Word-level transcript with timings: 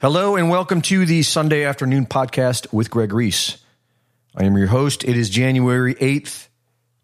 Hello 0.00 0.34
and 0.34 0.48
welcome 0.48 0.80
to 0.80 1.04
the 1.04 1.22
Sunday 1.22 1.62
afternoon 1.62 2.06
podcast 2.06 2.72
with 2.72 2.90
Greg 2.90 3.12
Reese. 3.12 3.58
I 4.34 4.44
am 4.44 4.56
your 4.56 4.68
host. 4.68 5.04
It 5.04 5.14
is 5.14 5.28
January 5.28 5.94
8th, 5.94 6.48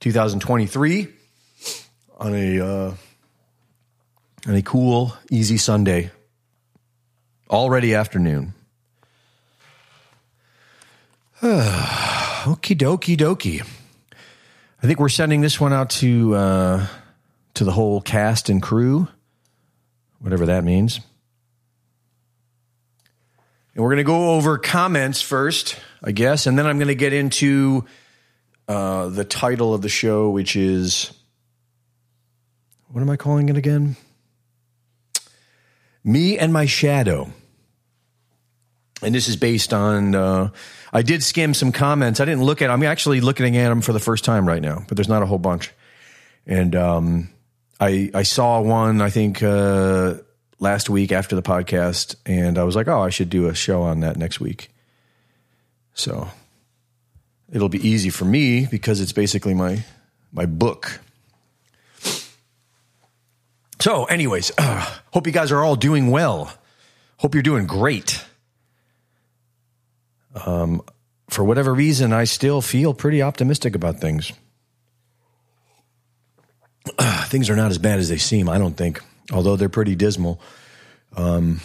2023 0.00 1.06
on 2.16 2.34
a 2.34 2.58
uh, 2.58 2.94
on 4.46 4.54
a 4.54 4.62
cool, 4.62 5.14
easy 5.30 5.58
Sunday. 5.58 6.10
Already 7.50 7.94
afternoon. 7.94 8.54
Okie 11.42 12.78
dokie 12.78 13.18
dokie. 13.18 13.60
I 14.82 14.86
think 14.86 15.00
we're 15.00 15.10
sending 15.10 15.42
this 15.42 15.60
one 15.60 15.74
out 15.74 15.90
to 15.90 16.34
uh, 16.34 16.86
to 17.52 17.64
the 17.64 17.72
whole 17.72 18.00
cast 18.00 18.48
and 18.48 18.62
crew, 18.62 19.06
whatever 20.18 20.46
that 20.46 20.64
means. 20.64 21.00
And 23.76 23.84
we're 23.84 23.90
going 23.90 23.98
to 23.98 24.04
go 24.04 24.30
over 24.30 24.56
comments 24.56 25.20
first, 25.20 25.78
I 26.02 26.10
guess, 26.10 26.46
and 26.46 26.58
then 26.58 26.66
I'm 26.66 26.78
going 26.78 26.88
to 26.88 26.94
get 26.94 27.12
into 27.12 27.84
uh, 28.66 29.08
the 29.08 29.22
title 29.22 29.74
of 29.74 29.82
the 29.82 29.90
show, 29.90 30.30
which 30.30 30.56
is 30.56 31.12
what 32.88 33.02
am 33.02 33.10
I 33.10 33.16
calling 33.16 33.50
it 33.50 33.58
again? 33.58 33.96
Me 36.02 36.38
and 36.38 36.54
My 36.54 36.64
Shadow. 36.64 37.30
And 39.02 39.14
this 39.14 39.28
is 39.28 39.36
based 39.36 39.74
on, 39.74 40.14
uh, 40.14 40.48
I 40.90 41.02
did 41.02 41.22
skim 41.22 41.52
some 41.52 41.70
comments. 41.70 42.18
I 42.18 42.24
didn't 42.24 42.44
look 42.44 42.62
at 42.62 42.70
I'm 42.70 42.82
actually 42.82 43.20
looking 43.20 43.58
at 43.58 43.68
them 43.68 43.82
for 43.82 43.92
the 43.92 44.00
first 44.00 44.24
time 44.24 44.48
right 44.48 44.62
now, 44.62 44.86
but 44.88 44.96
there's 44.96 45.10
not 45.10 45.22
a 45.22 45.26
whole 45.26 45.36
bunch. 45.36 45.70
And 46.46 46.74
um, 46.74 47.28
I, 47.78 48.10
I 48.14 48.22
saw 48.22 48.58
one, 48.62 49.02
I 49.02 49.10
think, 49.10 49.42
uh, 49.42 50.14
last 50.58 50.88
week 50.88 51.12
after 51.12 51.36
the 51.36 51.42
podcast, 51.42 52.16
and 52.24 52.58
I 52.58 52.64
was 52.64 52.76
like, 52.76 52.88
oh, 52.88 53.00
I 53.00 53.10
should 53.10 53.30
do 53.30 53.46
a 53.46 53.54
show 53.54 53.82
on 53.82 54.00
that 54.00 54.16
next 54.16 54.40
week. 54.40 54.70
So 55.94 56.28
it'll 57.52 57.68
be 57.68 57.86
easy 57.86 58.10
for 58.10 58.24
me 58.24 58.66
because 58.66 59.00
it's 59.00 59.12
basically 59.12 59.54
my 59.54 59.84
my 60.32 60.46
book. 60.46 61.00
So, 63.80 64.04
anyways, 64.04 64.52
uh, 64.58 64.86
hope 65.12 65.26
you 65.26 65.32
guys 65.32 65.52
are 65.52 65.62
all 65.62 65.76
doing 65.76 66.10
well. 66.10 66.52
Hope 67.18 67.34
you're 67.34 67.42
doing 67.42 67.66
great. 67.66 68.22
Um, 70.44 70.82
for 71.30 71.44
whatever 71.44 71.72
reason, 71.72 72.12
I 72.12 72.24
still 72.24 72.60
feel 72.60 72.92
pretty 72.92 73.22
optimistic 73.22 73.74
about 73.74 74.00
things. 74.00 74.32
Uh, 76.98 77.24
things 77.26 77.48
are 77.48 77.56
not 77.56 77.70
as 77.70 77.78
bad 77.78 77.98
as 77.98 78.08
they 78.08 78.18
seem, 78.18 78.48
I 78.48 78.58
don't 78.58 78.76
think 78.76 79.02
although 79.32 79.56
they're 79.56 79.68
pretty 79.68 79.94
dismal. 79.94 80.40
Um, 81.16 81.60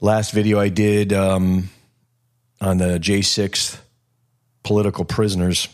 last 0.00 0.32
video 0.32 0.58
I 0.58 0.68
did 0.68 1.12
um, 1.12 1.70
on 2.60 2.78
the 2.78 2.98
J6 2.98 3.78
political 4.62 5.04
prisoners. 5.04 5.68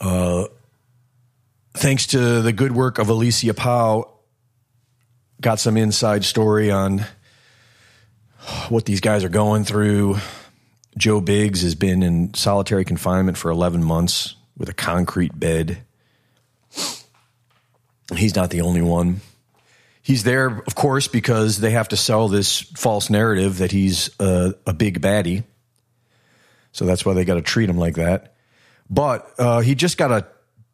Uh, 0.00 0.46
thanks 1.74 2.08
to 2.08 2.42
the 2.42 2.52
good 2.52 2.72
work 2.72 2.98
of 2.98 3.08
Alicia 3.08 3.54
Powe, 3.54 4.08
got 5.40 5.58
some 5.58 5.76
inside 5.76 6.24
story 6.24 6.70
on 6.70 7.04
what 8.68 8.84
these 8.84 9.00
guys 9.00 9.24
are 9.24 9.28
going 9.28 9.64
through. 9.64 10.16
Joe 10.98 11.20
Biggs 11.20 11.62
has 11.62 11.74
been 11.74 12.02
in 12.02 12.32
solitary 12.34 12.84
confinement 12.84 13.36
for 13.36 13.50
11 13.50 13.84
months 13.84 14.34
with 14.56 14.68
a 14.68 14.74
concrete 14.74 15.38
bed. 15.38 15.85
He's 18.14 18.36
not 18.36 18.50
the 18.50 18.60
only 18.60 18.82
one. 18.82 19.20
He's 20.02 20.22
there, 20.22 20.46
of 20.46 20.74
course, 20.76 21.08
because 21.08 21.58
they 21.58 21.72
have 21.72 21.88
to 21.88 21.96
sell 21.96 22.28
this 22.28 22.60
false 22.60 23.10
narrative 23.10 23.58
that 23.58 23.72
he's 23.72 24.10
a, 24.20 24.54
a 24.64 24.72
big 24.72 25.00
baddie. 25.00 25.42
So 26.70 26.84
that's 26.84 27.04
why 27.04 27.14
they 27.14 27.24
got 27.24 27.34
to 27.34 27.42
treat 27.42 27.68
him 27.68 27.78
like 27.78 27.96
that. 27.96 28.34
But 28.88 29.28
uh, 29.38 29.60
he 29.60 29.74
just 29.74 29.98
got 29.98 30.12
a 30.12 30.26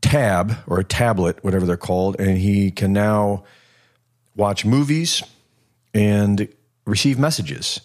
tab 0.02 0.54
or 0.66 0.80
a 0.80 0.84
tablet, 0.84 1.42
whatever 1.42 1.64
they're 1.64 1.76
called, 1.78 2.20
and 2.20 2.36
he 2.36 2.70
can 2.70 2.92
now 2.92 3.44
watch 4.36 4.66
movies 4.66 5.22
and 5.94 6.48
receive 6.84 7.18
messages. 7.18 7.80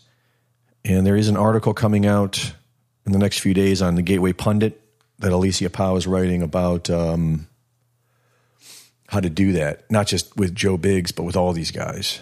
And 0.84 1.06
there 1.06 1.16
is 1.16 1.30
an 1.30 1.38
article 1.38 1.74
coming 1.74 2.06
out 2.06 2.54
in 3.06 3.12
the 3.14 3.20
next 3.20 3.40
few 3.40 3.54
days 3.54 3.82
on 3.82 3.96
the 3.96 4.02
Gateway 4.02 4.34
Pundit 4.34 4.82
that 5.20 5.32
Alicia 5.32 5.70
Powe 5.70 5.98
is 5.98 6.08
writing 6.08 6.42
about 6.42 6.90
um, 6.90 7.48
how 9.18 9.22
to 9.22 9.30
do 9.32 9.54
that, 9.54 9.90
not 9.90 10.06
just 10.06 10.38
with 10.38 10.54
Joe 10.54 10.78
Biggs, 10.78 11.12
but 11.12 11.24
with 11.24 11.36
all 11.36 11.52
these 11.52 11.72
guys. 11.72 12.20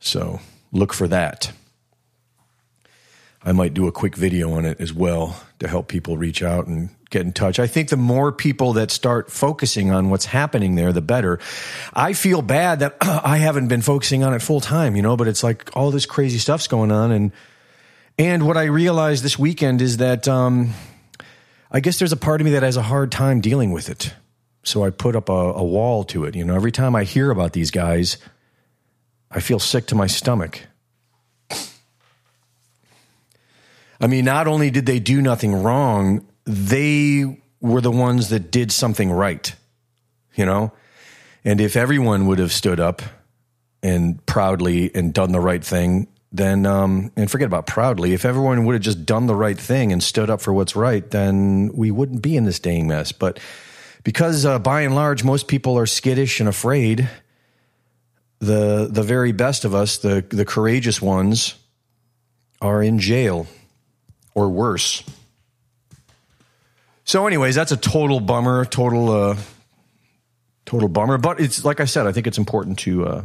So 0.00 0.40
look 0.70 0.92
for 0.92 1.08
that. 1.08 1.50
I 3.42 3.52
might 3.52 3.72
do 3.72 3.86
a 3.86 3.92
quick 3.92 4.16
video 4.16 4.52
on 4.52 4.66
it 4.66 4.78
as 4.82 4.92
well 4.92 5.42
to 5.60 5.66
help 5.66 5.88
people 5.88 6.18
reach 6.18 6.42
out 6.42 6.66
and 6.66 6.90
get 7.08 7.22
in 7.22 7.32
touch. 7.32 7.58
I 7.58 7.66
think 7.66 7.88
the 7.88 7.96
more 7.96 8.32
people 8.32 8.74
that 8.74 8.90
start 8.90 9.32
focusing 9.32 9.90
on 9.90 10.10
what's 10.10 10.26
happening 10.26 10.74
there, 10.74 10.92
the 10.92 11.00
better. 11.00 11.38
I 11.94 12.12
feel 12.12 12.42
bad 12.42 12.80
that 12.80 12.98
I 13.00 13.38
haven't 13.38 13.68
been 13.68 13.80
focusing 13.80 14.22
on 14.22 14.34
it 14.34 14.42
full 14.42 14.60
time, 14.60 14.94
you 14.94 15.00
know, 15.00 15.16
but 15.16 15.26
it's 15.26 15.42
like 15.42 15.74
all 15.74 15.90
this 15.90 16.04
crazy 16.04 16.36
stuff's 16.36 16.66
going 16.66 16.92
on. 16.92 17.12
And, 17.12 17.32
and 18.18 18.46
what 18.46 18.58
I 18.58 18.64
realized 18.64 19.24
this 19.24 19.38
weekend 19.38 19.80
is 19.80 19.96
that, 19.96 20.28
um, 20.28 20.74
I 21.70 21.80
guess 21.80 21.98
there's 21.98 22.12
a 22.12 22.18
part 22.18 22.42
of 22.42 22.44
me 22.44 22.50
that 22.50 22.62
has 22.62 22.76
a 22.76 22.82
hard 22.82 23.10
time 23.10 23.40
dealing 23.40 23.72
with 23.72 23.88
it. 23.88 24.12
So 24.66 24.84
I 24.84 24.90
put 24.90 25.14
up 25.14 25.28
a, 25.28 25.32
a 25.32 25.62
wall 25.62 26.02
to 26.04 26.24
it. 26.24 26.34
You 26.34 26.44
know, 26.44 26.56
every 26.56 26.72
time 26.72 26.96
I 26.96 27.04
hear 27.04 27.30
about 27.30 27.52
these 27.52 27.70
guys, 27.70 28.16
I 29.30 29.38
feel 29.38 29.60
sick 29.60 29.86
to 29.86 29.94
my 29.94 30.08
stomach. 30.08 30.66
I 34.00 34.08
mean, 34.08 34.24
not 34.24 34.48
only 34.48 34.70
did 34.70 34.84
they 34.84 34.98
do 34.98 35.22
nothing 35.22 35.54
wrong, 35.54 36.26
they 36.44 37.40
were 37.60 37.80
the 37.80 37.92
ones 37.92 38.28
that 38.30 38.50
did 38.50 38.72
something 38.72 39.10
right, 39.10 39.54
you 40.34 40.44
know? 40.44 40.72
And 41.44 41.60
if 41.60 41.76
everyone 41.76 42.26
would 42.26 42.40
have 42.40 42.52
stood 42.52 42.80
up 42.80 43.02
and 43.82 44.24
proudly 44.26 44.92
and 44.94 45.14
done 45.14 45.32
the 45.32 45.40
right 45.40 45.64
thing, 45.64 46.08
then, 46.32 46.66
um, 46.66 47.12
and 47.16 47.30
forget 47.30 47.46
about 47.46 47.66
proudly, 47.66 48.12
if 48.12 48.24
everyone 48.24 48.64
would 48.66 48.74
have 48.74 48.82
just 48.82 49.06
done 49.06 49.26
the 49.26 49.34
right 49.34 49.58
thing 49.58 49.92
and 49.92 50.02
stood 50.02 50.28
up 50.28 50.40
for 50.40 50.52
what's 50.52 50.74
right, 50.74 51.08
then 51.10 51.70
we 51.72 51.90
wouldn't 51.92 52.20
be 52.20 52.36
in 52.36 52.44
this 52.44 52.58
dang 52.58 52.88
mess. 52.88 53.12
But 53.12 53.38
because 54.06 54.46
uh, 54.46 54.60
by 54.60 54.82
and 54.82 54.94
large 54.94 55.24
most 55.24 55.48
people 55.48 55.76
are 55.76 55.84
skittish 55.84 56.38
and 56.38 56.48
afraid 56.48 57.10
the 58.38 58.86
the 58.88 59.02
very 59.02 59.32
best 59.32 59.64
of 59.64 59.74
us 59.74 59.98
the 59.98 60.24
the 60.28 60.44
courageous 60.44 61.02
ones 61.02 61.56
are 62.62 62.80
in 62.84 63.00
jail 63.00 63.48
or 64.32 64.48
worse. 64.48 65.02
So 67.04 67.26
anyways 67.26 67.56
that's 67.56 67.72
a 67.72 67.76
total 67.76 68.20
bummer 68.20 68.64
total 68.64 69.10
uh 69.10 69.36
total 70.66 70.88
bummer. 70.88 71.18
But 71.18 71.40
it's 71.40 71.64
like 71.64 71.80
i 71.80 71.84
said 71.84 72.06
i 72.06 72.12
think 72.12 72.28
it's 72.28 72.38
important 72.38 72.78
to 72.80 73.06
uh 73.06 73.24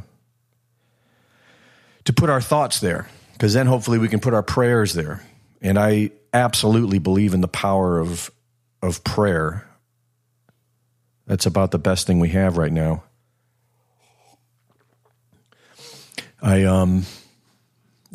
to 2.05 2.13
put 2.13 2.31
our 2.31 2.41
thoughts 2.41 2.79
there 2.79 3.07
because 3.33 3.53
then 3.53 3.67
hopefully 3.67 3.99
we 3.99 4.07
can 4.07 4.19
put 4.19 4.33
our 4.33 4.43
prayers 4.43 4.93
there. 4.93 5.23
And 5.61 5.77
i 5.77 6.09
absolutely 6.33 6.97
believe 6.97 7.35
in 7.35 7.41
the 7.41 7.47
power 7.47 7.99
of 7.99 8.31
of 8.81 9.03
prayer 9.03 9.67
that's 11.25 11.45
about 11.45 11.71
the 11.71 11.79
best 11.79 12.07
thing 12.07 12.19
we 12.19 12.29
have 12.29 12.57
right 12.57 12.71
now. 12.71 13.03
I 16.41 16.63
um 16.63 17.05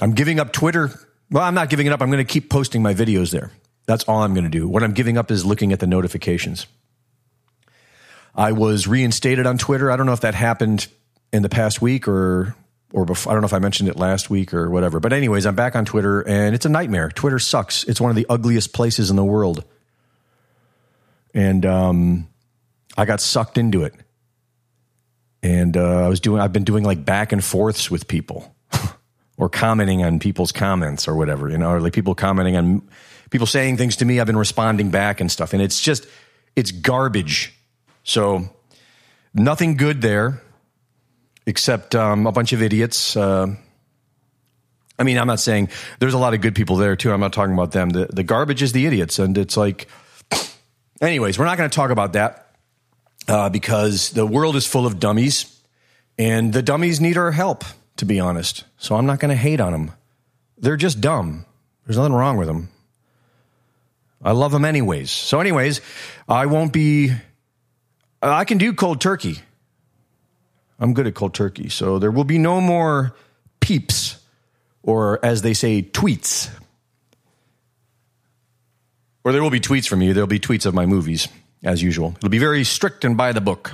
I'm 0.00 0.12
giving 0.12 0.40
up 0.40 0.52
Twitter. 0.52 0.90
Well, 1.30 1.42
I'm 1.42 1.54
not 1.54 1.70
giving 1.70 1.86
it 1.86 1.92
up. 1.92 2.02
I'm 2.02 2.10
going 2.10 2.24
to 2.24 2.32
keep 2.32 2.50
posting 2.50 2.82
my 2.82 2.94
videos 2.94 3.32
there. 3.32 3.50
That's 3.86 4.04
all 4.04 4.22
I'm 4.22 4.34
going 4.34 4.44
to 4.44 4.50
do. 4.50 4.68
What 4.68 4.82
I'm 4.82 4.92
giving 4.92 5.16
up 5.16 5.30
is 5.30 5.44
looking 5.44 5.72
at 5.72 5.80
the 5.80 5.86
notifications. 5.86 6.66
I 8.34 8.52
was 8.52 8.86
reinstated 8.86 9.46
on 9.46 9.58
Twitter. 9.58 9.90
I 9.90 9.96
don't 9.96 10.06
know 10.06 10.12
if 10.12 10.20
that 10.20 10.34
happened 10.34 10.88
in 11.32 11.42
the 11.42 11.48
past 11.48 11.80
week 11.80 12.06
or 12.06 12.54
or 12.92 13.04
before. 13.04 13.32
I 13.32 13.34
don't 13.34 13.42
know 13.42 13.46
if 13.46 13.54
I 13.54 13.58
mentioned 13.58 13.88
it 13.88 13.96
last 13.96 14.28
week 14.28 14.52
or 14.52 14.70
whatever. 14.70 15.00
But 15.00 15.12
anyways, 15.12 15.46
I'm 15.46 15.54
back 15.54 15.74
on 15.74 15.84
Twitter 15.84 16.20
and 16.20 16.54
it's 16.54 16.66
a 16.66 16.68
nightmare. 16.68 17.10
Twitter 17.10 17.38
sucks. 17.38 17.84
It's 17.84 18.00
one 18.00 18.10
of 18.10 18.16
the 18.16 18.26
ugliest 18.28 18.72
places 18.72 19.10
in 19.10 19.16
the 19.16 19.24
world. 19.24 19.64
And 21.32 21.64
um 21.64 22.28
I 22.96 23.04
got 23.04 23.20
sucked 23.20 23.58
into 23.58 23.84
it. 23.84 23.94
And 25.42 25.76
uh, 25.76 26.04
I 26.04 26.08
was 26.08 26.20
doing, 26.20 26.40
I've 26.40 26.52
been 26.52 26.64
doing 26.64 26.82
like 26.82 27.04
back 27.04 27.32
and 27.32 27.44
forths 27.44 27.90
with 27.90 28.08
people 28.08 28.54
or 29.36 29.48
commenting 29.48 30.02
on 30.02 30.18
people's 30.18 30.50
comments 30.50 31.06
or 31.06 31.14
whatever, 31.14 31.48
you 31.48 31.58
know, 31.58 31.70
or 31.70 31.80
like 31.80 31.92
people 31.92 32.14
commenting 32.14 32.56
on 32.56 32.88
people 33.30 33.46
saying 33.46 33.76
things 33.76 33.96
to 33.96 34.04
me. 34.04 34.18
I've 34.18 34.26
been 34.26 34.36
responding 34.36 34.90
back 34.90 35.20
and 35.20 35.30
stuff. 35.30 35.52
And 35.52 35.62
it's 35.62 35.80
just, 35.80 36.06
it's 36.56 36.72
garbage. 36.72 37.54
So 38.02 38.48
nothing 39.34 39.76
good 39.76 40.00
there 40.00 40.42
except 41.46 41.94
um, 41.94 42.26
a 42.26 42.32
bunch 42.32 42.52
of 42.52 42.62
idiots. 42.62 43.16
Uh, 43.16 43.54
I 44.98 45.02
mean, 45.02 45.18
I'm 45.18 45.26
not 45.26 45.40
saying 45.40 45.68
there's 46.00 46.14
a 46.14 46.18
lot 46.18 46.34
of 46.34 46.40
good 46.40 46.54
people 46.54 46.76
there 46.76 46.96
too. 46.96 47.12
I'm 47.12 47.20
not 47.20 47.32
talking 47.32 47.52
about 47.52 47.72
them. 47.72 47.90
The, 47.90 48.06
the 48.06 48.22
garbage 48.22 48.62
is 48.62 48.72
the 48.72 48.86
idiots. 48.86 49.18
And 49.18 49.36
it's 49.36 49.56
like, 49.56 49.86
anyways, 51.00 51.38
we're 51.38 51.44
not 51.44 51.58
going 51.58 51.68
to 51.68 51.74
talk 51.74 51.90
about 51.90 52.14
that 52.14 52.45
uh, 53.28 53.48
because 53.48 54.10
the 54.10 54.26
world 54.26 54.56
is 54.56 54.66
full 54.66 54.86
of 54.86 54.98
dummies 54.98 55.60
and 56.18 56.52
the 56.52 56.62
dummies 56.62 57.00
need 57.00 57.16
our 57.16 57.32
help. 57.32 57.64
to 57.96 58.04
be 58.04 58.20
honest. 58.20 58.64
So 58.78 58.94
I'm 58.94 59.06
not 59.06 59.20
going 59.20 59.30
to 59.30 59.36
hate 59.36 59.60
on 59.60 59.72
them. 59.72 59.92
They're 60.58 60.76
just 60.76 61.00
dumb. 61.00 61.44
There's 61.86 61.96
nothing 61.96 62.12
wrong 62.12 62.36
with 62.36 62.48
them. 62.48 62.68
I 64.22 64.32
love 64.32 64.52
them 64.52 64.64
anyways. 64.64 65.10
So, 65.10 65.40
anyways, 65.40 65.80
I 66.28 66.46
won't 66.46 66.72
be. 66.72 67.12
I 68.22 68.44
can 68.44 68.58
do 68.58 68.72
cold 68.72 69.00
turkey. 69.00 69.38
I'm 70.80 70.94
good 70.94 71.06
at 71.06 71.14
cold 71.14 71.34
turkey. 71.34 71.68
So 71.68 71.98
there 71.98 72.10
will 72.10 72.24
be 72.24 72.38
no 72.38 72.60
more 72.60 73.14
peeps, 73.60 74.18
or 74.82 75.24
as 75.24 75.42
they 75.42 75.54
say, 75.54 75.82
tweets. 75.82 76.50
Or 79.22 79.32
there 79.32 79.42
will 79.42 79.50
be 79.50 79.60
tweets 79.60 79.88
from 79.88 80.02
you. 80.02 80.12
There'll 80.12 80.26
be 80.26 80.40
tweets 80.40 80.66
of 80.66 80.74
my 80.74 80.86
movies, 80.86 81.28
as 81.66 81.82
usual. 81.82 82.14
It'll 82.16 82.30
be 82.30 82.38
very 82.38 82.64
strict 82.64 83.04
and 83.04 83.16
by 83.16 83.32
the 83.32 83.40
book. 83.42 83.72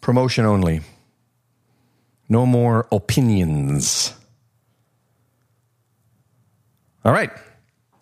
Promotion 0.00 0.44
only. 0.46 0.80
No 2.28 2.46
more 2.46 2.88
opinions. 2.90 4.14
All 7.04 7.12
right. 7.12 7.30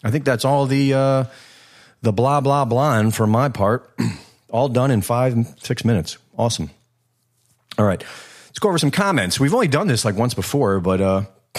I 0.02 0.10
think 0.10 0.24
that's 0.24 0.44
all 0.44 0.66
the 0.66 0.94
uh, 0.94 1.24
the 2.02 2.12
blah 2.12 2.40
blah 2.40 2.64
blah 2.64 3.10
for 3.10 3.26
my 3.26 3.48
part. 3.48 3.90
all 4.50 4.68
done 4.68 4.90
in 4.90 5.02
five 5.02 5.36
six 5.60 5.84
minutes. 5.84 6.18
Awesome. 6.36 6.70
All 7.78 7.84
right, 7.84 8.02
let's 8.46 8.58
go 8.58 8.68
over 8.68 8.78
some 8.78 8.90
comments. 8.90 9.38
We've 9.38 9.54
only 9.54 9.68
done 9.68 9.86
this 9.86 10.04
like 10.04 10.16
once 10.16 10.34
before, 10.34 10.80
but 10.80 11.00
uh, 11.00 11.22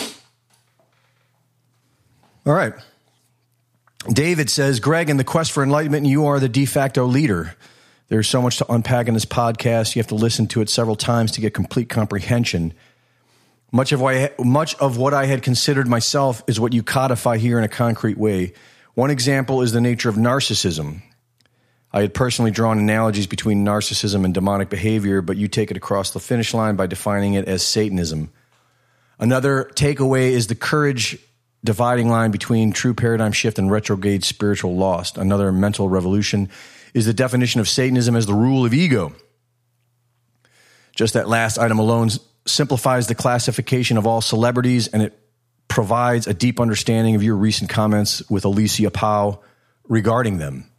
all 2.46 2.54
right. 2.54 2.74
David 4.08 4.50
says, 4.50 4.80
Greg, 4.80 5.10
in 5.10 5.18
the 5.18 5.24
quest 5.24 5.52
for 5.52 5.62
enlightenment, 5.62 6.06
you 6.06 6.28
are 6.28 6.40
the 6.40 6.48
de 6.48 6.66
facto 6.66 7.06
leader. 7.06 7.56
There's 8.08 8.30
so 8.30 8.42
much 8.42 8.58
to 8.58 8.72
unpack 8.72 9.08
in 9.08 9.14
this 9.14 9.26
podcast. 9.26 9.96
You 9.96 10.00
have 10.00 10.08
to 10.08 10.16
listen 10.16 10.48
to 10.48 10.62
it 10.62 10.70
several 10.70 10.96
times 10.96 11.32
to 11.34 11.42
get 11.42 11.54
complete 11.54 11.90
comprehension. 11.90 12.74
Much 13.72 13.92
of, 13.92 14.02
much 14.40 14.76
of 14.76 14.98
what 14.98 15.14
I 15.14 15.26
had 15.26 15.44
considered 15.44 15.88
myself 15.88 16.42
is 16.48 16.60
what 16.60 16.74
you 16.74 16.82
codify 16.82 17.38
here 17.38 17.58
in 17.58 17.64
a 17.64 17.70
concrete 17.70 18.18
way. 18.18 18.54
One 18.96 19.12
example 19.12 19.62
is 19.62 19.74
the 19.74 19.82
nature 19.82 20.10
of 20.10 20.16
narcissism. 20.16 21.02
I 21.92 22.02
had 22.02 22.14
personally 22.14 22.52
drawn 22.52 22.80
analogies 22.80 23.28
between 23.28 23.66
narcissism 23.66 24.24
and 24.26 24.34
demonic 24.34 24.70
behavior, 24.70 25.22
but 25.22 25.38
you 25.38 25.48
take 25.48 25.72
it 25.72 25.78
across 25.78 26.12
the 26.12 26.20
finish 26.20 26.54
line 26.54 26.76
by 26.76 26.88
defining 26.88 27.34
it 27.34 27.48
as 27.48 27.64
Satanism. 27.64 28.32
Another 29.20 29.70
takeaway 29.76 30.30
is 30.30 30.48
the 30.48 30.56
courage 30.56 31.18
dividing 31.64 32.10
line 32.10 32.32
between 32.32 32.72
true 32.72 32.94
paradigm 32.94 33.32
shift 33.32 33.60
and 33.60 33.72
retrograde 33.72 34.24
spiritual 34.24 34.76
lost. 34.76 35.18
Another 35.18 35.52
mental 35.52 35.90
revolution 35.90 36.50
is 36.94 37.06
the 37.06 37.14
definition 37.14 37.60
of 37.60 37.68
Satanism 37.68 38.16
as 38.16 38.26
the 38.26 38.34
rule 38.34 38.66
of 38.66 38.74
ego. 38.74 39.14
Just 40.96 41.14
that 41.14 41.28
last 41.28 41.58
item 41.58 41.80
alone 41.80 42.10
simplifies 42.46 43.08
the 43.08 43.16
classification 43.16 43.98
of 43.98 44.08
all 44.08 44.22
celebrities 44.22 44.88
and 44.88 45.02
it 45.02 45.18
provides 45.68 46.28
a 46.28 46.34
deep 46.34 46.60
understanding 46.60 47.16
of 47.16 47.24
your 47.24 47.36
recent 47.36 47.70
comments 47.70 48.28
with 48.30 48.44
Alicia 48.46 48.90
Powe 48.90 49.40
regarding 49.88 50.38
them. 50.38 50.70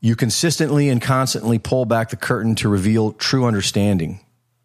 You 0.00 0.16
consistently 0.16 0.88
and 0.88 1.02
constantly 1.02 1.58
pull 1.58 1.84
back 1.84 2.10
the 2.10 2.16
curtain 2.16 2.54
to 2.56 2.68
reveal 2.68 3.12
true 3.12 3.44
understanding. 3.44 4.20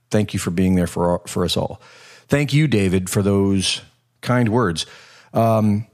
Thank 0.10 0.34
you 0.34 0.40
for 0.40 0.52
being 0.52 0.76
there 0.76 0.88
for, 0.88 1.22
for 1.28 1.44
us 1.44 1.58
all. 1.58 1.82
Thank 2.28 2.54
you, 2.54 2.68
David, 2.68 3.10
for 3.10 3.22
those 3.22 3.82
kind 4.22 4.50
words. 4.50 4.86
Um, 5.34 5.88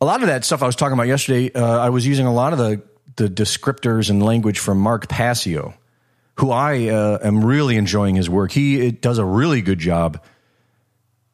a 0.00 0.04
lot 0.04 0.22
of 0.22 0.28
that 0.28 0.44
stuff 0.44 0.62
I 0.62 0.66
was 0.66 0.76
talking 0.76 0.94
about 0.94 1.06
yesterday, 1.06 1.52
uh, 1.52 1.78
I 1.78 1.90
was 1.90 2.06
using 2.06 2.26
a 2.26 2.32
lot 2.32 2.52
of 2.52 2.58
the 2.58 2.82
the 3.16 3.28
descriptors 3.28 4.10
and 4.10 4.22
language 4.22 4.58
from 4.58 4.78
Mark 4.78 5.08
Passio, 5.08 5.74
who 6.38 6.50
I 6.50 6.88
uh, 6.88 7.18
am 7.22 7.44
really 7.44 7.76
enjoying 7.76 8.16
his 8.16 8.28
work. 8.28 8.50
He 8.50 8.90
does 8.90 9.18
a 9.18 9.24
really 9.24 9.62
good 9.62 9.78
job 9.78 10.20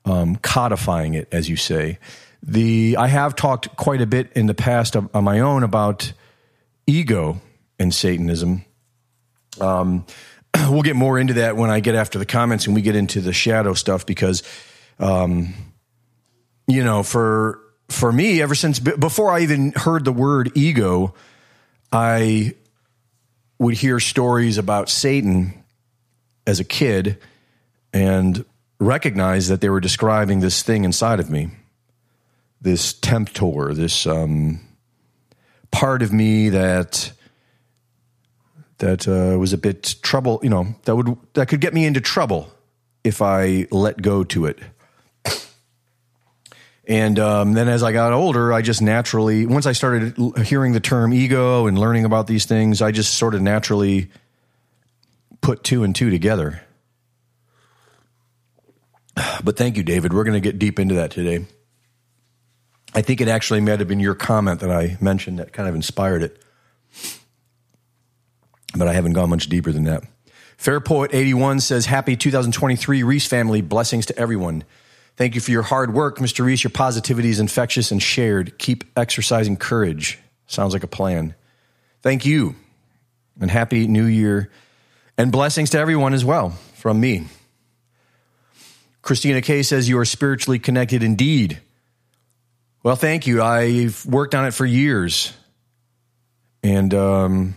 um, 0.04 0.36
codifying 0.36 1.14
it, 1.14 1.28
as 1.32 1.48
you 1.48 1.56
say. 1.56 1.98
The 2.42 2.96
I 2.98 3.06
have 3.06 3.34
talked 3.34 3.76
quite 3.76 4.00
a 4.00 4.06
bit 4.06 4.32
in 4.34 4.46
the 4.46 4.54
past 4.54 4.96
of, 4.96 5.08
on 5.14 5.24
my 5.24 5.40
own 5.40 5.62
about 5.62 6.12
ego 6.86 7.40
and 7.78 7.94
Satanism. 7.94 8.64
Um, 9.60 10.06
we'll 10.68 10.82
get 10.82 10.96
more 10.96 11.18
into 11.18 11.34
that 11.34 11.56
when 11.56 11.70
I 11.70 11.80
get 11.80 11.94
after 11.94 12.18
the 12.18 12.26
comments 12.26 12.66
and 12.66 12.74
we 12.74 12.82
get 12.82 12.96
into 12.96 13.20
the 13.20 13.32
shadow 13.32 13.74
stuff 13.74 14.06
because, 14.06 14.42
um, 14.98 15.54
you 16.70 16.84
know, 16.84 17.02
for 17.02 17.60
for 17.88 18.12
me, 18.12 18.40
ever 18.40 18.54
since 18.54 18.78
before 18.78 19.30
I 19.30 19.40
even 19.40 19.72
heard 19.72 20.04
the 20.04 20.12
word 20.12 20.52
ego, 20.54 21.14
I 21.92 22.54
would 23.58 23.74
hear 23.74 24.00
stories 24.00 24.58
about 24.58 24.88
Satan 24.88 25.64
as 26.46 26.60
a 26.60 26.64
kid 26.64 27.18
and 27.92 28.44
recognize 28.78 29.48
that 29.48 29.60
they 29.60 29.68
were 29.68 29.80
describing 29.80 30.40
this 30.40 30.62
thing 30.62 30.84
inside 30.84 31.20
of 31.20 31.30
me, 31.30 31.50
this 32.60 32.94
temptor, 32.94 33.74
this 33.74 34.06
um, 34.06 34.60
part 35.70 36.02
of 36.02 36.12
me 36.12 36.48
that 36.48 37.12
that 38.78 39.06
uh, 39.06 39.38
was 39.38 39.52
a 39.52 39.58
bit 39.58 39.96
trouble. 40.02 40.40
You 40.42 40.50
know, 40.50 40.74
that 40.84 40.96
would 40.96 41.16
that 41.34 41.48
could 41.48 41.60
get 41.60 41.74
me 41.74 41.84
into 41.86 42.00
trouble 42.00 42.50
if 43.04 43.20
I 43.20 43.66
let 43.70 44.00
go 44.00 44.24
to 44.24 44.46
it. 44.46 44.58
And 46.90 47.20
um, 47.20 47.52
then 47.52 47.68
as 47.68 47.84
I 47.84 47.92
got 47.92 48.12
older, 48.12 48.52
I 48.52 48.62
just 48.62 48.82
naturally, 48.82 49.46
once 49.46 49.64
I 49.64 49.70
started 49.70 50.16
hearing 50.44 50.72
the 50.72 50.80
term 50.80 51.14
ego 51.14 51.68
and 51.68 51.78
learning 51.78 52.04
about 52.04 52.26
these 52.26 52.46
things, 52.46 52.82
I 52.82 52.90
just 52.90 53.14
sort 53.14 53.36
of 53.36 53.42
naturally 53.42 54.10
put 55.40 55.62
two 55.62 55.84
and 55.84 55.94
two 55.94 56.10
together. 56.10 56.64
But 59.44 59.56
thank 59.56 59.76
you, 59.76 59.84
David. 59.84 60.12
We're 60.12 60.24
going 60.24 60.34
to 60.34 60.40
get 60.40 60.58
deep 60.58 60.80
into 60.80 60.96
that 60.96 61.12
today. 61.12 61.46
I 62.92 63.02
think 63.02 63.20
it 63.20 63.28
actually 63.28 63.60
might 63.60 63.78
have 63.78 63.86
been 63.86 64.00
your 64.00 64.16
comment 64.16 64.58
that 64.58 64.72
I 64.72 64.98
mentioned 65.00 65.38
that 65.38 65.52
kind 65.52 65.68
of 65.68 65.76
inspired 65.76 66.24
it. 66.24 66.42
But 68.74 68.88
I 68.88 68.94
haven't 68.94 69.12
gone 69.12 69.30
much 69.30 69.48
deeper 69.48 69.70
than 69.70 69.84
that. 69.84 70.02
Fair 70.56 70.80
Poet 70.80 71.12
81 71.14 71.60
says, 71.60 71.86
Happy 71.86 72.16
2023 72.16 73.04
Reese 73.04 73.28
family. 73.28 73.60
Blessings 73.60 74.06
to 74.06 74.18
everyone. 74.18 74.64
Thank 75.20 75.34
you 75.34 75.42
for 75.42 75.50
your 75.50 75.60
hard 75.60 75.92
work, 75.92 76.16
Mr. 76.16 76.46
Reese. 76.46 76.64
Your 76.64 76.70
positivity 76.70 77.28
is 77.28 77.40
infectious 77.40 77.90
and 77.90 78.02
shared. 78.02 78.56
Keep 78.56 78.84
exercising 78.96 79.58
courage. 79.58 80.18
Sounds 80.46 80.72
like 80.72 80.82
a 80.82 80.86
plan. 80.86 81.34
Thank 82.00 82.24
you. 82.24 82.54
And 83.38 83.50
happy 83.50 83.86
new 83.86 84.06
year. 84.06 84.50
And 85.18 85.30
blessings 85.30 85.68
to 85.70 85.78
everyone 85.78 86.14
as 86.14 86.24
well 86.24 86.56
from 86.76 86.98
me. 86.98 87.26
Christina 89.02 89.42
K 89.42 89.62
says, 89.62 89.90
You 89.90 89.98
are 89.98 90.06
spiritually 90.06 90.58
connected 90.58 91.02
indeed. 91.02 91.60
Well, 92.82 92.96
thank 92.96 93.26
you. 93.26 93.42
I've 93.42 94.06
worked 94.06 94.34
on 94.34 94.46
it 94.46 94.54
for 94.54 94.64
years. 94.64 95.34
And 96.62 96.94
um, 96.94 97.56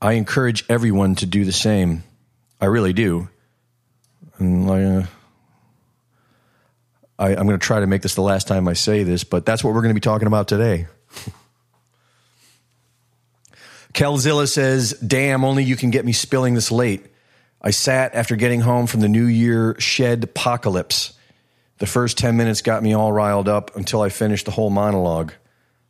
I 0.00 0.14
encourage 0.14 0.64
everyone 0.70 1.16
to 1.16 1.26
do 1.26 1.44
the 1.44 1.52
same. 1.52 2.02
I 2.62 2.64
really 2.64 2.94
do. 2.94 3.28
And 4.38 4.70
uh, 4.70 5.02
I, 7.18 7.30
am 7.30 7.46
going 7.46 7.58
to 7.58 7.66
try 7.66 7.80
to 7.80 7.86
make 7.86 8.02
this 8.02 8.14
the 8.14 8.22
last 8.22 8.46
time 8.46 8.68
I 8.68 8.74
say 8.74 9.02
this, 9.02 9.24
but 9.24 9.44
that's 9.44 9.64
what 9.64 9.74
we're 9.74 9.82
going 9.82 9.90
to 9.90 9.94
be 9.94 10.00
talking 10.00 10.26
about 10.26 10.46
today. 10.48 10.86
Kelzilla 13.92 14.46
says, 14.48 14.92
Damn, 14.92 15.44
only 15.44 15.64
you 15.64 15.74
can 15.76 15.90
get 15.90 16.04
me 16.04 16.12
spilling 16.12 16.54
this 16.54 16.70
late. 16.70 17.06
I 17.60 17.72
sat 17.72 18.14
after 18.14 18.36
getting 18.36 18.60
home 18.60 18.86
from 18.86 19.00
the 19.00 19.08
New 19.08 19.26
Year 19.26 19.74
shed 19.80 20.22
apocalypse. 20.22 21.14
The 21.78 21.86
first 21.86 22.18
10 22.18 22.36
minutes 22.36 22.62
got 22.62 22.82
me 22.82 22.94
all 22.94 23.12
riled 23.12 23.48
up 23.48 23.74
until 23.76 24.02
I 24.02 24.10
finished 24.10 24.44
the 24.44 24.52
whole 24.52 24.70
monologue. 24.70 25.32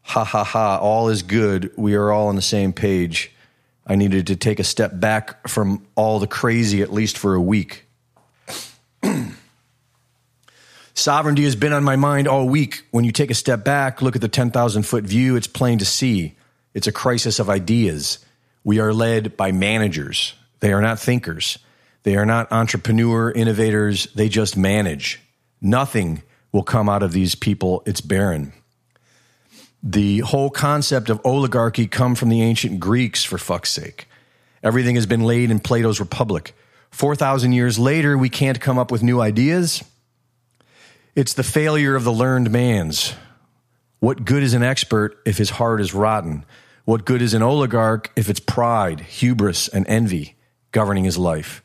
Ha 0.03 0.25
ha 0.25 0.45
ha, 0.45 0.79
all 0.79 1.11
is 1.11 1.23
good. 1.23 1.71
We 1.77 1.95
are 1.95 2.11
all 2.11 2.29
on 2.29 2.37
the 2.37 2.43
same 2.43 2.73
page. 2.73 3.31
I 3.87 3.97
needed 3.97 4.29
to 4.29 4.37
take 4.37 4.59
a 4.59 4.65
step 4.65 4.99
back 4.99 5.49
from 5.49 5.87
all 5.95 6.19
the 6.19 6.27
crazy, 6.27 6.81
at 6.83 6.93
least 6.93 7.19
for 7.19 7.35
a 7.35 7.41
week. 7.41 7.85
Sovereignty 10.99 11.45
has 11.45 11.55
been 11.55 11.73
on 11.73 11.85
my 11.85 11.95
mind 11.95 12.27
all 12.27 12.49
week. 12.49 12.83
When 12.91 13.05
you 13.05 13.13
take 13.13 13.31
a 13.31 13.35
step 13.35 13.65
back, 13.65 14.03
look 14.03 14.17
at 14.17 14.21
the 14.21 14.27
10,000 14.27 14.83
foot 14.83 15.05
view, 15.05 15.37
it's 15.37 15.47
plain 15.47 15.79
to 15.79 15.85
see. 15.85 16.35
It's 16.75 16.89
a 16.89 16.93
crisis 16.93 17.39
of 17.39 17.49
ideas. 17.49 18.19
We 18.65 18.81
are 18.81 18.93
led 18.93 19.37
by 19.37 19.53
managers. 19.53 20.35
They 20.59 20.73
are 20.73 20.83
not 20.83 20.99
thinkers. 20.99 21.61
They 22.03 22.17
are 22.17 22.27
not 22.27 22.51
entrepreneur 22.51 23.31
innovators. 23.31 24.09
They 24.17 24.29
just 24.29 24.57
manage. 24.57 25.21
Nothing 25.61 26.25
will 26.51 26.65
come 26.65 26.89
out 26.89 27.05
of 27.05 27.13
these 27.13 27.37
people. 27.37 27.85
It's 27.87 28.01
barren. 28.01 28.53
The 29.85 30.19
whole 30.19 30.51
concept 30.51 31.11
of 31.11 31.21
oligarchy 31.25 31.87
come 31.87 32.17
from 32.17 32.29
the 32.29 32.43
ancient 32.43 32.81
Greeks, 32.81 33.23
for 33.23 33.39
fuck's 33.39 33.71
sake. 33.71 34.09
Everything 34.65 34.97
has 34.97 35.07
been 35.07 35.23
laid 35.23 35.53
in 35.53 35.61
Plato's 35.61 36.01
Republic. 36.01 36.57
4,000 36.91 37.53
years 37.53 37.79
later, 37.79 38.19
we 38.19 38.29
can't 38.29 38.61
come 38.61 38.81
up 38.81 38.91
with 38.91 39.05
new 39.05 39.21
ideas. 39.21 39.85
It's 41.19 41.35
the 41.35 41.43
failure 41.43 41.97
of 41.97 42.05
the 42.05 42.13
learned 42.13 42.53
man's. 42.53 43.13
What 43.99 44.25
good 44.25 44.45
is 44.45 44.55
an 44.55 44.63
expert 44.63 45.21
if 45.27 45.37
his 45.37 45.51
heart 45.51 45.81
is 45.81 45.93
rotten? 45.93 46.45
What 46.85 47.05
good 47.05 47.23
is 47.23 47.35
an 47.35 47.43
oligarch 47.43 48.13
if 48.15 48.31
it's 48.31 48.39
pride, 48.39 49.01
hubris, 49.01 49.67
and 49.67 49.85
envy 49.89 50.37
governing 50.71 51.03
his 51.03 51.19
life? 51.19 51.61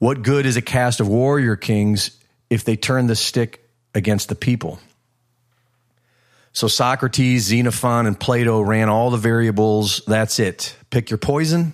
What 0.00 0.22
good 0.22 0.46
is 0.46 0.56
a 0.56 0.60
cast 0.62 0.98
of 0.98 1.06
warrior 1.06 1.54
kings 1.54 2.10
if 2.50 2.64
they 2.64 2.74
turn 2.74 3.06
the 3.06 3.14
stick 3.14 3.70
against 3.94 4.28
the 4.28 4.34
people? 4.34 4.80
So 6.52 6.66
Socrates, 6.66 7.44
Xenophon, 7.44 8.04
and 8.04 8.18
Plato 8.18 8.60
ran 8.60 8.88
all 8.88 9.10
the 9.10 9.16
variables. 9.16 10.02
That's 10.08 10.40
it. 10.40 10.74
Pick 10.90 11.08
your 11.08 11.18
poison. 11.18 11.72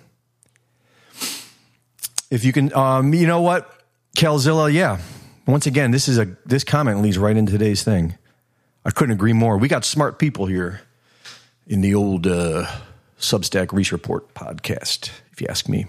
If 2.30 2.44
you 2.44 2.52
can, 2.52 2.70
um, 2.74 3.14
you 3.14 3.26
know 3.26 3.40
what, 3.40 3.82
Kelzilla, 4.14 4.70
yeah. 4.70 4.98
Once 5.46 5.66
again, 5.66 5.90
this 5.90 6.08
is 6.08 6.18
a 6.18 6.36
this 6.46 6.64
comment 6.64 7.02
leads 7.02 7.18
right 7.18 7.36
into 7.36 7.52
today's 7.52 7.82
thing. 7.82 8.16
I 8.84 8.90
couldn't 8.90 9.14
agree 9.14 9.32
more. 9.32 9.58
We 9.58 9.68
got 9.68 9.84
smart 9.84 10.18
people 10.18 10.46
here 10.46 10.80
in 11.66 11.80
the 11.80 11.94
old 11.94 12.26
uh, 12.26 12.66
Substack 13.18 13.72
Reese 13.72 13.92
Report 13.92 14.32
podcast, 14.34 15.10
if 15.32 15.40
you 15.40 15.46
ask 15.48 15.68
me. 15.68 15.86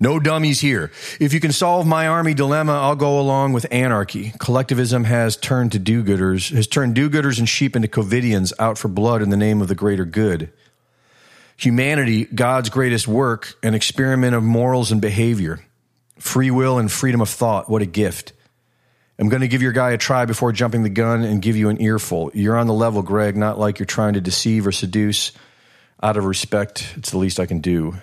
No 0.00 0.20
dummies 0.20 0.60
here. 0.60 0.92
If 1.18 1.32
you 1.32 1.40
can 1.40 1.50
solve 1.50 1.84
my 1.84 2.06
army 2.06 2.32
dilemma, 2.32 2.72
I'll 2.72 2.94
go 2.94 3.18
along 3.18 3.52
with 3.52 3.66
anarchy. 3.72 4.32
Collectivism 4.38 5.02
has 5.04 5.36
turned 5.36 5.72
to 5.72 5.80
do-gooders, 5.80 6.54
has 6.54 6.68
turned 6.68 6.94
do-gooders 6.94 7.40
and 7.40 7.48
sheep 7.48 7.74
into 7.74 7.88
Covidians 7.88 8.52
out 8.60 8.78
for 8.78 8.86
blood 8.86 9.22
in 9.22 9.30
the 9.30 9.36
name 9.36 9.60
of 9.60 9.66
the 9.66 9.74
greater 9.74 10.04
good. 10.04 10.52
Humanity, 11.56 12.26
God's 12.26 12.70
greatest 12.70 13.08
work, 13.08 13.58
an 13.64 13.74
experiment 13.74 14.36
of 14.36 14.44
morals 14.44 14.92
and 14.92 15.00
behavior. 15.00 15.64
Free 16.18 16.50
will 16.50 16.78
and 16.78 16.90
freedom 16.90 17.20
of 17.20 17.28
thought. 17.28 17.70
What 17.70 17.82
a 17.82 17.86
gift. 17.86 18.32
I'm 19.18 19.28
going 19.28 19.40
to 19.40 19.48
give 19.48 19.62
your 19.62 19.72
guy 19.72 19.90
a 19.90 19.98
try 19.98 20.26
before 20.26 20.52
jumping 20.52 20.84
the 20.84 20.88
gun 20.88 21.24
and 21.24 21.42
give 21.42 21.56
you 21.56 21.70
an 21.70 21.82
earful. 21.82 22.30
You're 22.34 22.56
on 22.56 22.68
the 22.68 22.74
level, 22.74 23.02
Greg, 23.02 23.36
not 23.36 23.58
like 23.58 23.78
you're 23.78 23.86
trying 23.86 24.14
to 24.14 24.20
deceive 24.20 24.66
or 24.66 24.72
seduce. 24.72 25.32
Out 26.00 26.16
of 26.16 26.24
respect, 26.24 26.94
it's 26.96 27.10
the 27.10 27.18
least 27.18 27.40
I 27.40 27.46
can 27.46 27.60
do. 27.60 27.96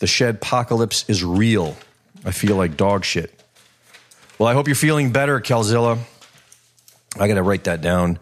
The 0.00 0.06
shed 0.06 0.34
apocalypse 0.36 1.08
is 1.08 1.24
real. 1.24 1.76
I 2.24 2.32
feel 2.32 2.56
like 2.56 2.76
dog 2.76 3.04
shit. 3.04 3.42
Well, 4.38 4.48
I 4.48 4.52
hope 4.52 4.68
you're 4.68 4.74
feeling 4.74 5.12
better, 5.12 5.40
Kelzilla. 5.40 5.98
I 7.18 7.28
got 7.28 7.34
to 7.34 7.42
write 7.42 7.64
that 7.64 7.80
down. 7.80 8.18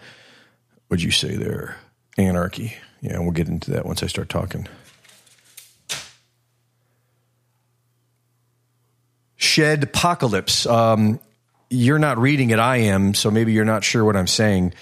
What'd 0.88 1.02
you 1.02 1.10
say 1.10 1.36
there? 1.36 1.76
Anarchy. 2.18 2.74
Yeah, 3.00 3.18
we'll 3.18 3.30
get 3.30 3.48
into 3.48 3.72
that 3.72 3.86
once 3.86 4.02
I 4.02 4.06
start 4.06 4.28
talking. 4.28 4.68
Shed 9.40 9.84
apocalypse. 9.84 10.66
Um, 10.66 11.18
you're 11.70 11.98
not 11.98 12.18
reading 12.18 12.50
it, 12.50 12.58
I 12.58 12.76
am, 12.76 13.14
so 13.14 13.30
maybe 13.30 13.54
you're 13.54 13.64
not 13.64 13.84
sure 13.84 14.04
what 14.04 14.14
I'm 14.14 14.26
saying, 14.26 14.74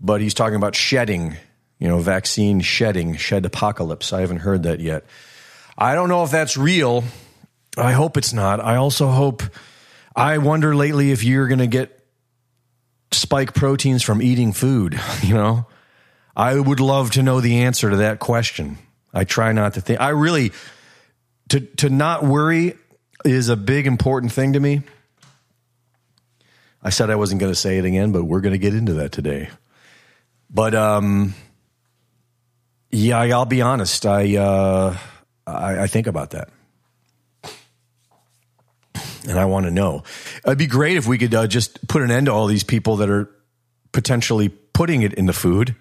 but 0.00 0.20
he's 0.20 0.34
talking 0.34 0.54
about 0.54 0.76
shedding, 0.76 1.36
you 1.80 1.88
know, 1.88 1.98
vaccine 1.98 2.60
shedding, 2.60 3.16
shed 3.16 3.44
apocalypse. 3.44 4.12
I 4.12 4.20
haven't 4.20 4.36
heard 4.36 4.62
that 4.62 4.78
yet. 4.78 5.04
I 5.76 5.96
don't 5.96 6.08
know 6.08 6.22
if 6.22 6.30
that's 6.30 6.56
real. 6.56 7.02
I 7.76 7.90
hope 7.90 8.16
it's 8.16 8.32
not. 8.32 8.60
I 8.60 8.76
also 8.76 9.08
hope, 9.08 9.42
I 10.14 10.38
wonder 10.38 10.76
lately 10.76 11.10
if 11.10 11.24
you're 11.24 11.48
going 11.48 11.58
to 11.58 11.66
get 11.66 12.00
spike 13.10 13.52
proteins 13.52 14.04
from 14.04 14.22
eating 14.22 14.52
food, 14.52 14.96
you 15.22 15.34
know? 15.34 15.66
I 16.36 16.56
would 16.56 16.78
love 16.78 17.10
to 17.12 17.24
know 17.24 17.40
the 17.40 17.62
answer 17.62 17.90
to 17.90 17.96
that 17.96 18.20
question. 18.20 18.78
I 19.12 19.24
try 19.24 19.50
not 19.50 19.74
to 19.74 19.80
think. 19.80 20.00
I 20.00 20.10
really, 20.10 20.52
to, 21.48 21.58
to 21.58 21.90
not 21.90 22.22
worry 22.22 22.76
is 23.24 23.48
a 23.48 23.56
big 23.56 23.86
important 23.86 24.32
thing 24.32 24.52
to 24.52 24.60
me. 24.60 24.82
I 26.82 26.90
said 26.90 27.10
I 27.10 27.16
wasn't 27.16 27.40
going 27.40 27.52
to 27.52 27.58
say 27.58 27.78
it 27.78 27.84
again, 27.84 28.12
but 28.12 28.24
we're 28.24 28.40
going 28.40 28.52
to 28.52 28.58
get 28.58 28.74
into 28.74 28.94
that 28.94 29.12
today. 29.12 29.50
But 30.48 30.74
um, 30.74 31.34
yeah, 32.90 33.18
I'll 33.18 33.44
be 33.44 33.60
honest. 33.60 34.06
I, 34.06 34.36
uh, 34.36 34.96
I 35.46 35.80
I 35.80 35.86
think 35.88 36.06
about 36.06 36.30
that, 36.30 36.48
and 39.28 39.38
I 39.38 39.44
want 39.44 39.66
to 39.66 39.70
know. 39.70 40.04
It'd 40.44 40.56
be 40.56 40.66
great 40.66 40.96
if 40.96 41.06
we 41.06 41.18
could 41.18 41.34
uh, 41.34 41.46
just 41.46 41.86
put 41.88 42.02
an 42.02 42.10
end 42.10 42.26
to 42.26 42.32
all 42.32 42.46
these 42.46 42.64
people 42.64 42.96
that 42.96 43.10
are 43.10 43.28
potentially 43.92 44.48
putting 44.48 45.02
it 45.02 45.12
in 45.14 45.26
the 45.26 45.32
food, 45.32 45.74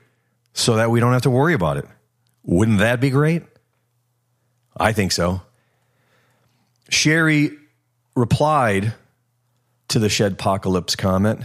so 0.53 0.75
that 0.75 0.89
we 0.89 0.99
don't 0.99 1.13
have 1.13 1.21
to 1.21 1.29
worry 1.29 1.53
about 1.53 1.77
it. 1.77 1.85
Wouldn't 2.43 2.79
that 2.79 2.99
be 2.99 3.09
great? 3.09 3.43
I 4.75 4.91
think 4.91 5.11
so. 5.11 5.41
Sherry 6.89 7.51
replied 8.15 8.93
to 9.89 9.99
the 9.99 10.09
shed 10.09 10.33
apocalypse 10.33 10.95
comment. 10.95 11.41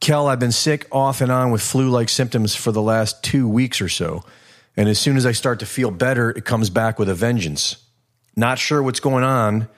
Kel, 0.00 0.26
I've 0.26 0.40
been 0.40 0.52
sick 0.52 0.86
off 0.90 1.20
and 1.20 1.30
on 1.30 1.50
with 1.50 1.62
flu 1.62 1.88
like 1.88 2.08
symptoms 2.08 2.56
for 2.56 2.72
the 2.72 2.82
last 2.82 3.22
two 3.22 3.48
weeks 3.48 3.80
or 3.80 3.88
so. 3.88 4.24
And 4.76 4.88
as 4.88 4.98
soon 4.98 5.16
as 5.16 5.26
I 5.26 5.32
start 5.32 5.60
to 5.60 5.66
feel 5.66 5.90
better, 5.90 6.30
it 6.30 6.44
comes 6.44 6.70
back 6.70 6.98
with 6.98 7.08
a 7.08 7.14
vengeance. 7.14 7.76
Not 8.34 8.58
sure 8.58 8.82
what's 8.82 9.00
going 9.00 9.22
on, 9.22 9.68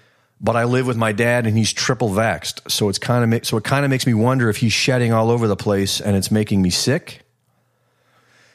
but 0.40 0.56
I 0.56 0.64
live 0.64 0.86
with 0.86 0.96
my 0.96 1.12
dad 1.12 1.46
and 1.46 1.56
he's 1.56 1.72
triple 1.72 2.10
vaxxed. 2.10 2.70
So 2.70 2.88
it's 2.88 2.98
kind 2.98 3.34
of 3.34 3.46
so 3.46 3.56
it 3.56 3.64
kind 3.64 3.84
of 3.84 3.90
makes 3.90 4.06
me 4.06 4.14
wonder 4.14 4.48
if 4.48 4.58
he's 4.58 4.72
shedding 4.72 5.12
all 5.12 5.30
over 5.30 5.48
the 5.48 5.56
place 5.56 6.00
and 6.00 6.16
it's 6.16 6.30
making 6.30 6.62
me 6.62 6.70
sick. 6.70 7.20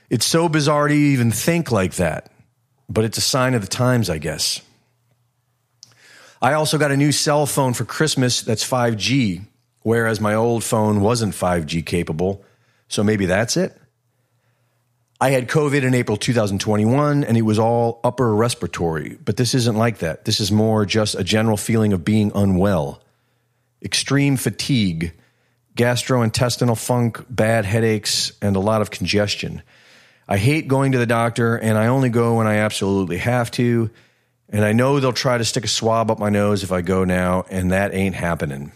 It's 0.10 0.26
so 0.26 0.50
bizarre 0.50 0.88
to 0.88 0.94
even 0.94 1.30
think 1.30 1.72
like 1.72 1.96
that, 1.96 2.32
but 2.90 3.06
it's 3.06 3.18
a 3.18 3.22
sign 3.22 3.54
of 3.54 3.62
the 3.62 3.68
times, 3.68 4.10
I 4.10 4.18
guess. 4.18 4.62
I 6.42 6.54
also 6.54 6.78
got 6.78 6.92
a 6.92 6.98
new 6.98 7.12
cell 7.12 7.46
phone 7.46 7.74
for 7.74 7.84
Christmas 7.84 8.42
that's 8.42 8.68
5G, 8.68 9.42
whereas 9.82 10.22
my 10.22 10.36
old 10.36 10.64
phone 10.64 11.02
wasn't 11.02 11.34
5G 11.34 11.86
capable. 11.86 12.44
So 12.88 13.04
maybe 13.04 13.26
that's 13.26 13.58
it. 13.58 13.78
I 15.22 15.32
had 15.32 15.50
COVID 15.50 15.84
in 15.84 15.94
April 15.94 16.16
2021 16.16 17.26
and 17.26 17.38
it 17.38 17.42
was 17.42 17.60
all 17.60 18.00
upper 18.06 18.34
respiratory, 18.34 19.18
but 19.24 19.36
this 19.36 19.54
isn't 19.54 19.76
like 19.76 19.98
that. 19.98 20.24
This 20.24 20.40
is 20.40 20.50
more 20.50 20.86
just 20.86 21.16
a 21.16 21.26
general 21.26 21.58
feeling 21.58 21.92
of 21.92 22.06
being 22.06 22.32
unwell, 22.34 23.02
extreme 23.84 24.38
fatigue, 24.38 25.14
gastrointestinal 25.76 26.82
funk, 26.82 27.26
bad 27.30 27.66
headaches, 27.66 28.32
and 28.42 28.56
a 28.56 28.62
lot 28.62 28.82
of 28.82 28.92
congestion. 28.92 29.62
I 30.26 30.38
hate 30.38 30.70
going 30.70 30.94
to 30.94 30.98
the 30.98 31.06
doctor 31.06 31.58
and 31.58 31.78
I 31.78 31.88
only 31.88 32.10
go 32.10 32.38
when 32.38 32.48
I 32.48 32.58
absolutely 32.58 33.18
have 33.18 33.52
to. 33.52 33.90
And 34.52 34.66
I 34.66 34.74
know 34.74 35.00
they'll 35.00 35.14
try 35.14 35.38
to 35.38 35.46
stick 35.46 35.64
a 35.64 35.68
swab 35.68 36.10
up 36.10 36.18
my 36.18 36.30
nose 36.30 36.64
if 36.64 36.72
I 36.72 36.82
go 36.82 37.04
now, 37.04 37.46
and 37.50 37.72
that 37.72 37.94
ain't 37.94 38.16
happening. 38.16 38.72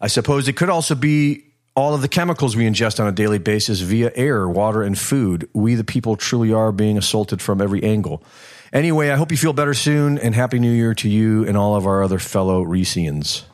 I 0.00 0.06
suppose 0.08 0.48
it 0.48 0.56
could 0.56 0.68
also 0.68 0.94
be 0.94 1.44
all 1.74 1.94
of 1.94 2.02
the 2.02 2.08
chemicals 2.08 2.54
we 2.54 2.64
ingest 2.64 3.00
on 3.00 3.06
a 3.06 3.12
daily 3.12 3.38
basis 3.38 3.80
via 3.80 4.12
air, 4.14 4.48
water, 4.48 4.82
and 4.82 4.98
food. 4.98 5.48
We, 5.54 5.74
the 5.74 5.84
people, 5.84 6.16
truly 6.16 6.52
are 6.52 6.72
being 6.72 6.98
assaulted 6.98 7.40
from 7.40 7.60
every 7.60 7.82
angle. 7.82 8.22
Anyway, 8.72 9.10
I 9.10 9.16
hope 9.16 9.30
you 9.30 9.36
feel 9.36 9.52
better 9.52 9.74
soon, 9.74 10.18
and 10.18 10.34
Happy 10.34 10.58
New 10.58 10.72
Year 10.72 10.94
to 10.96 11.08
you 11.08 11.46
and 11.46 11.56
all 11.56 11.74
of 11.74 11.86
our 11.86 12.02
other 12.02 12.18
fellow 12.18 12.64
Reesians. 12.64 13.44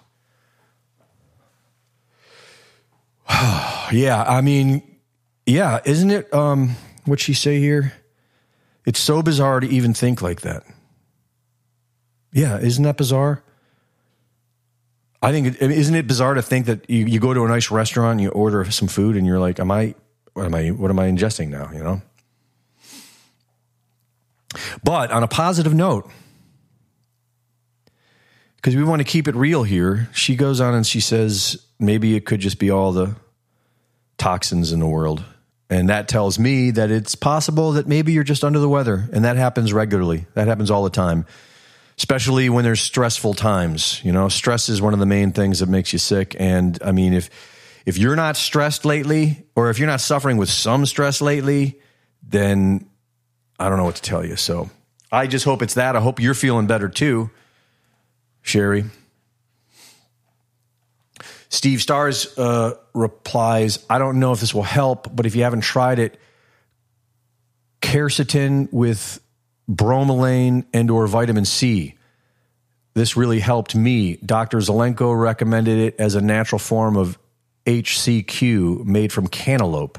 yeah, 3.92 4.24
I 4.26 4.40
mean, 4.40 4.82
yeah, 5.46 5.80
isn't 5.84 6.10
it? 6.10 6.32
Um, 6.34 6.76
what 7.04 7.20
she 7.20 7.32
say 7.32 7.58
here? 7.58 7.92
It's 8.84 8.98
so 8.98 9.22
bizarre 9.22 9.60
to 9.60 9.68
even 9.68 9.94
think 9.94 10.22
like 10.22 10.40
that. 10.42 10.64
Yeah, 12.32 12.58
isn't 12.58 12.84
that 12.84 12.96
bizarre? 12.96 13.42
I 15.22 15.32
think 15.32 15.60
isn't 15.60 15.94
it 15.94 16.06
bizarre 16.06 16.34
to 16.34 16.42
think 16.42 16.66
that 16.66 16.88
you, 16.88 17.04
you 17.04 17.20
go 17.20 17.34
to 17.34 17.44
a 17.44 17.48
nice 17.48 17.70
restaurant, 17.70 18.12
and 18.12 18.20
you 18.22 18.30
order 18.30 18.64
some 18.70 18.88
food, 18.88 19.16
and 19.16 19.26
you're 19.26 19.38
like, 19.38 19.60
"Am 19.60 19.70
I? 19.70 19.94
What 20.32 20.46
am 20.46 20.54
I? 20.54 20.68
What 20.68 20.90
am 20.90 20.98
I 20.98 21.10
ingesting 21.10 21.48
now?" 21.48 21.70
You 21.72 21.82
know. 21.82 22.02
But 24.82 25.10
on 25.10 25.22
a 25.22 25.28
positive 25.28 25.74
note, 25.74 26.10
because 28.56 28.74
we 28.74 28.82
want 28.82 29.00
to 29.00 29.04
keep 29.04 29.28
it 29.28 29.34
real 29.34 29.62
here, 29.62 30.08
she 30.12 30.36
goes 30.36 30.60
on 30.60 30.74
and 30.74 30.86
she 30.86 31.00
says 31.00 31.64
maybe 31.78 32.16
it 32.16 32.24
could 32.24 32.40
just 32.40 32.58
be 32.58 32.70
all 32.70 32.92
the 32.92 33.14
toxins 34.18 34.72
in 34.72 34.80
the 34.80 34.86
world. 34.86 35.24
And 35.70 35.88
that 35.88 36.08
tells 36.08 36.36
me 36.36 36.72
that 36.72 36.90
it's 36.90 37.14
possible 37.14 37.72
that 37.72 37.86
maybe 37.86 38.12
you're 38.12 38.24
just 38.24 38.42
under 38.42 38.58
the 38.58 38.68
weather. 38.68 39.08
And 39.12 39.24
that 39.24 39.36
happens 39.36 39.72
regularly. 39.72 40.26
That 40.34 40.48
happens 40.48 40.68
all 40.68 40.82
the 40.82 40.90
time, 40.90 41.26
especially 41.96 42.50
when 42.50 42.64
there's 42.64 42.80
stressful 42.80 43.34
times. 43.34 44.00
You 44.04 44.10
know, 44.10 44.28
stress 44.28 44.68
is 44.68 44.82
one 44.82 44.94
of 44.94 44.98
the 44.98 45.06
main 45.06 45.30
things 45.30 45.60
that 45.60 45.68
makes 45.68 45.92
you 45.92 46.00
sick. 46.00 46.34
And 46.40 46.76
I 46.84 46.90
mean, 46.90 47.14
if, 47.14 47.30
if 47.86 47.98
you're 47.98 48.16
not 48.16 48.36
stressed 48.36 48.84
lately, 48.84 49.46
or 49.54 49.70
if 49.70 49.78
you're 49.78 49.86
not 49.86 50.00
suffering 50.00 50.38
with 50.38 50.50
some 50.50 50.86
stress 50.86 51.20
lately, 51.20 51.78
then 52.22 52.90
I 53.60 53.68
don't 53.68 53.78
know 53.78 53.84
what 53.84 53.96
to 53.96 54.02
tell 54.02 54.26
you. 54.26 54.34
So 54.34 54.70
I 55.12 55.28
just 55.28 55.44
hope 55.44 55.62
it's 55.62 55.74
that. 55.74 55.94
I 55.94 56.00
hope 56.00 56.20
you're 56.20 56.34
feeling 56.34 56.66
better 56.66 56.88
too, 56.88 57.30
Sherry. 58.42 58.86
Steve 61.48 61.80
Stars 61.80 62.36
uh, 62.38 62.74
replies, 62.94 63.84
I 63.88 63.98
don't 63.98 64.18
know 64.18 64.32
if 64.32 64.40
this 64.40 64.54
will 64.54 64.62
help, 64.62 65.14
but 65.14 65.26
if 65.26 65.34
you 65.34 65.42
haven't 65.42 65.62
tried 65.62 65.98
it, 65.98 66.18
quercetin 67.80 68.72
with 68.72 69.20
bromelain 69.70 70.64
and 70.72 70.90
or 70.90 71.06
vitamin 71.06 71.44
C. 71.44 71.94
This 72.94 73.16
really 73.16 73.40
helped 73.40 73.74
me. 73.74 74.16
Dr. 74.16 74.58
Zelenko 74.58 75.18
recommended 75.18 75.78
it 75.78 76.00
as 76.00 76.14
a 76.14 76.20
natural 76.20 76.58
form 76.58 76.96
of 76.96 77.18
HCQ 77.66 78.84
made 78.84 79.12
from 79.12 79.28
cantaloupe. 79.28 79.98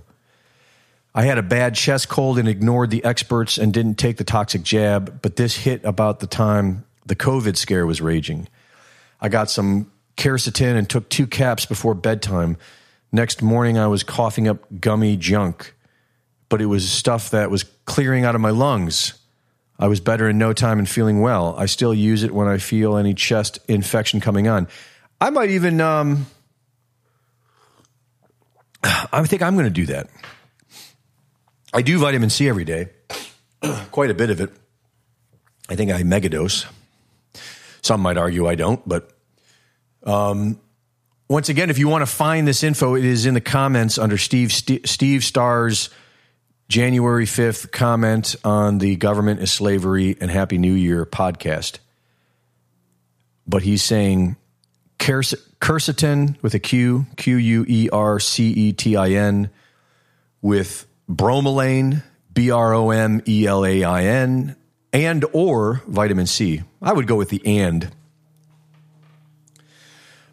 I 1.13 1.23
had 1.23 1.37
a 1.37 1.43
bad 1.43 1.75
chest 1.75 2.09
cold 2.09 2.37
and 2.37 2.47
ignored 2.47 2.89
the 2.89 3.03
experts 3.03 3.57
and 3.57 3.73
didn't 3.73 3.95
take 3.95 4.17
the 4.17 4.23
toxic 4.23 4.63
jab, 4.63 5.21
but 5.21 5.35
this 5.35 5.55
hit 5.55 5.83
about 5.83 6.19
the 6.19 6.27
time 6.27 6.85
the 7.05 7.15
COVID 7.15 7.57
scare 7.57 7.85
was 7.85 8.01
raging. 8.01 8.47
I 9.19 9.29
got 9.29 9.49
some 9.49 9.91
quercetin 10.17 10.75
and 10.77 10.89
took 10.89 11.09
two 11.09 11.27
caps 11.27 11.65
before 11.65 11.93
bedtime. 11.93 12.57
Next 13.11 13.41
morning, 13.41 13.77
I 13.77 13.87
was 13.87 14.03
coughing 14.03 14.47
up 14.47 14.65
gummy 14.79 15.17
junk, 15.17 15.75
but 16.47 16.61
it 16.61 16.67
was 16.67 16.89
stuff 16.89 17.31
that 17.31 17.51
was 17.51 17.63
clearing 17.85 18.23
out 18.23 18.35
of 18.35 18.41
my 18.41 18.51
lungs. 18.51 19.15
I 19.77 19.87
was 19.87 19.99
better 19.99 20.29
in 20.29 20.37
no 20.37 20.53
time 20.53 20.79
and 20.79 20.87
feeling 20.87 21.19
well. 21.21 21.55
I 21.57 21.65
still 21.65 21.93
use 21.93 22.23
it 22.23 22.33
when 22.33 22.47
I 22.47 22.57
feel 22.57 22.95
any 22.95 23.13
chest 23.13 23.59
infection 23.67 24.21
coming 24.21 24.47
on. 24.47 24.67
I 25.19 25.29
might 25.29 25.49
even, 25.49 25.81
um, 25.81 26.25
I 28.83 29.23
think 29.25 29.41
I'm 29.41 29.55
going 29.55 29.65
to 29.65 29.69
do 29.69 29.87
that. 29.87 30.09
I 31.73 31.81
do 31.81 31.99
vitamin 31.99 32.29
C 32.29 32.47
every 32.47 32.65
day, 32.65 32.89
quite 33.91 34.09
a 34.09 34.13
bit 34.13 34.29
of 34.29 34.39
it. 34.39 34.51
I 35.67 35.75
think 35.75 35.91
I 35.91 36.03
megadose. 36.03 36.65
Some 37.81 38.01
might 38.01 38.17
argue 38.17 38.47
I 38.47 38.55
don't, 38.55 38.87
but 38.87 39.11
um, 40.03 40.59
once 41.31 41.47
again, 41.47 41.69
if 41.69 41.79
you 41.79 41.87
want 41.87 42.01
to 42.01 42.11
find 42.11 42.45
this 42.45 42.61
info, 42.61 42.93
it 42.95 43.05
is 43.05 43.25
in 43.25 43.33
the 43.33 43.39
comments 43.39 43.97
under 43.97 44.17
Steve 44.17 44.51
St- 44.51 44.85
Steve 44.85 45.23
Starr's 45.23 45.89
January 46.67 47.25
fifth 47.25 47.71
comment 47.71 48.35
on 48.43 48.79
the 48.79 48.97
government 48.97 49.39
is 49.39 49.49
slavery 49.49 50.17
and 50.19 50.29
Happy 50.29 50.57
New 50.57 50.73
Year 50.73 51.05
podcast. 51.05 51.79
But 53.47 53.61
he's 53.61 53.81
saying 53.81 54.35
quercetin 54.99 56.35
with 56.43 56.53
a 56.53 56.59
Q, 56.59 57.05
Q 57.15 57.37
U 57.37 57.65
E 57.65 57.89
R 57.93 58.19
C 58.19 58.51
E 58.51 58.73
T 58.73 58.97
I 58.97 59.11
N, 59.11 59.49
with 60.41 60.85
bromelain, 61.09 62.03
B 62.33 62.51
R 62.51 62.73
O 62.73 62.89
M 62.89 63.21
E 63.25 63.47
L 63.47 63.65
A 63.65 63.85
I 63.85 64.03
N, 64.03 64.57
and 64.91 65.23
or 65.31 65.81
vitamin 65.87 66.27
C. 66.27 66.63
I 66.81 66.91
would 66.91 67.07
go 67.07 67.15
with 67.15 67.29
the 67.29 67.41
and. 67.45 67.89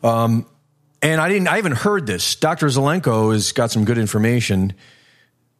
Um, 0.02 0.44
and 1.02 1.20
I 1.20 1.28
didn't. 1.28 1.48
I 1.48 1.56
haven't 1.56 1.76
heard 1.76 2.06
this. 2.06 2.34
Doctor 2.36 2.66
Zelenko 2.66 3.32
has 3.32 3.52
got 3.52 3.70
some 3.70 3.84
good 3.84 3.98
information, 3.98 4.74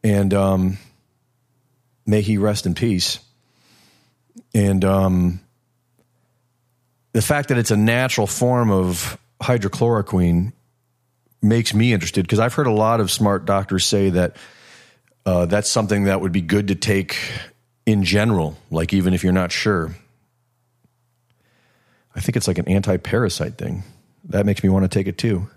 and 0.03 0.35
um, 0.35 0.79
may 2.07 2.23
he 2.23 2.39
rest 2.39 2.67
in 2.67 2.75
peace. 2.75 3.21
And 4.55 4.85
um, 4.85 5.41
the 7.13 7.23
fact 7.23 7.49
that 7.49 7.59
it's 7.59 7.71
a 7.71 7.77
natural 7.77 8.27
form 8.27 8.71
of 8.71 9.19
hydrochloroquine 9.41 10.53
makes 11.41 11.73
me 11.73 11.93
interested 11.93 12.23
because 12.23 12.41
I've 12.41 12.55
heard 12.55 12.67
a 12.67 12.73
lot 12.73 13.01
of 13.01 13.11
smart 13.11 13.45
doctors 13.45 13.85
say 13.85 14.11
that 14.11 14.37
uh, 15.25 15.47
that's 15.47 15.69
something 15.69 16.05
that 16.05 16.21
would 16.21 16.33
be 16.33 16.41
good 16.41 16.69
to 16.69 16.75
take 16.75 17.17
in 17.87 18.03
general, 18.03 18.57
like 18.71 18.93
even 18.93 19.15
if 19.15 19.23
you're 19.23 19.33
not 19.33 19.53
sure. 19.53 19.95
I 22.15 22.21
think 22.21 22.37
it's 22.37 22.49
like 22.49 22.59
an 22.59 22.69
anti 22.69 22.97
parasite 22.97 23.57
thing. 23.57 23.85
That 24.29 24.47
makes 24.47 24.63
me 24.63 24.69
want 24.69 24.85
to 24.85 24.89
take 24.89 25.07
it 25.07 25.19
too. 25.19 25.49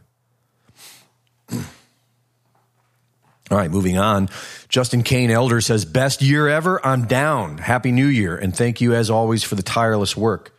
All 3.51 3.57
right, 3.57 3.69
moving 3.69 3.97
on. 3.97 4.29
Justin 4.69 5.03
Kane 5.03 5.29
Elder 5.29 5.59
says, 5.59 5.83
Best 5.83 6.21
year 6.21 6.47
ever. 6.47 6.85
I'm 6.85 7.05
down. 7.05 7.57
Happy 7.57 7.91
New 7.91 8.07
Year. 8.07 8.37
And 8.37 8.55
thank 8.55 8.79
you, 8.79 8.93
as 8.93 9.09
always, 9.09 9.43
for 9.43 9.55
the 9.55 9.63
tireless 9.63 10.15
work. 10.15 10.55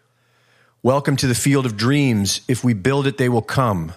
Welcome 0.83 1.17
to 1.17 1.27
the 1.27 1.35
field 1.35 1.65
of 1.65 1.79
dreams. 1.79 2.43
If 2.49 2.63
we 2.63 2.75
build 2.75 3.07
it, 3.07 3.17
they 3.17 3.31
will 3.31 3.41
come. 3.41 3.95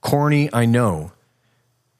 Corny, 0.00 0.52
I 0.52 0.64
know. 0.64 1.12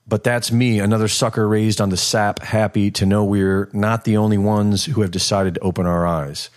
But 0.06 0.24
that's 0.24 0.50
me, 0.50 0.80
another 0.80 1.06
sucker 1.06 1.46
raised 1.46 1.80
on 1.80 1.90
the 1.90 1.96
sap, 1.96 2.40
happy 2.40 2.90
to 2.90 3.06
know 3.06 3.24
we're 3.24 3.70
not 3.72 4.04
the 4.04 4.16
only 4.16 4.36
ones 4.36 4.84
who 4.86 5.02
have 5.02 5.12
decided 5.12 5.54
to 5.54 5.60
open 5.60 5.86
our 5.86 6.06
eyes. 6.06 6.50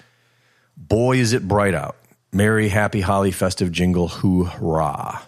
Boy, 0.76 1.18
is 1.18 1.32
it 1.32 1.48
bright 1.48 1.76
out. 1.76 1.96
Merry, 2.36 2.68
happy, 2.68 3.00
holly, 3.00 3.32
festive 3.32 3.72
jingle, 3.72 4.10
hoorah. 4.10 5.22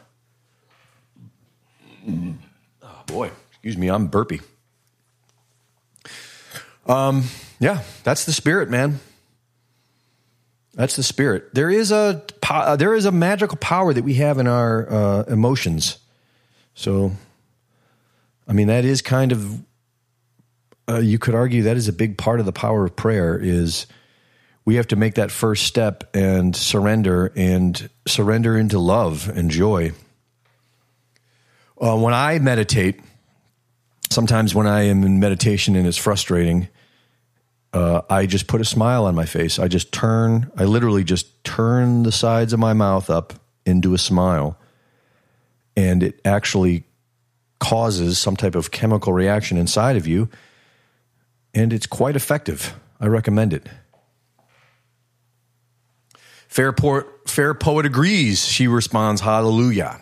Oh, 2.05 3.03
boy, 3.05 3.31
excuse 3.49 3.77
me, 3.77 3.87
I'm 3.87 4.07
burpy. 4.07 4.41
Um, 6.85 7.23
yeah, 7.61 7.83
that's 8.03 8.25
the 8.25 8.33
spirit, 8.33 8.69
man. 8.69 8.99
That's 10.73 10.97
the 10.97 11.03
spirit. 11.03 11.53
There 11.53 11.69
is 11.69 11.93
a 11.93 12.25
uh, 12.49 12.75
there 12.75 12.93
is 12.93 13.05
a 13.05 13.11
magical 13.13 13.57
power 13.57 13.93
that 13.93 14.03
we 14.03 14.15
have 14.15 14.37
in 14.37 14.45
our 14.45 14.91
uh, 14.91 15.23
emotions. 15.29 15.99
So, 16.75 17.13
I 18.49 18.51
mean, 18.51 18.67
that 18.67 18.83
is 18.83 19.01
kind 19.01 19.31
of 19.31 19.61
uh, 20.89 20.99
you 20.99 21.19
could 21.19 21.35
argue 21.35 21.63
that 21.63 21.77
is 21.77 21.87
a 21.87 21.93
big 21.93 22.17
part 22.17 22.41
of 22.41 22.45
the 22.45 22.51
power 22.51 22.83
of 22.83 22.97
prayer. 22.97 23.39
Is 23.41 23.87
we 24.67 24.75
have 24.75 24.87
to 24.87 24.97
make 24.97 25.13
that 25.13 25.31
first 25.31 25.63
step 25.63 26.13
and 26.13 26.53
surrender 26.53 27.31
and 27.37 27.89
surrender 28.05 28.57
into 28.57 28.77
love 28.77 29.29
and 29.29 29.49
joy. 29.49 29.93
Uh, 31.81 31.97
when 31.97 32.13
I 32.13 32.37
meditate, 32.39 32.99
sometimes 34.09 34.53
when 34.53 34.67
I 34.67 34.87
am 34.87 35.05
in 35.05 35.21
meditation 35.21 35.77
and 35.77 35.87
it's 35.87 35.95
frustrating, 35.95 36.67
uh, 37.71 38.01
I 38.09 38.25
just 38.25 38.47
put 38.47 38.59
a 38.59 38.65
smile 38.65 39.05
on 39.05 39.15
my 39.15 39.25
face. 39.25 39.57
I 39.57 39.69
just 39.69 39.93
turn, 39.93 40.51
I 40.57 40.65
literally 40.65 41.05
just 41.05 41.45
turn 41.45 42.03
the 42.03 42.11
sides 42.11 42.51
of 42.51 42.59
my 42.59 42.73
mouth 42.73 43.09
up 43.09 43.35
into 43.65 43.93
a 43.93 43.97
smile. 43.97 44.59
And 45.77 46.03
it 46.03 46.19
actually 46.25 46.83
causes 47.61 48.19
some 48.19 48.35
type 48.35 48.55
of 48.55 48.71
chemical 48.71 49.13
reaction 49.13 49.57
inside 49.57 49.95
of 49.95 50.07
you. 50.07 50.27
And 51.53 51.71
it's 51.71 51.87
quite 51.87 52.17
effective. 52.17 52.77
I 52.99 53.07
recommend 53.07 53.53
it. 53.53 53.69
Fair, 56.47 56.73
fair 57.25 57.53
poet 57.53 57.85
agrees. 57.85 58.45
She 58.45 58.67
responds, 58.67 59.21
Hallelujah. 59.21 60.01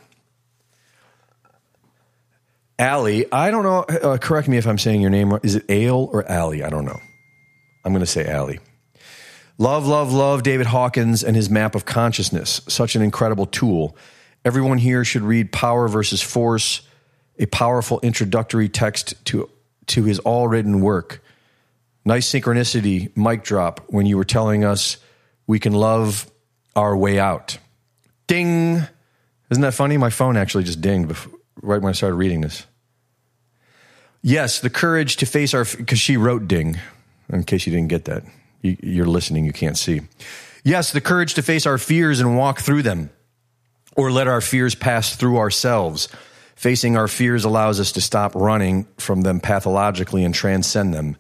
Allie, 2.78 3.32
I 3.32 3.52
don't 3.52 3.64
know. 3.64 3.84
Uh, 3.84 4.18
correct 4.18 4.48
me 4.48 4.58
if 4.58 4.68
I'm 4.68 4.78
saying 4.78 5.02
your 5.02 5.10
name. 5.10 5.38
Is 5.44 5.56
it 5.56 5.66
Ale 5.70 6.10
or 6.12 6.30
Allie? 6.30 6.64
I 6.64 6.70
don't 6.70 6.86
know. 6.86 7.00
I'm 7.84 7.94
going 7.94 8.02
to 8.02 8.06
say 8.06 8.28
Allie. 8.28 8.60
Love, 9.58 9.88
love, 9.88 10.12
love 10.12 10.44
David 10.44 10.68
Hawkins 10.68 11.24
and 11.24 11.36
his 11.36 11.50
map 11.50 11.76
of 11.76 11.86
consciousness. 11.86 12.62
Such 12.68 12.96
an 12.98 13.02
incredible 13.02 13.46
tool. 13.46 13.96
Everyone 14.44 14.78
here 14.78 15.06
should 15.06 15.22
read 15.22 15.54
Power 15.54 15.88
versus 15.88 16.22
Force, 16.22 16.82
a 17.40 17.46
powerful 17.46 18.02
introductory 18.02 18.68
text 18.68 19.24
to, 19.26 19.50
to 19.88 20.04
his 20.04 20.20
all 20.20 20.50
written 20.50 20.82
work. 20.82 21.24
Nice 22.04 22.30
synchronicity, 22.30 23.16
mic 23.16 23.44
drop, 23.44 23.86
when 23.88 24.06
you 24.06 24.18
were 24.18 24.26
telling 24.26 24.66
us 24.66 24.98
we 25.48 25.60
can 25.60 25.74
love 25.74 26.30
our 26.76 26.96
way 26.96 27.20
out. 27.20 27.58
Ding. 28.28 28.82
Isn't 29.50 29.62
that 29.62 29.74
funny? 29.74 29.98
My 29.98 30.10
phone 30.10 30.38
actually 30.38 30.64
just 30.64 30.82
dinged 30.82 31.08
before, 31.08 31.34
right 31.62 31.82
when 31.82 31.90
I 31.90 31.94
started 31.94 32.16
reading 32.16 32.42
this. 32.42 32.66
Yes, 34.22 34.60
the 34.60 34.72
courage 34.72 35.18
to 35.18 35.28
face 35.28 35.54
our, 35.54 35.66
because 35.66 36.00
she 36.00 36.18
wrote 36.18 36.48
ding, 36.48 36.80
in 37.32 37.44
case 37.44 37.68
you 37.68 37.74
didn't 37.74 37.90
get 37.90 38.06
that. 38.06 38.24
You, 38.64 38.76
you're 38.82 39.06
listening, 39.06 39.46
you 39.46 39.54
can't 39.54 39.78
see. 39.78 40.02
Yes, 40.64 40.92
the 40.92 41.02
courage 41.02 41.36
to 41.36 41.44
face 41.44 41.68
our 41.68 41.78
fears 41.78 42.20
and 42.20 42.36
walk 42.36 42.60
through 42.60 42.82
them, 42.82 43.12
or 43.96 44.12
let 44.12 44.28
our 44.28 44.42
fears 44.42 44.74
pass 44.74 45.16
through 45.16 45.38
ourselves. 45.38 46.10
Facing 46.56 46.98
our 46.98 47.08
fears 47.08 47.46
allows 47.46 47.80
us 47.80 47.92
to 47.92 48.02
stop 48.02 48.34
running 48.34 48.88
from 48.98 49.22
them 49.22 49.40
pathologically 49.40 50.24
and 50.24 50.34
transcend 50.34 50.94
them. 50.94 51.18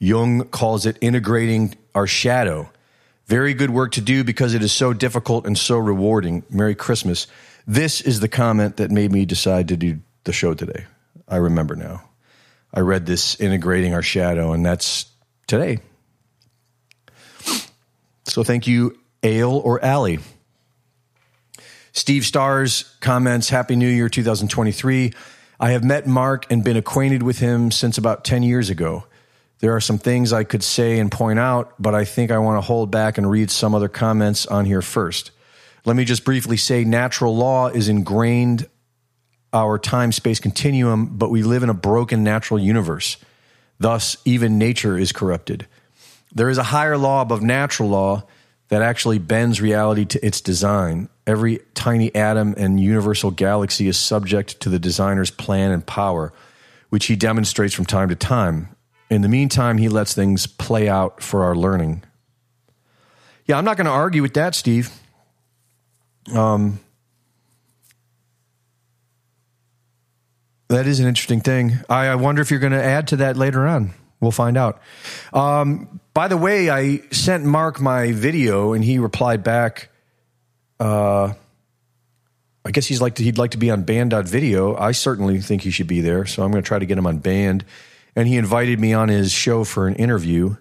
Jung 0.00 0.44
calls 0.44 0.86
it 0.86 0.96
integrating 1.02 1.74
our 1.94 2.06
shadow 2.06 2.70
very 3.26 3.54
good 3.54 3.70
work 3.70 3.92
to 3.92 4.00
do 4.00 4.24
because 4.24 4.54
it 4.54 4.62
is 4.62 4.72
so 4.72 4.92
difficult 4.92 5.46
and 5.46 5.58
so 5.58 5.78
rewarding. 5.78 6.44
Merry 6.50 6.74
Christmas. 6.74 7.26
This 7.66 8.00
is 8.00 8.20
the 8.20 8.28
comment 8.28 8.76
that 8.76 8.90
made 8.90 9.10
me 9.10 9.24
decide 9.24 9.68
to 9.68 9.76
do 9.76 9.98
the 10.24 10.32
show 10.32 10.54
today. 10.54 10.86
I 11.28 11.36
remember 11.36 11.74
now. 11.74 12.08
I 12.72 12.80
read 12.80 13.06
this 13.06 13.40
integrating 13.40 13.94
our 13.94 14.02
shadow, 14.02 14.52
and 14.52 14.64
that's 14.64 15.06
today. 15.46 15.78
So 18.24 18.44
thank 18.44 18.66
you, 18.66 18.98
Ale 19.22 19.56
or 19.58 19.84
Allie. 19.84 20.18
Steve 21.92 22.26
Stars 22.26 22.94
comments 23.00 23.48
Happy 23.48 23.74
New 23.74 23.88
Year 23.88 24.08
2023. 24.08 25.12
I 25.58 25.70
have 25.70 25.82
met 25.82 26.06
Mark 26.06 26.44
and 26.50 26.62
been 26.62 26.76
acquainted 26.76 27.22
with 27.22 27.38
him 27.38 27.70
since 27.70 27.96
about 27.96 28.24
10 28.24 28.42
years 28.42 28.68
ago. 28.68 29.06
There 29.60 29.74
are 29.74 29.80
some 29.80 29.98
things 29.98 30.32
I 30.32 30.44
could 30.44 30.62
say 30.62 30.98
and 30.98 31.10
point 31.10 31.38
out, 31.38 31.74
but 31.78 31.94
I 31.94 32.04
think 32.04 32.30
I 32.30 32.38
want 32.38 32.58
to 32.58 32.66
hold 32.66 32.90
back 32.90 33.16
and 33.16 33.30
read 33.30 33.50
some 33.50 33.74
other 33.74 33.88
comments 33.88 34.46
on 34.46 34.66
here 34.66 34.82
first. 34.82 35.30
Let 35.86 35.96
me 35.96 36.04
just 36.04 36.24
briefly 36.24 36.56
say 36.56 36.84
natural 36.84 37.34
law 37.34 37.68
is 37.68 37.88
ingrained 37.88 38.68
our 39.52 39.78
time 39.78 40.12
space 40.12 40.40
continuum, 40.40 41.16
but 41.16 41.30
we 41.30 41.42
live 41.42 41.62
in 41.62 41.70
a 41.70 41.74
broken 41.74 42.22
natural 42.22 42.60
universe. 42.60 43.16
Thus, 43.78 44.16
even 44.24 44.58
nature 44.58 44.98
is 44.98 45.12
corrupted. 45.12 45.66
There 46.34 46.50
is 46.50 46.58
a 46.58 46.64
higher 46.64 46.98
law 46.98 47.22
above 47.22 47.40
natural 47.40 47.88
law 47.88 48.24
that 48.68 48.82
actually 48.82 49.18
bends 49.18 49.60
reality 49.60 50.04
to 50.06 50.26
its 50.26 50.40
design. 50.40 51.08
Every 51.26 51.60
tiny 51.74 52.14
atom 52.14 52.54
and 52.58 52.80
universal 52.80 53.30
galaxy 53.30 53.88
is 53.88 53.96
subject 53.96 54.60
to 54.60 54.68
the 54.68 54.78
designer's 54.78 55.30
plan 55.30 55.70
and 55.70 55.86
power, 55.86 56.32
which 56.90 57.06
he 57.06 57.16
demonstrates 57.16 57.74
from 57.74 57.86
time 57.86 58.10
to 58.10 58.16
time 58.16 58.75
In 59.08 59.22
the 59.22 59.28
meantime, 59.28 59.78
he 59.78 59.88
lets 59.88 60.14
things 60.14 60.46
play 60.46 60.88
out 60.88 61.22
for 61.22 61.44
our 61.44 61.54
learning. 61.54 62.02
Yeah, 63.46 63.58
I'm 63.58 63.64
not 63.64 63.76
going 63.76 63.86
to 63.86 63.92
argue 63.92 64.22
with 64.22 64.34
that, 64.34 64.54
Steve. 64.54 64.90
Um, 66.34 66.80
that 70.68 70.86
is 70.86 70.98
an 70.98 71.06
interesting 71.06 71.40
thing. 71.40 71.78
I, 71.88 72.06
I 72.06 72.14
wonder 72.16 72.42
if 72.42 72.50
you're 72.50 72.60
going 72.60 72.72
to 72.72 72.82
add 72.82 73.08
to 73.08 73.16
that 73.18 73.36
later 73.36 73.66
on. 73.66 73.94
We'll 74.20 74.32
find 74.32 74.56
out. 74.56 74.80
Um, 75.32 76.00
by 76.14 76.26
the 76.26 76.36
way, 76.36 76.70
I 76.70 77.02
sent 77.12 77.44
Mark 77.44 77.80
my 77.80 78.12
video, 78.12 78.72
and 78.72 78.82
he 78.82 78.98
replied 78.98 79.44
back. 79.44 79.90
Uh, 80.80 81.34
I 82.64 82.70
guess 82.72 82.86
he's 82.86 83.00
like 83.00 83.14
to, 83.16 83.22
he'd 83.22 83.38
like 83.38 83.52
to 83.52 83.58
be 83.58 83.70
on 83.70 83.84
Banned.video. 83.84 84.74
I 84.76 84.90
certainly 84.90 85.40
think 85.40 85.62
he 85.62 85.70
should 85.70 85.86
be 85.86 86.00
there, 86.00 86.26
so 86.26 86.42
I'm 86.42 86.50
going 86.50 86.64
to 86.64 86.66
try 86.66 86.80
to 86.80 86.86
get 86.86 86.98
him 86.98 87.06
on 87.06 87.18
Banned. 87.18 87.64
And 88.16 88.26
he 88.26 88.36
invited 88.36 88.80
me 88.80 88.94
on 88.94 89.08
his 89.08 89.30
show 89.30 89.62
for 89.62 89.86
an 89.86 89.94
interview. 89.94 90.56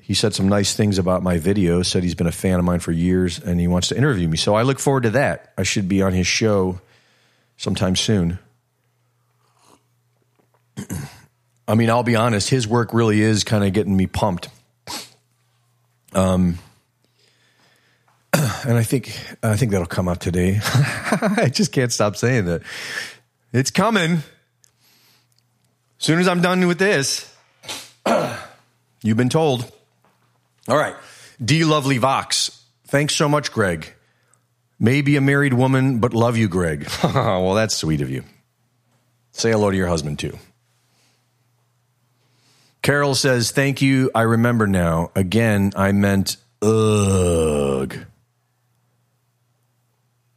He 0.00 0.14
said 0.14 0.34
some 0.34 0.48
nice 0.48 0.74
things 0.74 0.98
about 0.98 1.22
my 1.22 1.38
video, 1.38 1.82
said 1.82 2.02
he's 2.02 2.14
been 2.14 2.26
a 2.26 2.32
fan 2.32 2.58
of 2.58 2.64
mine 2.64 2.80
for 2.80 2.90
years 2.90 3.38
and 3.38 3.60
he 3.60 3.68
wants 3.68 3.88
to 3.88 3.96
interview 3.96 4.26
me. 4.28 4.36
So 4.36 4.54
I 4.54 4.62
look 4.62 4.78
forward 4.78 5.04
to 5.04 5.10
that. 5.10 5.52
I 5.56 5.62
should 5.62 5.88
be 5.88 6.02
on 6.02 6.14
his 6.14 6.26
show 6.26 6.80
sometime 7.58 7.94
soon. 7.96 8.38
I 11.68 11.74
mean, 11.74 11.88
I'll 11.88 12.02
be 12.02 12.16
honest, 12.16 12.50
his 12.50 12.66
work 12.68 12.92
really 12.92 13.20
is 13.20 13.44
kind 13.44 13.64
of 13.64 13.72
getting 13.72 13.96
me 13.96 14.06
pumped. 14.06 14.48
Um, 16.12 16.58
and 18.32 18.76
I 18.76 18.82
think 18.82 19.18
I 19.42 19.56
think 19.56 19.72
that'll 19.72 19.86
come 19.86 20.08
out 20.08 20.20
today. 20.20 20.60
I 20.64 21.50
just 21.52 21.72
can't 21.72 21.92
stop 21.92 22.16
saying 22.16 22.44
that. 22.46 22.62
It's 23.52 23.70
coming. 23.70 24.22
As 26.04 26.06
soon 26.06 26.18
as 26.18 26.28
I'm 26.28 26.42
done 26.42 26.66
with 26.66 26.78
this, 26.78 27.34
you've 29.02 29.16
been 29.16 29.30
told. 29.30 29.72
All 30.68 30.76
right. 30.76 30.94
D. 31.42 31.64
Lovely 31.64 31.96
Vox. 31.96 32.62
Thanks 32.88 33.14
so 33.14 33.26
much, 33.26 33.50
Greg. 33.50 33.90
Maybe 34.78 35.16
a 35.16 35.22
married 35.22 35.54
woman, 35.54 36.00
but 36.00 36.12
love 36.12 36.36
you, 36.36 36.46
Greg. 36.46 36.86
well, 37.02 37.54
that's 37.54 37.74
sweet 37.74 38.02
of 38.02 38.10
you. 38.10 38.22
Say 39.32 39.52
hello 39.52 39.70
to 39.70 39.76
your 39.78 39.86
husband, 39.86 40.18
too. 40.18 40.36
Carol 42.82 43.14
says, 43.14 43.50
Thank 43.50 43.80
you. 43.80 44.10
I 44.14 44.22
remember 44.24 44.66
now. 44.66 45.10
Again, 45.16 45.72
I 45.74 45.92
meant 45.92 46.36
ugh. 46.60 47.96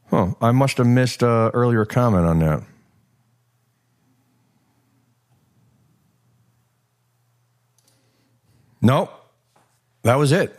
Huh. 0.10 0.28
I 0.40 0.52
must 0.52 0.78
have 0.78 0.88
missed 0.88 1.24
an 1.24 1.52
earlier 1.54 1.84
comment 1.84 2.26
on 2.26 2.40
that. 2.40 2.64
Nope. 8.82 9.12
That 10.04 10.16
was 10.16 10.32
it. 10.32 10.58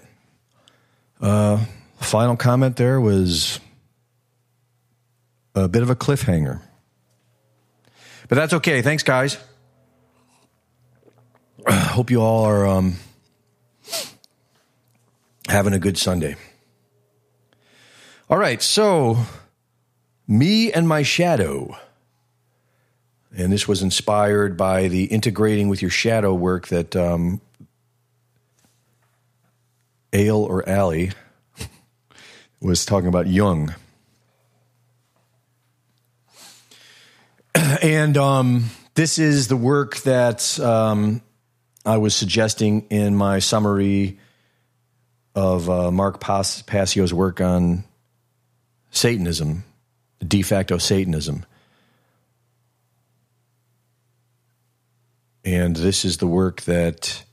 Uh, 1.21 1.65
final 1.99 2.37
comment 2.37 2.77
there 2.77 3.01
was 3.01 3.61
a 5.55 5.69
bit 5.69 5.83
of 5.83 5.91
a 5.91 5.97
cliffhanger. 5.97 6.61
But 8.29 8.37
that's 8.37 8.53
okay. 8.55 8.83
Thanks, 8.83 9.03
guys. 9.03 9.39
Hope 11.69 12.11
you 12.11 12.21
all 12.21 12.45
are 12.45 12.67
um, 12.67 12.97
having 15.49 15.73
a 15.73 15.79
good 15.79 15.97
Sunday. 15.99 16.37
All 18.31 18.39
right, 18.39 18.61
so 18.61 19.17
me 20.27 20.71
and 20.71 20.87
my 20.87 21.03
shadow. 21.03 21.77
And 23.35 23.53
this 23.53 23.67
was 23.67 23.83
inspired 23.83 24.57
by 24.57 24.89
the 24.89 25.05
integrating 25.05 25.69
with 25.69 25.81
your 25.81 25.91
shadow 25.91 26.35
work 26.35 26.69
that 26.69 26.95
um, 26.95 27.41
Ale 30.13 30.37
or 30.37 30.69
Allie 30.69 31.13
was 32.61 32.85
talking 32.85 33.09
about 33.09 33.27
Jung. 33.27 33.75
And 37.83 38.17
um, 38.17 38.65
this 38.95 39.19
is 39.19 39.49
the 39.49 39.57
work 39.57 39.99
that 39.99 40.59
um, 40.61 41.23
I 41.85 41.99
was 41.99 42.15
suggesting 42.15 42.87
in 42.91 43.15
my 43.15 43.39
summary 43.39 44.19
of 45.35 45.71
uh, 45.71 45.91
Mark 45.91 46.21
Pas- 46.21 46.63
Passio's 46.63 47.15
work 47.15 47.41
on 47.41 47.85
Satanism, 48.91 49.65
de 50.27 50.43
facto 50.43 50.79
Satanism. 50.79 51.45
And 55.45 55.77
this 55.77 56.05
is 56.05 56.17
the 56.17 56.27
work 56.27 56.63
that 56.63 57.25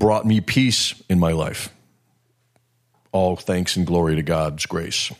brought 0.00 0.26
me 0.26 0.40
peace 0.40 1.00
in 1.08 1.20
my 1.20 1.30
life. 1.30 1.72
All 3.12 3.36
thanks 3.36 3.76
and 3.76 3.86
glory 3.86 4.16
to 4.16 4.22
God's 4.22 4.66
grace. 4.66 5.12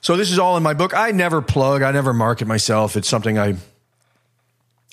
So 0.00 0.16
this 0.16 0.32
is 0.32 0.38
all 0.38 0.56
in 0.56 0.62
my 0.62 0.72
book. 0.74 0.96
I 0.96 1.12
never 1.12 1.42
plug, 1.42 1.82
I 1.82 1.92
never 1.92 2.12
market 2.12 2.48
myself. 2.48 2.96
It's 2.96 3.08
something 3.08 3.38
I 3.38 3.54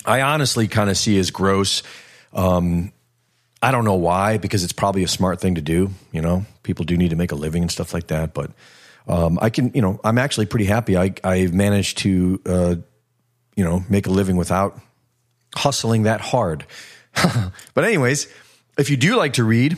I 0.06 0.22
honestly 0.22 0.68
kind 0.68 0.90
of 0.90 0.98
see 0.98 1.18
as 1.18 1.32
gross. 1.32 1.82
Um, 2.34 2.92
I 3.62 3.72
don't 3.72 3.86
know 3.86 3.96
why, 3.96 4.38
because 4.38 4.64
it's 4.64 4.74
probably 4.74 5.04
a 5.04 5.08
smart 5.08 5.42
thing 5.42 5.56
to 5.56 5.62
do. 5.62 5.90
You 6.12 6.22
know, 6.22 6.46
people 6.62 6.86
do 6.86 6.98
need 6.98 7.10
to 7.10 7.16
make 7.16 7.32
a 7.32 7.36
living 7.36 7.64
and 7.64 7.72
stuff 7.72 7.94
like 7.94 8.08
that. 8.08 8.34
But 8.34 8.52
um, 9.08 9.40
I 9.42 9.50
can, 9.50 9.72
you 9.74 9.82
know, 9.82 10.00
I'm 10.04 10.18
actually 10.18 10.46
pretty 10.46 10.66
happy. 10.66 10.98
I 10.98 11.14
I've 11.24 11.54
managed 11.54 12.00
to, 12.00 12.42
uh, 12.46 12.76
you 13.58 13.66
know, 13.66 13.84
make 13.90 14.08
a 14.08 14.12
living 14.12 14.38
without 14.38 14.80
hustling 15.56 16.04
that 16.04 16.22
hard. 16.22 16.66
but 17.74 17.84
anyways, 17.84 18.28
if 18.78 18.90
you 18.90 18.96
do 18.96 19.18
like 19.18 19.34
to 19.34 19.44
read, 19.44 19.78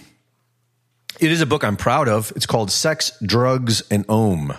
it 1.19 1.31
is 1.31 1.41
a 1.41 1.45
book 1.45 1.63
I'm 1.63 1.77
proud 1.77 2.07
of. 2.07 2.31
It's 2.35 2.45
called 2.45 2.69
Sex, 2.69 3.13
Drugs, 3.25 3.81
and 3.89 4.05
Om. 4.09 4.53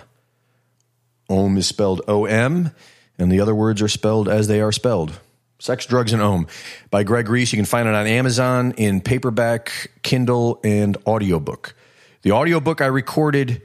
Om 1.29 1.57
is 1.57 1.67
spelled 1.67 2.01
O 2.07 2.25
M, 2.25 2.71
and 3.17 3.31
the 3.31 3.39
other 3.39 3.55
words 3.55 3.81
are 3.81 3.87
spelled 3.87 4.27
as 4.27 4.47
they 4.47 4.59
are 4.59 4.71
spelled. 4.71 5.19
Sex, 5.59 5.85
Drugs, 5.85 6.11
and 6.11 6.21
Om 6.21 6.47
by 6.89 7.03
Greg 7.03 7.29
Reese. 7.29 7.53
You 7.53 7.57
can 7.57 7.65
find 7.65 7.87
it 7.87 7.93
on 7.93 8.07
Amazon 8.07 8.73
in 8.77 9.01
paperback, 9.01 9.91
Kindle, 10.01 10.59
and 10.63 10.97
audiobook. 11.05 11.75
The 12.23 12.31
audiobook 12.31 12.81
I 12.81 12.87
recorded 12.87 13.61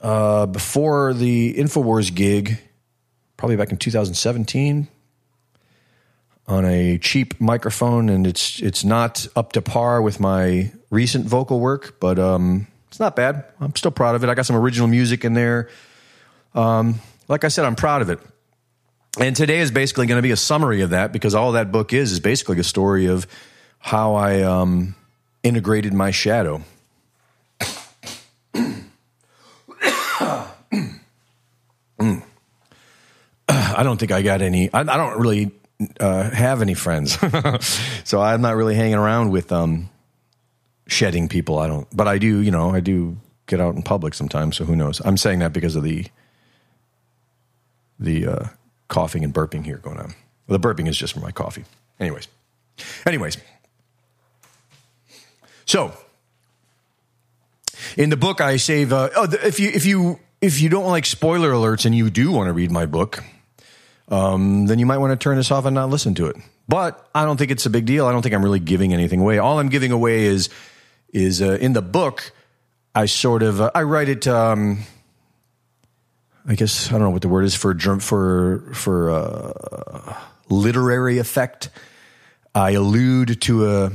uh, 0.00 0.46
before 0.46 1.12
the 1.14 1.54
InfoWars 1.54 2.14
gig, 2.14 2.58
probably 3.38 3.56
back 3.56 3.70
in 3.70 3.78
2017, 3.78 4.88
on 6.46 6.64
a 6.66 6.98
cheap 6.98 7.40
microphone, 7.40 8.10
and 8.10 8.26
it's 8.26 8.60
it's 8.60 8.84
not 8.84 9.26
up 9.34 9.52
to 9.52 9.62
par 9.62 10.02
with 10.02 10.20
my 10.20 10.70
recent 10.90 11.24
vocal 11.24 11.60
work, 11.60 11.98
but 12.00 12.18
um, 12.18 12.66
it's 12.88 13.00
not 13.00 13.16
bad. 13.16 13.44
I'm 13.60 13.74
still 13.76 13.90
proud 13.90 14.14
of 14.14 14.24
it. 14.24 14.28
I 14.28 14.34
got 14.34 14.44
some 14.44 14.56
original 14.56 14.88
music 14.88 15.24
in 15.24 15.32
there. 15.32 15.70
Um, 16.54 17.00
like 17.28 17.44
I 17.44 17.48
said, 17.48 17.64
I'm 17.64 17.76
proud 17.76 18.02
of 18.02 18.10
it. 18.10 18.18
And 19.20 19.34
today 19.34 19.58
is 19.58 19.70
basically 19.70 20.06
going 20.06 20.18
to 20.18 20.22
be 20.22 20.30
a 20.30 20.36
summary 20.36 20.80
of 20.82 20.90
that 20.90 21.12
because 21.12 21.34
all 21.34 21.52
that 21.52 21.72
book 21.72 21.92
is 21.92 22.12
is 22.12 22.20
basically 22.20 22.58
a 22.58 22.64
story 22.64 23.06
of 23.06 23.26
how 23.78 24.14
I 24.14 24.42
um, 24.42 24.94
integrated 25.42 25.92
my 25.92 26.10
shadow. 26.10 26.62
I 33.78 33.84
don't 33.84 33.96
think 33.96 34.10
I 34.10 34.22
got 34.22 34.42
any. 34.42 34.72
I, 34.72 34.80
I 34.80 34.96
don't 34.96 35.20
really 35.20 35.52
uh, 36.00 36.30
have 36.30 36.62
any 36.62 36.74
friends, 36.74 37.16
so 38.04 38.20
I'm 38.20 38.40
not 38.40 38.56
really 38.56 38.74
hanging 38.74 38.96
around 38.96 39.30
with 39.30 39.52
um, 39.52 39.88
shedding 40.88 41.28
people. 41.28 41.60
I 41.60 41.68
don't, 41.68 41.86
but 41.96 42.08
I 42.08 42.18
do. 42.18 42.40
You 42.40 42.50
know, 42.50 42.70
I 42.70 42.80
do 42.80 43.18
get 43.46 43.60
out 43.60 43.76
in 43.76 43.84
public 43.84 44.14
sometimes. 44.14 44.56
So 44.56 44.64
who 44.64 44.74
knows? 44.74 45.00
I'm 45.04 45.16
saying 45.16 45.38
that 45.38 45.52
because 45.52 45.76
of 45.76 45.84
the 45.84 46.06
the 48.00 48.26
uh, 48.26 48.44
coughing 48.88 49.22
and 49.22 49.32
burping 49.32 49.64
here 49.64 49.76
going 49.76 49.98
on. 49.98 50.12
The 50.48 50.58
burping 50.58 50.88
is 50.88 50.96
just 50.96 51.12
from 51.12 51.22
my 51.22 51.30
coffee. 51.30 51.64
Anyways, 52.00 52.26
anyways. 53.06 53.38
So, 55.66 55.92
in 57.96 58.10
the 58.10 58.16
book, 58.16 58.40
I 58.40 58.56
save. 58.56 58.92
Uh, 58.92 59.10
oh, 59.14 59.28
if 59.44 59.60
you 59.60 59.70
if 59.70 59.86
you 59.86 60.18
if 60.40 60.60
you 60.60 60.68
don't 60.68 60.88
like 60.88 61.06
spoiler 61.06 61.52
alerts 61.52 61.86
and 61.86 61.94
you 61.94 62.10
do 62.10 62.32
want 62.32 62.48
to 62.48 62.52
read 62.52 62.72
my 62.72 62.84
book, 62.84 63.22
um, 64.08 64.66
then 64.66 64.78
you 64.78 64.86
might 64.86 64.98
want 64.98 65.18
to 65.18 65.22
turn 65.22 65.36
this 65.36 65.50
off 65.50 65.64
and 65.64 65.74
not 65.74 65.90
listen 65.90 66.14
to 66.14 66.26
it. 66.26 66.36
But 66.66 67.08
I 67.14 67.24
don't 67.24 67.36
think 67.36 67.50
it's 67.50 67.66
a 67.66 67.70
big 67.70 67.86
deal. 67.86 68.06
I 68.06 68.12
don't 68.12 68.22
think 68.22 68.34
I'm 68.34 68.42
really 68.42 68.60
giving 68.60 68.92
anything 68.92 69.20
away. 69.20 69.38
All 69.38 69.58
I'm 69.58 69.68
giving 69.68 69.92
away 69.92 70.24
is 70.24 70.48
is 71.12 71.40
uh, 71.40 71.58
in 71.60 71.72
the 71.72 71.82
book. 71.82 72.32
I 72.94 73.06
sort 73.06 73.42
of 73.42 73.60
uh, 73.60 73.70
I 73.74 73.82
write 73.82 74.08
it. 74.08 74.26
Um, 74.26 74.80
I 76.46 76.54
guess 76.54 76.88
I 76.88 76.92
don't 76.92 77.02
know 77.02 77.10
what 77.10 77.22
the 77.22 77.28
word 77.28 77.44
is 77.44 77.54
for 77.54 77.78
for 78.00 78.70
for 78.74 79.10
uh, 79.10 80.14
literary 80.48 81.18
effect. 81.18 81.70
I 82.54 82.72
allude 82.72 83.40
to 83.42 83.70
a 83.70 83.92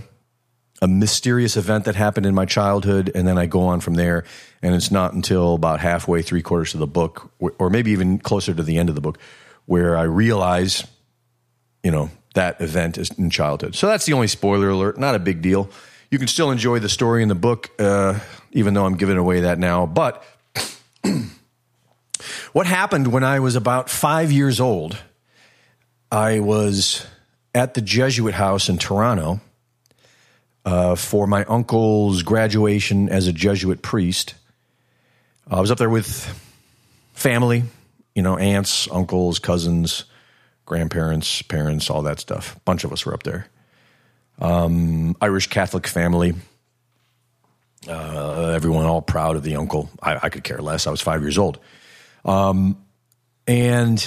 a 0.81 0.87
mysterious 0.87 1.55
event 1.55 1.85
that 1.85 1.95
happened 1.95 2.25
in 2.25 2.35
my 2.35 2.45
childhood, 2.45 3.09
and 3.15 3.25
then 3.25 3.37
I 3.37 3.45
go 3.45 3.61
on 3.61 3.79
from 3.79 3.93
there. 3.93 4.25
And 4.61 4.75
it's 4.75 4.91
not 4.91 5.13
until 5.13 5.55
about 5.55 5.79
halfway, 5.79 6.21
three 6.21 6.41
quarters 6.41 6.73
of 6.73 6.81
the 6.81 6.87
book, 6.87 7.31
or 7.39 7.69
maybe 7.69 7.91
even 7.91 8.19
closer 8.19 8.53
to 8.53 8.63
the 8.63 8.77
end 8.77 8.89
of 8.89 8.95
the 8.95 9.01
book, 9.01 9.17
where 9.65 9.97
I 9.97 10.03
realize, 10.03 10.85
you 11.83 11.91
know, 11.91 12.09
that 12.33 12.61
event 12.61 12.97
is 12.97 13.11
in 13.11 13.29
childhood. 13.29 13.75
So 13.75 13.87
that's 13.87 14.05
the 14.05 14.13
only 14.13 14.27
spoiler 14.27 14.69
alert. 14.69 14.97
Not 14.97 15.15
a 15.15 15.19
big 15.19 15.41
deal. 15.41 15.69
You 16.09 16.19
can 16.19 16.27
still 16.27 16.51
enjoy 16.51 16.79
the 16.79 16.89
story 16.89 17.23
in 17.23 17.29
the 17.29 17.35
book, 17.35 17.69
uh, 17.79 18.19
even 18.51 18.73
though 18.73 18.85
I'm 18.85 18.97
giving 18.97 19.17
away 19.17 19.41
that 19.41 19.59
now. 19.59 19.85
But 19.85 20.23
what 22.53 22.67
happened 22.67 23.07
when 23.07 23.23
I 23.23 23.39
was 23.39 23.55
about 23.55 23.89
five 23.89 24.31
years 24.31 24.59
old? 24.59 24.97
I 26.11 26.39
was 26.39 27.05
at 27.55 27.73
the 27.73 27.81
Jesuit 27.81 28.35
house 28.35 28.69
in 28.69 28.77
Toronto 28.77 29.41
uh, 30.65 30.95
for 30.95 31.27
my 31.27 31.43
uncle's 31.45 32.23
graduation 32.23 33.09
as 33.09 33.27
a 33.27 33.33
Jesuit 33.33 33.81
priest. 33.81 34.35
I 35.49 35.59
was 35.59 35.71
up 35.71 35.77
there 35.77 35.89
with 35.89 36.07
family, 37.13 37.63
you 38.15 38.21
know, 38.21 38.37
aunts, 38.37 38.89
uncles, 38.91 39.39
cousins, 39.39 40.05
grandparents, 40.65 41.41
parents, 41.41 41.89
all 41.89 42.03
that 42.03 42.19
stuff. 42.19 42.59
Bunch 42.65 42.83
of 42.83 42.91
us 42.91 43.05
were 43.05 43.13
up 43.13 43.23
there. 43.23 43.47
Um, 44.39 45.15
Irish 45.21 45.47
Catholic 45.47 45.87
family. 45.87 46.33
Uh, 47.87 48.51
everyone 48.55 48.85
all 48.85 49.01
proud 49.01 49.35
of 49.35 49.43
the 49.43 49.55
uncle. 49.57 49.89
I, 50.01 50.19
I, 50.23 50.29
could 50.29 50.43
care 50.43 50.59
less. 50.59 50.87
I 50.87 50.91
was 50.91 51.01
five 51.01 51.21
years 51.21 51.37
old. 51.37 51.59
Um, 52.23 52.77
and 53.45 53.99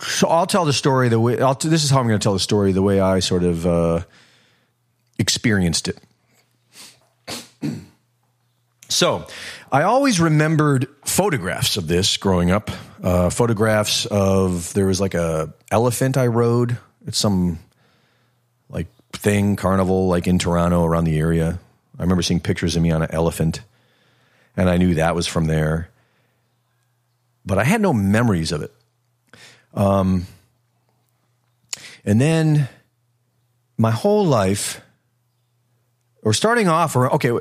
so 0.00 0.28
I'll 0.28 0.46
tell 0.46 0.64
the 0.64 0.72
story 0.72 1.08
the 1.08 1.20
way. 1.20 1.40
I'll, 1.40 1.54
this 1.54 1.84
is 1.84 1.90
how 1.90 2.00
I'm 2.00 2.08
going 2.08 2.18
to 2.18 2.22
tell 2.22 2.32
the 2.32 2.40
story 2.40 2.72
the 2.72 2.82
way 2.82 2.98
I 2.98 3.20
sort 3.20 3.44
of 3.44 3.66
uh, 3.66 4.00
experienced 5.18 5.88
it. 5.88 5.98
so, 8.88 9.26
I 9.70 9.82
always 9.82 10.18
remembered 10.18 10.88
photographs 11.04 11.76
of 11.76 11.88
this 11.88 12.16
growing 12.16 12.50
up. 12.50 12.70
Uh, 13.02 13.28
photographs 13.28 14.06
of 14.06 14.72
there 14.72 14.86
was 14.86 14.98
like 15.00 15.14
a 15.14 15.52
elephant 15.70 16.16
I 16.16 16.28
rode 16.28 16.78
at 17.06 17.14
some 17.14 17.58
like 18.70 18.86
thing 19.12 19.56
carnival 19.56 20.08
like 20.08 20.26
in 20.26 20.38
Toronto 20.38 20.84
around 20.84 21.04
the 21.04 21.18
area. 21.18 21.58
I 21.98 22.02
remember 22.02 22.22
seeing 22.22 22.40
pictures 22.40 22.76
of 22.76 22.82
me 22.82 22.90
on 22.92 23.02
an 23.02 23.10
elephant, 23.10 23.60
and 24.56 24.70
I 24.70 24.78
knew 24.78 24.94
that 24.94 25.14
was 25.14 25.26
from 25.26 25.46
there. 25.46 25.90
But 27.44 27.58
I 27.58 27.64
had 27.64 27.82
no 27.82 27.92
memories 27.92 28.52
of 28.52 28.62
it. 28.62 28.72
Um, 29.74 30.26
and 32.06 32.18
then 32.18 32.68
my 33.76 33.90
whole 33.90 34.24
life, 34.24 34.80
or 36.22 36.32
starting 36.32 36.68
off, 36.68 36.96
or 36.96 37.12
okay, 37.14 37.30
all 37.30 37.40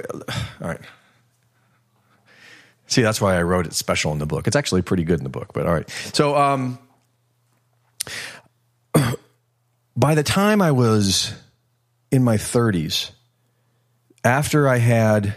right. 0.60 0.82
See, 2.88 3.02
that's 3.02 3.22
why 3.22 3.38
I 3.38 3.44
wrote 3.44 3.68
it 3.68 3.74
special 3.74 4.12
in 4.12 4.20
the 4.20 4.26
book. 4.26 4.48
It's 4.48 4.56
actually 4.56 4.82
pretty 4.82 5.04
good 5.04 5.20
in 5.20 5.24
the 5.24 5.30
book, 5.30 5.54
but 5.54 5.68
all 5.68 5.74
right. 5.74 5.90
So, 6.14 6.36
um, 6.36 6.80
by 9.96 10.16
the 10.16 10.24
time 10.24 10.62
I 10.62 10.72
was 10.72 11.34
in 12.12 12.24
my 12.24 12.38
30s, 12.38 13.12
after 14.24 14.68
I 14.68 14.78
had 14.78 15.36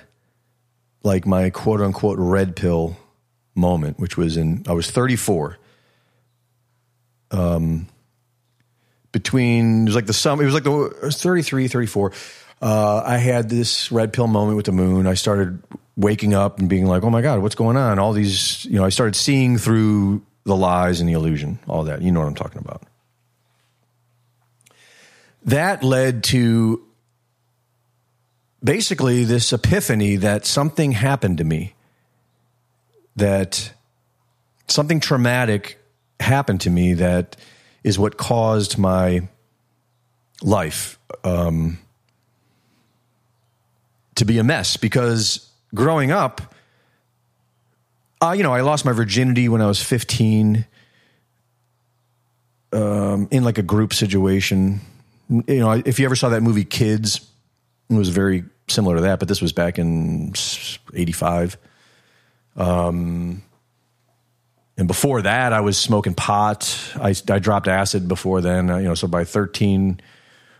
like 1.03 1.27
my 1.27 1.51
quote 1.51 1.81
unquote 1.81 2.19
red 2.19 2.55
pill 2.57 2.97
moment, 3.55 3.99
which 3.99 4.17
was 4.17 4.37
in, 4.37 4.65
I 4.69 4.73
was 4.73 4.91
34 4.91 5.59
um, 7.31 7.87
between 9.13 9.83
it 9.83 9.87
was 9.87 9.95
like 9.95 10.07
the 10.07 10.13
summer. 10.13 10.43
It 10.43 10.47
was 10.47 10.55
like 10.55 10.65
the 10.65 10.85
it 10.87 11.03
was 11.03 11.23
33, 11.23 11.69
34. 11.69 12.13
Uh, 12.63 13.03
I 13.05 13.17
had 13.17 13.49
this 13.49 13.91
red 13.91 14.13
pill 14.13 14.27
moment 14.27 14.57
with 14.57 14.67
the 14.67 14.73
moon. 14.73 15.07
I 15.07 15.15
started 15.15 15.63
waking 15.97 16.35
up 16.35 16.59
and 16.59 16.69
being 16.69 16.87
like, 16.87 17.03
"Oh 17.03 17.11
my 17.11 17.23
god, 17.23 17.41
what's 17.41 17.55
going 17.55 17.77
on?" 17.77 17.99
All 17.99 18.13
these, 18.13 18.65
you 18.65 18.79
know, 18.79 18.85
I 18.85 18.89
started 18.89 19.17
seeing 19.17 19.59
through 19.59 20.23
the 20.45 20.57
lies 20.57 21.01
and 21.01 21.09
the 21.09 21.13
illusion, 21.13 21.59
all 21.69 21.85
that. 21.85 22.03
You 22.03 22.13
know 22.13 22.21
what 22.21 22.27
I'm 22.27 22.35
talking 22.35 22.59
about. 22.59 22.83
That 25.45 25.83
led 25.83 26.25
to 26.25 26.85
basically 28.63 29.25
this 29.25 29.53
epiphany 29.53 30.17
that 30.17 30.47
something 30.47 30.93
happened 30.93 31.39
to 31.39 31.45
me, 31.45 31.75
that 33.17 33.73
something 34.69 35.01
traumatic 35.01 35.79
happened 36.21 36.61
to 36.63 36.71
me 36.71 36.95
that 36.95 37.37
is 37.83 37.99
what 37.99 38.17
caused 38.17 38.79
my 38.79 39.29
life 40.43 40.99
um, 41.25 41.79
to 44.15 44.25
be 44.25 44.39
a 44.39 44.45
mess 44.45 44.77
because 44.77 45.50
growing 45.75 46.11
up, 46.11 46.55
uh, 48.23 48.33
you 48.33 48.43
know, 48.43 48.53
I 48.53 48.61
lost 48.61 48.85
my 48.85 48.93
virginity 48.93 49.49
when 49.49 49.63
I 49.63 49.67
was 49.67 49.83
15 49.83 50.67
um, 52.73 53.29
in 53.31 53.45
like 53.45 53.59
a 53.59 53.63
group 53.63 53.95
situation. 53.95 54.81
You 55.29 55.61
know, 55.61 55.73
if 55.73 55.99
you 55.99 56.05
ever 56.05 56.17
saw 56.17 56.31
that 56.31 56.43
movie 56.43 56.65
Kids, 56.65 57.27
it 57.89 57.95
was 57.95 58.11
very 58.11 58.45
similar 58.69 58.97
to 58.97 59.03
that, 59.03 59.19
but 59.19 59.29
this 59.29 59.41
was 59.41 59.53
back 59.53 59.79
in 59.79 60.33
85. 60.95 61.57
Um, 62.57 63.43
and 64.77 64.89
before 64.89 65.23
that, 65.23 65.53
I 65.53 65.61
was 65.61 65.77
smoking 65.77 66.15
pot. 66.15 66.79
I, 66.97 67.15
I 67.29 67.39
dropped 67.39 67.69
acid 67.69 68.09
before 68.09 68.41
then. 68.41 68.69
You 68.69 68.83
know, 68.83 68.95
so 68.95 69.09
by 69.09 69.25
13, 69.25 70.01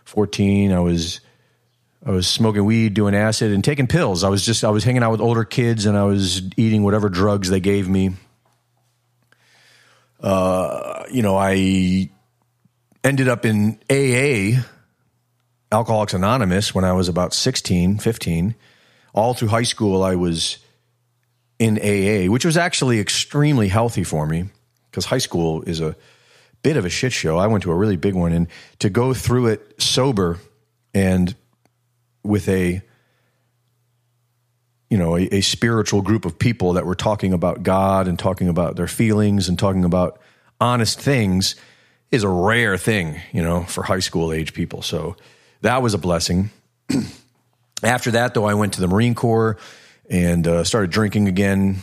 14, 0.05 0.71
I 0.71 0.79
was 0.79 1.21
I 2.03 2.09
was 2.09 2.27
smoking 2.27 2.65
weed, 2.65 2.95
doing 2.95 3.13
acid, 3.13 3.51
and 3.51 3.63
taking 3.63 3.85
pills. 3.85 4.23
I 4.23 4.29
was 4.29 4.43
just 4.43 4.63
I 4.63 4.69
was 4.69 4.83
hanging 4.83 5.03
out 5.03 5.11
with 5.11 5.21
older 5.21 5.43
kids, 5.43 5.85
and 5.85 5.95
I 5.95 6.03
was 6.05 6.41
eating 6.57 6.83
whatever 6.83 7.09
drugs 7.09 7.49
they 7.49 7.59
gave 7.59 7.87
me. 7.87 8.11
Uh, 10.19 11.03
you 11.11 11.21
know, 11.21 11.37
I 11.37 12.09
ended 13.03 13.27
up 13.27 13.45
in 13.45 13.79
AA, 13.89 14.61
Alcoholics 15.71 16.13
Anonymous, 16.13 16.73
when 16.73 16.85
I 16.85 16.93
was 16.93 17.07
about 17.07 17.33
16, 17.33 17.99
15. 17.99 18.55
All 19.13 19.33
through 19.33 19.49
high 19.49 19.63
school, 19.63 20.03
I 20.03 20.15
was 20.15 20.57
in 21.59 21.77
AA, 21.77 22.31
which 22.31 22.45
was 22.45 22.57
actually 22.57 22.99
extremely 22.99 23.67
healthy 23.67 24.03
for 24.03 24.25
me 24.25 24.45
because 24.89 25.05
high 25.05 25.19
school 25.19 25.61
is 25.63 25.81
a 25.81 25.95
bit 26.63 26.77
of 26.77 26.85
a 26.85 26.89
shit 26.89 27.13
show. 27.13 27.37
I 27.37 27.47
went 27.47 27.63
to 27.63 27.71
a 27.71 27.75
really 27.75 27.97
big 27.97 28.15
one, 28.15 28.31
and 28.31 28.47
to 28.79 28.89
go 28.89 29.13
through 29.13 29.47
it 29.47 29.81
sober 29.81 30.39
and 30.95 31.35
with 32.23 32.47
a 32.47 32.81
you 34.89 34.97
know 34.97 35.17
a, 35.17 35.21
a, 35.35 35.41
spiritual 35.41 36.01
group 36.01 36.25
of 36.25 36.37
people 36.37 36.73
that 36.73 36.85
were 36.85 36.95
talking 36.95 37.33
about 37.33 37.63
God 37.63 38.07
and 38.07 38.19
talking 38.19 38.49
about 38.49 38.75
their 38.75 38.87
feelings 38.87 39.47
and 39.47 39.57
talking 39.57 39.85
about 39.85 40.19
honest 40.59 40.99
things 40.99 41.55
is 42.11 42.23
a 42.23 42.29
rare 42.29 42.77
thing, 42.77 43.19
you 43.31 43.41
know, 43.41 43.63
for 43.63 43.83
high 43.83 43.99
school 43.99 44.33
age 44.33 44.53
people. 44.53 44.81
So 44.81 45.15
that 45.61 45.81
was 45.81 45.93
a 45.93 45.97
blessing. 45.97 46.51
After 47.83 48.11
that, 48.11 48.33
though, 48.33 48.45
I 48.45 48.53
went 48.53 48.73
to 48.73 48.81
the 48.81 48.87
Marine 48.87 49.15
Corps 49.15 49.57
and 50.09 50.45
uh, 50.45 50.63
started 50.63 50.91
drinking 50.91 51.27
again. 51.27 51.77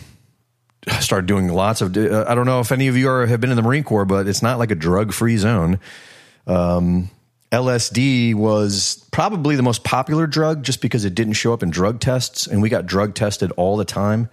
Started 1.01 1.27
doing 1.27 1.49
lots 1.49 1.81
of. 1.81 1.97
Uh, 1.97 2.25
I 2.29 2.35
don't 2.35 2.47
know 2.47 2.61
if 2.61 2.71
any 2.71 2.89
of 2.89 2.97
you 2.97 3.09
are, 3.09 3.27
have 3.27 3.41
been 3.41 3.51
in 3.51 3.57
the 3.57 3.63
Marine 3.63 3.83
Corps, 3.83 4.05
but 4.05 4.29
it's 4.29 4.43
not 4.43 4.59
like 4.59 4.71
a 4.71 4.77
drug 4.77 5.13
free 5.13 5.37
zone. 5.37 5.81
Um, 6.47 7.11
LSD 7.53 8.35
was 8.35 9.07
probably 9.11 9.57
the 9.57 9.63
most 9.63 9.85
popular 9.85 10.27
drug 10.27 10.63
just 10.63 10.83
because 10.83 11.05
it 11.05 11.15
didn't 11.15 11.33
show 11.35 11.53
up 11.53 11.63
in 11.63 11.71
drug 11.71 12.01
tests, 12.01 12.47
and 12.47 12.61
we 12.61 12.69
got 12.69 12.87
drug 12.87 13.15
tested 13.15 13.53
all 13.53 13.77
the 13.77 13.85
time. 13.85 14.29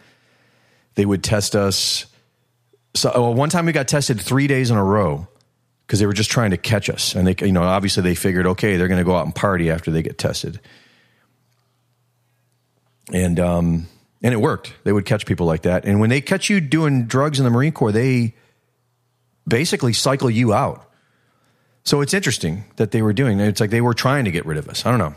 They 0.96 1.06
would 1.06 1.24
test 1.24 1.56
us. 1.56 2.06
So 2.94 3.12
well, 3.14 3.34
one 3.34 3.50
time 3.50 3.66
we 3.66 3.72
got 3.72 3.88
tested 3.88 4.20
three 4.20 4.48
days 4.48 4.72
in 4.72 4.78
a 4.78 4.84
row 4.84 5.28
because 5.86 6.00
they 6.00 6.06
were 6.06 6.14
just 6.14 6.32
trying 6.32 6.52
to 6.52 6.58
catch 6.58 6.90
us, 6.90 7.16
and 7.16 7.28
they, 7.28 7.46
you 7.46 7.52
know, 7.52 7.64
obviously 7.64 8.04
they 8.04 8.16
figured, 8.16 8.48
okay, 8.48 8.78
they're 8.78 8.88
going 8.88 9.00
to 9.00 9.06
go 9.06 9.16
out 9.16 9.26
and 9.26 9.36
party 9.36 9.72
after 9.72 9.92
they 9.92 10.02
get 10.02 10.18
tested 10.18 10.60
and 13.14 13.40
um, 13.40 13.88
and 14.22 14.34
it 14.34 14.38
worked. 14.38 14.74
They 14.84 14.92
would 14.92 15.06
catch 15.06 15.26
people 15.26 15.46
like 15.46 15.64
that, 15.64 15.86
and 15.86 16.00
when 16.00 16.10
they 16.10 16.22
catch 16.22 16.50
you 16.50 16.60
doing 16.60 17.06
drugs 17.06 17.40
in 17.40 17.46
the 17.46 17.52
Marine 17.52 17.72
Corps, 17.72 17.92
they 17.92 18.36
basically 19.48 19.94
cycle 19.94 20.30
you 20.30 20.54
out. 20.54 20.90
So 21.86 22.02
it's 22.02 22.14
interesting 22.14 22.66
that 22.78 22.92
they 22.92 23.02
were 23.02 23.14
doing. 23.14 23.40
It's 23.40 23.62
like 23.62 23.70
they 23.70 23.82
were 23.82 23.94
trying 23.94 24.26
to 24.26 24.32
get 24.32 24.46
rid 24.46 24.58
of 24.58 24.68
us. 24.68 24.86
I 24.86 24.90
don't 24.90 25.00
know. 25.00 25.14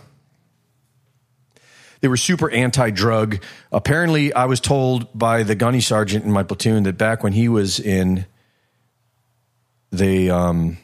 They 2.00 2.08
were 2.08 2.16
super 2.16 2.50
anti-drug. 2.50 3.42
Apparently, 3.72 4.32
I 4.32 4.44
was 4.44 4.60
told 4.60 5.08
by 5.18 5.42
the 5.42 5.54
gunny 5.54 5.80
sergeant 5.80 6.24
in 6.24 6.30
my 6.30 6.42
platoon 6.42 6.84
that 6.84 6.96
back 6.98 7.24
when 7.24 7.32
he 7.32 7.48
was 7.48 7.80
in, 7.80 8.26
they 9.90 10.30
um, 10.30 10.78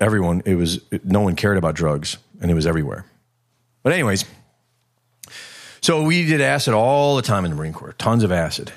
everyone 0.00 0.42
it 0.46 0.54
was 0.54 0.80
no 1.04 1.20
one 1.20 1.36
cared 1.36 1.58
about 1.58 1.74
drugs, 1.74 2.16
and 2.40 2.50
it 2.50 2.54
was 2.54 2.66
everywhere. 2.66 3.04
But 3.82 3.92
anyways, 3.92 4.24
so 5.82 6.04
we 6.04 6.24
did 6.24 6.40
acid 6.40 6.72
all 6.72 7.16
the 7.16 7.22
time 7.22 7.44
in 7.44 7.50
the 7.50 7.56
Marine 7.56 7.72
Corps, 7.72 7.94
tons 7.98 8.22
of 8.22 8.32
acid. 8.32 8.72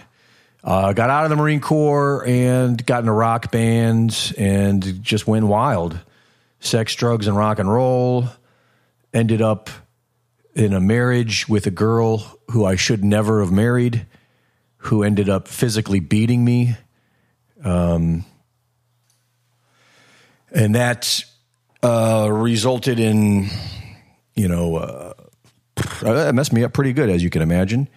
Uh, 0.64 0.94
got 0.94 1.10
out 1.10 1.26
of 1.26 1.30
the 1.30 1.36
Marine 1.36 1.62
Corps 1.62 2.26
and 2.26 2.84
got 2.86 3.02
into 3.02 3.12
rock 3.12 3.52
bands 3.52 4.34
and 4.34 5.04
just 5.04 5.28
went 5.28 5.46
wild. 5.46 6.00
Sex, 6.64 6.96
drugs, 6.96 7.28
and 7.28 7.36
rock 7.36 7.60
and 7.60 7.70
roll. 7.70 8.26
ended 9.14 9.42
up 9.42 9.70
in 10.56 10.72
a 10.72 10.80
marriage 10.80 11.48
with 11.50 11.68
a 11.68 11.72
girl 11.72 12.40
who 12.52 12.66
I 12.66 12.78
should 12.78 13.04
never 13.04 13.42
have 13.42 13.52
married, 13.52 14.06
who 14.78 15.04
ended 15.04 15.28
up 15.28 15.50
physically 15.50 16.00
beating 16.00 16.46
me. 16.46 16.78
Um, 17.66 18.24
and 20.54 20.76
that 20.76 21.26
uh, 21.84 22.30
resulted 22.32 22.98
in, 22.98 23.50
you 24.34 24.48
know, 24.48 24.78
uh, 24.78 25.14
that 26.02 26.34
messed 26.34 26.54
me 26.54 26.64
up 26.64 26.72
pretty 26.72 26.94
good, 26.94 27.10
as 27.10 27.22
you 27.22 27.30
can 27.30 27.42
imagine. 27.42 27.90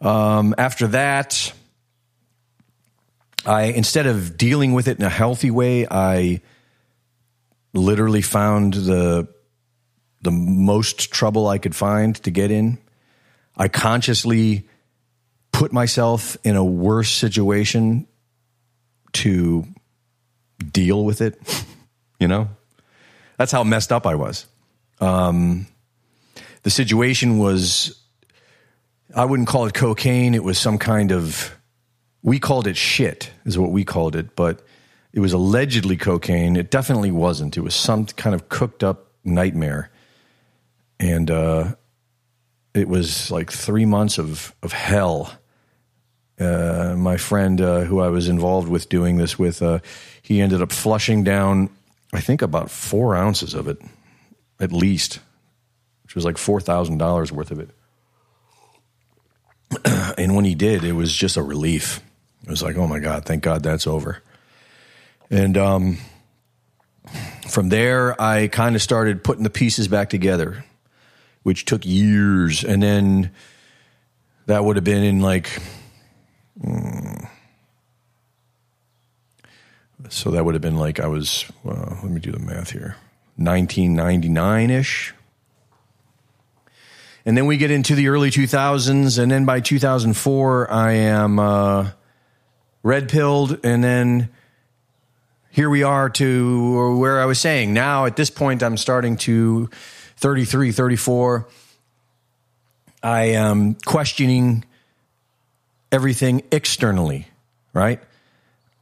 Um, 0.00 0.54
after 0.56 0.86
that, 0.88 1.52
I 3.44 3.64
instead 3.64 4.06
of 4.06 4.36
dealing 4.36 4.74
with 4.74 4.86
it 4.86 4.96
in 4.96 5.04
a 5.04 5.10
healthy 5.10 5.50
way, 5.50 5.88
I 5.90 6.40
literally 7.76 8.22
found 8.22 8.74
the 8.74 9.28
the 10.22 10.30
most 10.32 11.12
trouble 11.12 11.46
I 11.46 11.58
could 11.58 11.76
find 11.76 12.16
to 12.24 12.30
get 12.30 12.50
in. 12.50 12.78
I 13.56 13.68
consciously 13.68 14.68
put 15.52 15.72
myself 15.72 16.36
in 16.42 16.56
a 16.56 16.64
worse 16.64 17.10
situation 17.10 18.06
to 19.12 19.66
deal 20.72 21.04
with 21.04 21.20
it. 21.20 21.40
you 22.20 22.28
know, 22.28 22.48
that's 23.38 23.52
how 23.52 23.62
messed 23.64 23.92
up 23.92 24.06
I 24.06 24.14
was. 24.14 24.46
Um, 25.00 25.66
the 26.62 26.70
situation 26.70 27.38
was, 27.38 27.98
I 29.14 29.24
wouldn't 29.24 29.48
call 29.48 29.66
it 29.66 29.74
cocaine. 29.74 30.34
It 30.34 30.42
was 30.42 30.58
some 30.58 30.78
kind 30.78 31.12
of, 31.12 31.56
we 32.22 32.38
called 32.38 32.66
it 32.66 32.76
shit, 32.76 33.30
is 33.44 33.56
what 33.56 33.70
we 33.70 33.84
called 33.84 34.16
it, 34.16 34.34
but 34.34 34.60
it 35.16 35.20
was 35.20 35.32
allegedly 35.32 35.96
cocaine. 35.96 36.54
It 36.54 36.70
definitely 36.70 37.10
wasn't. 37.10 37.56
It 37.56 37.62
was 37.62 37.74
some 37.74 38.06
kind 38.06 38.36
of 38.36 38.48
cooked 38.48 38.84
up 38.84 39.10
nightmare 39.24 39.90
and 40.98 41.30
uh, 41.30 41.74
it 42.74 42.88
was 42.88 43.30
like 43.30 43.50
three 43.50 43.84
months 43.84 44.18
of 44.18 44.54
of 44.62 44.72
hell. 44.72 45.32
Uh, 46.38 46.94
my 46.98 47.16
friend 47.16 47.60
uh, 47.60 47.80
who 47.80 48.00
I 48.00 48.08
was 48.08 48.28
involved 48.28 48.68
with 48.68 48.90
doing 48.90 49.16
this 49.16 49.38
with, 49.38 49.62
uh, 49.62 49.78
he 50.20 50.42
ended 50.42 50.60
up 50.60 50.70
flushing 50.70 51.24
down, 51.24 51.70
I 52.12 52.20
think 52.20 52.42
about 52.42 52.70
four 52.70 53.16
ounces 53.16 53.54
of 53.54 53.68
it, 53.68 53.80
at 54.60 54.70
least, 54.70 55.20
which 56.02 56.14
was 56.14 56.26
like 56.26 56.36
four 56.36 56.60
thousand 56.60 56.98
dollars 56.98 57.32
worth 57.32 57.50
of 57.50 57.60
it. 57.60 57.70
and 60.18 60.36
when 60.36 60.44
he 60.44 60.54
did, 60.54 60.84
it 60.84 60.92
was 60.92 61.14
just 61.14 61.36
a 61.36 61.42
relief. 61.42 62.02
It 62.42 62.50
was 62.50 62.62
like, 62.62 62.76
oh 62.76 62.86
my 62.86 63.00
god, 63.00 63.24
thank 63.24 63.42
God 63.42 63.62
that's 63.62 63.86
over. 63.86 64.22
And 65.30 65.56
um, 65.56 65.98
from 67.48 67.68
there, 67.68 68.20
I 68.20 68.48
kind 68.48 68.76
of 68.76 68.82
started 68.82 69.24
putting 69.24 69.42
the 69.44 69.50
pieces 69.50 69.88
back 69.88 70.10
together 70.10 70.64
which 71.46 71.64
took 71.64 71.86
years. 71.86 72.64
And 72.64 72.82
then 72.82 73.30
that 74.46 74.64
would 74.64 74.74
have 74.74 74.84
been 74.84 75.04
in 75.04 75.20
like, 75.20 75.48
mm, 76.60 77.28
so 80.08 80.32
that 80.32 80.44
would 80.44 80.56
have 80.56 80.62
been 80.62 80.76
like 80.76 80.98
I 80.98 81.06
was, 81.06 81.44
well, 81.62 82.00
let 82.02 82.10
me 82.10 82.18
do 82.18 82.32
the 82.32 82.40
math 82.40 82.70
here, 82.70 82.96
1999 83.36 84.70
ish. 84.70 85.14
And 87.24 87.36
then 87.36 87.46
we 87.46 87.58
get 87.58 87.70
into 87.70 87.94
the 87.94 88.08
early 88.08 88.32
2000s. 88.32 89.16
And 89.16 89.30
then 89.30 89.44
by 89.44 89.60
2004, 89.60 90.68
I 90.68 90.92
am 90.94 91.38
uh, 91.38 91.90
red 92.82 93.08
pilled. 93.08 93.60
And 93.62 93.84
then 93.84 94.30
here 95.56 95.70
we 95.70 95.82
are 95.82 96.10
to 96.10 96.98
where 96.98 97.18
I 97.18 97.24
was 97.24 97.40
saying. 97.40 97.72
Now, 97.72 98.04
at 98.04 98.14
this 98.14 98.28
point, 98.28 98.62
I'm 98.62 98.76
starting 98.76 99.16
to 99.16 99.70
33, 100.18 100.70
34, 100.70 101.48
I 103.02 103.22
am 103.22 103.74
questioning 103.86 104.66
everything 105.90 106.42
externally, 106.52 107.28
right? 107.72 108.02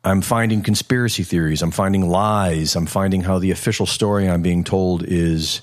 I'm 0.02 0.20
finding 0.20 0.62
conspiracy 0.62 1.22
theories. 1.22 1.62
I'm 1.62 1.70
finding 1.70 2.08
lies. 2.08 2.74
I'm 2.74 2.86
finding 2.86 3.20
how 3.20 3.38
the 3.38 3.52
official 3.52 3.86
story 3.86 4.28
I'm 4.28 4.42
being 4.42 4.64
told 4.64 5.04
is 5.04 5.60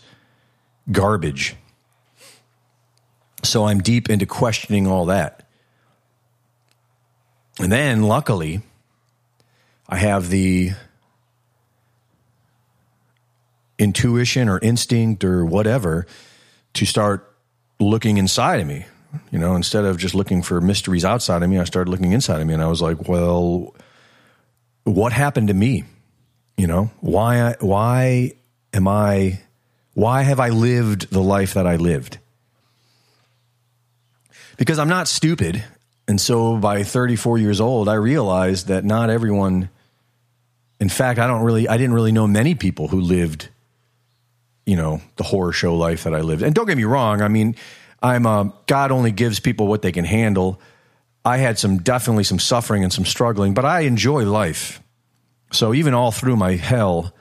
garbage. 0.93 1.58
So 3.43 3.65
I'm 3.65 3.80
deep 3.80 4.10
into 4.10 4.26
questioning 4.26 4.88
all 4.88 5.08
that. 5.08 5.45
And 7.60 7.69
then, 7.69 8.04
luckily, 8.04 8.62
I 9.89 9.97
have 9.97 10.30
the 10.30 10.71
intuition 13.82 14.48
or 14.48 14.60
instinct 14.60 15.24
or 15.24 15.44
whatever 15.44 16.06
to 16.74 16.86
start 16.86 17.36
looking 17.80 18.17
inside 18.17 18.62
of 18.62 18.67
me. 18.67 18.86
You 19.32 19.39
know, 19.39 19.56
instead 19.56 19.84
of 19.84 19.98
just 19.98 20.13
looking 20.15 20.44
for 20.44 20.62
mysteries 20.62 21.04
outside 21.04 21.41
of 21.44 21.50
me, 21.50 21.58
I 21.58 21.65
started 21.65 21.89
looking 21.89 22.13
inside 22.13 22.39
of 22.39 22.48
me 22.48 22.54
and 22.54 22.63
I 22.63 22.67
was 22.67 22.82
like, 22.82 23.10
well, 23.10 23.76
what 24.84 25.12
happened 25.12 25.48
to 25.48 25.54
me? 25.54 25.84
You 26.58 26.67
know, 26.67 26.91
why 27.02 27.56
why 27.60 28.34
am 28.72 28.88
I 28.88 29.41
why 29.96 30.22
have 30.22 30.39
I 30.39 30.50
lived 30.50 31.12
the 31.12 31.22
life 31.22 31.56
that 31.56 31.65
I 31.65 31.76
lived? 31.76 32.20
Because 34.58 34.78
I'm 34.78 34.89
not 34.89 35.08
stupid. 35.08 35.63
And 36.08 36.22
so 36.22 36.58
by 36.58 36.84
34 36.84 37.39
years 37.39 37.60
old, 37.60 37.89
I 37.89 37.96
realized 37.96 38.67
that 38.67 38.86
not 38.86 39.10
everyone 39.10 39.70
in 40.80 40.89
fact, 40.89 41.20
I 41.20 41.28
don't 41.28 41.44
really 41.44 41.67
I 41.67 41.78
didn't 41.78 41.94
really 41.94 42.12
know 42.12 42.28
many 42.28 42.54
people 42.54 42.88
who 42.88 43.02
lived 43.02 43.50
you 44.72 44.78
know 44.78 45.02
the 45.18 45.24
horror 45.24 45.52
show 45.52 45.76
life 45.76 46.06
that 46.06 46.16
I 46.16 46.22
lived. 46.22 46.44
And 46.44 46.56
don't 46.56 46.66
get 46.66 46.78
me 46.78 46.86
wrong, 46.86 47.22
I 47.22 47.28
mean, 47.28 47.58
I'm 48.02 48.26
uh, 48.26 48.46
God 48.68 48.92
only 48.92 49.12
gives 49.12 49.42
people 49.42 49.68
what 49.68 49.82
they 49.82 49.92
can 49.92 50.06
handle. 50.06 50.62
I 51.26 51.38
had 51.38 51.60
some 51.60 51.80
definitely 51.80 52.24
some 52.24 52.40
suffering 52.40 52.86
and 52.86 52.94
some 52.94 53.04
struggling, 53.04 53.54
but 53.54 53.66
I 53.66 53.82
enjoy 53.82 54.24
life. 54.24 54.82
So 55.52 55.74
even 55.74 55.94
all 55.94 56.14
through 56.14 56.38
my 56.38 56.56
hell, 56.56 57.14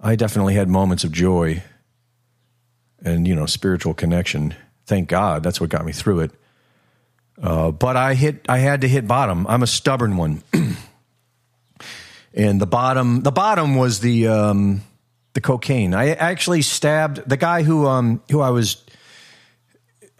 I 0.00 0.16
definitely 0.16 0.54
had 0.54 0.68
moments 0.68 1.04
of 1.04 1.12
joy 1.12 1.62
and 3.00 3.28
you 3.28 3.36
know 3.36 3.46
spiritual 3.46 3.94
connection. 3.94 4.52
Thank 4.86 5.08
God, 5.08 5.44
that's 5.44 5.60
what 5.60 5.70
got 5.70 5.84
me 5.84 5.92
through 5.92 6.20
it. 6.22 6.32
Uh, 7.40 7.70
but 7.70 7.96
I 7.96 8.14
hit, 8.14 8.44
I 8.48 8.58
had 8.58 8.80
to 8.80 8.88
hit 8.88 9.06
bottom. 9.06 9.46
I'm 9.46 9.62
a 9.62 9.68
stubborn 9.68 10.16
one, 10.16 10.42
and 12.34 12.60
the 12.60 12.66
bottom, 12.66 13.20
the 13.20 13.30
bottom 13.30 13.76
was 13.76 14.00
the. 14.00 14.26
Um, 14.26 14.82
the 15.36 15.40
cocaine. 15.40 15.94
I 15.94 16.08
actually 16.08 16.62
stabbed 16.62 17.28
the 17.28 17.36
guy 17.36 17.62
who 17.62 17.86
um, 17.86 18.20
who 18.30 18.40
I 18.40 18.50
was. 18.50 18.82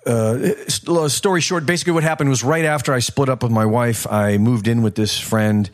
Uh, 0.06 0.52
story 1.08 1.40
short, 1.40 1.66
basically 1.66 1.92
what 1.92 2.04
happened 2.04 2.30
was 2.30 2.44
right 2.44 2.64
after 2.64 2.94
I 2.94 3.00
split 3.00 3.28
up 3.28 3.42
with 3.42 3.50
my 3.50 3.66
wife, 3.66 4.06
I 4.06 4.38
moved 4.38 4.68
in 4.68 4.82
with 4.82 4.94
this 4.94 5.18
friend, 5.18 5.68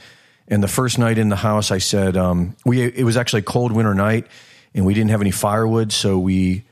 and 0.49 0.63
the 0.63 0.69
first 0.69 0.99
night 0.99 1.19
in 1.19 1.29
the 1.29 1.37
house, 1.37 1.71
I 1.71 1.77
said 1.77 2.17
um, 2.17 2.57
we 2.65 2.83
it 2.83 3.05
was 3.05 3.19
actually 3.19 3.41
a 3.41 3.45
cold 3.45 3.73
winter 3.73 3.93
night, 3.93 4.27
and 4.75 4.87
we 4.87 4.95
didn't 4.95 5.11
have 5.11 5.21
any 5.21 5.33
firewood, 5.33 5.93
so 5.93 6.19
we 6.19 6.65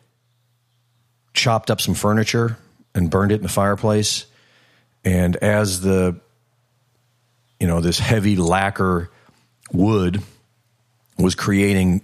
chopped 1.35 1.71
up 1.71 1.83
some 1.83 1.95
furniture 1.95 2.57
and 2.95 3.11
burned 3.11 3.33
it 3.33 3.37
in 3.37 3.43
the 3.43 3.49
fireplace. 3.49 4.25
And 5.05 5.37
as 5.37 5.83
the 5.83 6.19
you 7.59 7.67
know 7.67 7.83
this 7.83 7.99
heavy 7.99 8.37
lacquer 8.37 9.11
wood 9.73 10.23
was 11.19 11.35
creating 11.35 12.03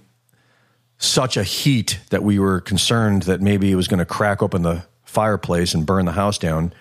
such 0.98 1.36
a 1.36 1.42
heat 1.42 1.98
that 2.10 2.22
we 2.22 2.38
were 2.38 2.60
concerned 2.60 3.22
that 3.24 3.40
maybe 3.40 3.70
it 3.70 3.76
was 3.76 3.88
going 3.88 3.98
to 3.98 4.06
crack 4.06 4.42
open 4.42 4.62
the 4.62 4.84
fireplace 5.04 5.74
and 5.74 5.86
burn 5.86 6.04
the 6.06 6.12
house 6.12 6.38
down. 6.38 6.72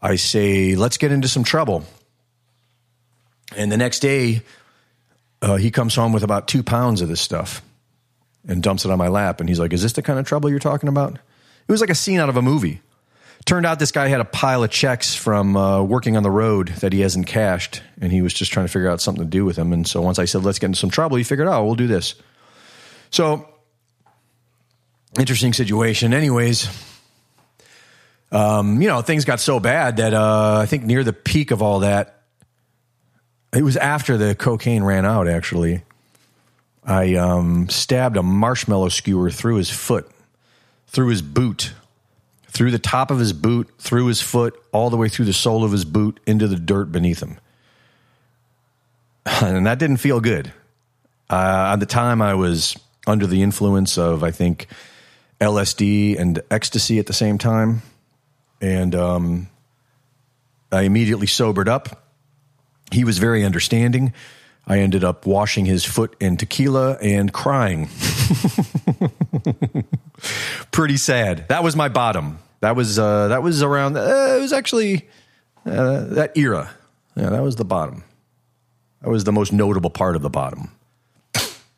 I 0.00 0.16
say, 0.16 0.74
let's 0.74 0.98
get 0.98 1.12
into 1.12 1.28
some 1.28 1.44
trouble. 1.44 1.84
And 3.56 3.70
the 3.70 3.76
next 3.76 4.00
day, 4.00 4.42
uh, 5.40 5.56
he 5.56 5.70
comes 5.70 5.94
home 5.94 6.12
with 6.12 6.22
about 6.22 6.48
two 6.48 6.62
pounds 6.62 7.00
of 7.00 7.08
this 7.08 7.20
stuff 7.20 7.62
and 8.46 8.62
dumps 8.62 8.84
it 8.84 8.90
on 8.90 8.98
my 8.98 9.08
lap. 9.08 9.40
And 9.40 9.48
he's 9.48 9.60
like, 9.60 9.72
Is 9.72 9.82
this 9.82 9.92
the 9.92 10.02
kind 10.02 10.18
of 10.18 10.26
trouble 10.26 10.50
you're 10.50 10.58
talking 10.58 10.88
about? 10.88 11.14
It 11.14 11.72
was 11.72 11.80
like 11.80 11.90
a 11.90 11.94
scene 11.94 12.18
out 12.18 12.28
of 12.28 12.36
a 12.36 12.42
movie. 12.42 12.80
Turned 13.44 13.66
out 13.66 13.80
this 13.80 13.90
guy 13.90 14.06
had 14.06 14.20
a 14.20 14.24
pile 14.24 14.62
of 14.62 14.70
checks 14.70 15.16
from 15.16 15.56
uh, 15.56 15.82
working 15.82 16.16
on 16.16 16.22
the 16.22 16.30
road 16.30 16.68
that 16.80 16.92
he 16.92 17.00
hasn't 17.00 17.26
cashed, 17.26 17.82
and 18.00 18.12
he 18.12 18.22
was 18.22 18.32
just 18.32 18.52
trying 18.52 18.66
to 18.66 18.72
figure 18.72 18.88
out 18.88 19.00
something 19.00 19.24
to 19.24 19.28
do 19.28 19.44
with 19.44 19.56
them. 19.56 19.72
And 19.72 19.86
so 19.86 20.00
once 20.00 20.20
I 20.20 20.26
said, 20.26 20.44
Let's 20.44 20.58
get 20.58 20.66
into 20.66 20.78
some 20.78 20.90
trouble, 20.90 21.16
he 21.16 21.24
figured, 21.24 21.48
Oh, 21.48 21.64
we'll 21.64 21.74
do 21.74 21.88
this. 21.88 22.14
So, 23.12 23.46
interesting 25.18 25.52
situation. 25.52 26.14
Anyways, 26.14 26.66
um, 28.32 28.80
you 28.80 28.88
know, 28.88 29.02
things 29.02 29.26
got 29.26 29.38
so 29.38 29.60
bad 29.60 29.98
that 29.98 30.14
uh, 30.14 30.60
I 30.62 30.66
think 30.66 30.84
near 30.84 31.04
the 31.04 31.12
peak 31.12 31.50
of 31.50 31.60
all 31.60 31.80
that, 31.80 32.22
it 33.54 33.62
was 33.62 33.76
after 33.76 34.16
the 34.16 34.34
cocaine 34.34 34.82
ran 34.82 35.04
out, 35.04 35.28
actually. 35.28 35.82
I 36.84 37.16
um, 37.16 37.68
stabbed 37.68 38.16
a 38.16 38.22
marshmallow 38.22 38.88
skewer 38.88 39.30
through 39.30 39.56
his 39.56 39.68
foot, 39.68 40.10
through 40.86 41.08
his 41.08 41.20
boot, 41.20 41.74
through 42.48 42.70
the 42.70 42.78
top 42.78 43.10
of 43.10 43.18
his 43.18 43.34
boot, 43.34 43.68
through 43.78 44.06
his 44.06 44.22
foot, 44.22 44.58
all 44.72 44.88
the 44.88 44.96
way 44.96 45.10
through 45.10 45.26
the 45.26 45.34
sole 45.34 45.64
of 45.64 45.72
his 45.72 45.84
boot 45.84 46.18
into 46.26 46.48
the 46.48 46.56
dirt 46.56 46.90
beneath 46.90 47.22
him. 47.22 47.38
And 49.42 49.66
that 49.66 49.78
didn't 49.78 49.98
feel 49.98 50.20
good. 50.20 50.50
Uh, 51.28 51.72
at 51.74 51.80
the 51.80 51.86
time, 51.86 52.22
I 52.22 52.34
was 52.34 52.76
under 53.06 53.26
the 53.26 53.42
influence 53.42 53.98
of, 53.98 54.22
I 54.22 54.30
think, 54.30 54.66
LSD 55.40 56.18
and 56.18 56.40
ecstasy 56.50 56.98
at 56.98 57.06
the 57.06 57.12
same 57.12 57.38
time. 57.38 57.82
And 58.60 58.94
um, 58.94 59.48
I 60.70 60.82
immediately 60.82 61.26
sobered 61.26 61.68
up. 61.68 62.08
He 62.92 63.04
was 63.04 63.18
very 63.18 63.44
understanding. 63.44 64.12
I 64.66 64.78
ended 64.78 65.02
up 65.02 65.26
washing 65.26 65.64
his 65.64 65.84
foot 65.84 66.14
in 66.20 66.36
tequila 66.36 66.96
and 67.02 67.32
crying. 67.32 67.88
Pretty 70.70 70.96
sad. 70.96 71.48
That 71.48 71.64
was 71.64 71.74
my 71.74 71.88
bottom. 71.88 72.38
That 72.60 72.76
was 72.76 72.98
uh, 72.98 73.28
that 73.28 73.42
was 73.42 73.62
around. 73.62 73.96
Uh, 73.96 74.36
it 74.36 74.40
was 74.40 74.52
actually 74.52 75.08
uh, 75.66 76.04
that 76.04 76.36
era. 76.36 76.70
Yeah, 77.16 77.30
that 77.30 77.42
was 77.42 77.56
the 77.56 77.64
bottom. 77.64 78.04
That 79.00 79.10
was 79.10 79.24
the 79.24 79.32
most 79.32 79.52
notable 79.52 79.90
part 79.90 80.14
of 80.14 80.22
the 80.22 80.30
bottom. 80.30 80.70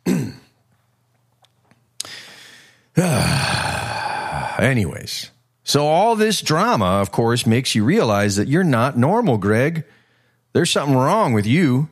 Anyways, 4.59 5.31
so 5.65 5.87
all 5.87 6.15
this 6.15 6.41
drama, 6.41 6.85
of 6.85 7.11
course, 7.11 7.45
makes 7.47 7.75
you 7.75 7.85
realize 7.85 8.37
that 8.37 8.47
you're 8.47 8.63
not 8.63 8.97
normal, 8.97 9.37
Greg. 9.37 9.85
There's 10.53 10.71
something 10.71 10.97
wrong 10.97 11.33
with 11.33 11.47
you. 11.47 11.89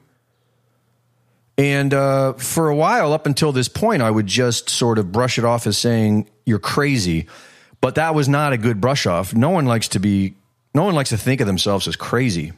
And 1.59 1.92
uh, 1.92 2.34
for 2.34 2.68
a 2.68 2.76
while, 2.76 3.12
up 3.12 3.26
until 3.26 3.53
this 3.53 3.68
point, 3.68 4.00
I 4.00 4.11
would 4.11 4.26
just 4.26 4.70
sort 4.70 4.98
of 4.98 5.11
brush 5.11 5.38
it 5.38 5.44
off 5.44 5.66
as 5.66 5.76
saying 5.76 6.28
you're 6.46 6.59
crazy. 6.59 7.26
But 7.80 7.96
that 7.96 8.14
was 8.14 8.28
not 8.28 8.53
a 8.53 8.59
good 8.59 8.80
brush 8.80 9.07
off. 9.07 9.34
No 9.34 9.50
one 9.50 9.66
likes 9.66 9.88
to 9.88 9.98
be, 9.98 10.34
no 10.74 10.84
one 10.84 10.94
likes 10.94 11.11
to 11.11 11.18
think 11.18 11.40
of 11.40 11.48
themselves 11.48 11.88
as 11.88 11.96
crazy. 11.96 12.53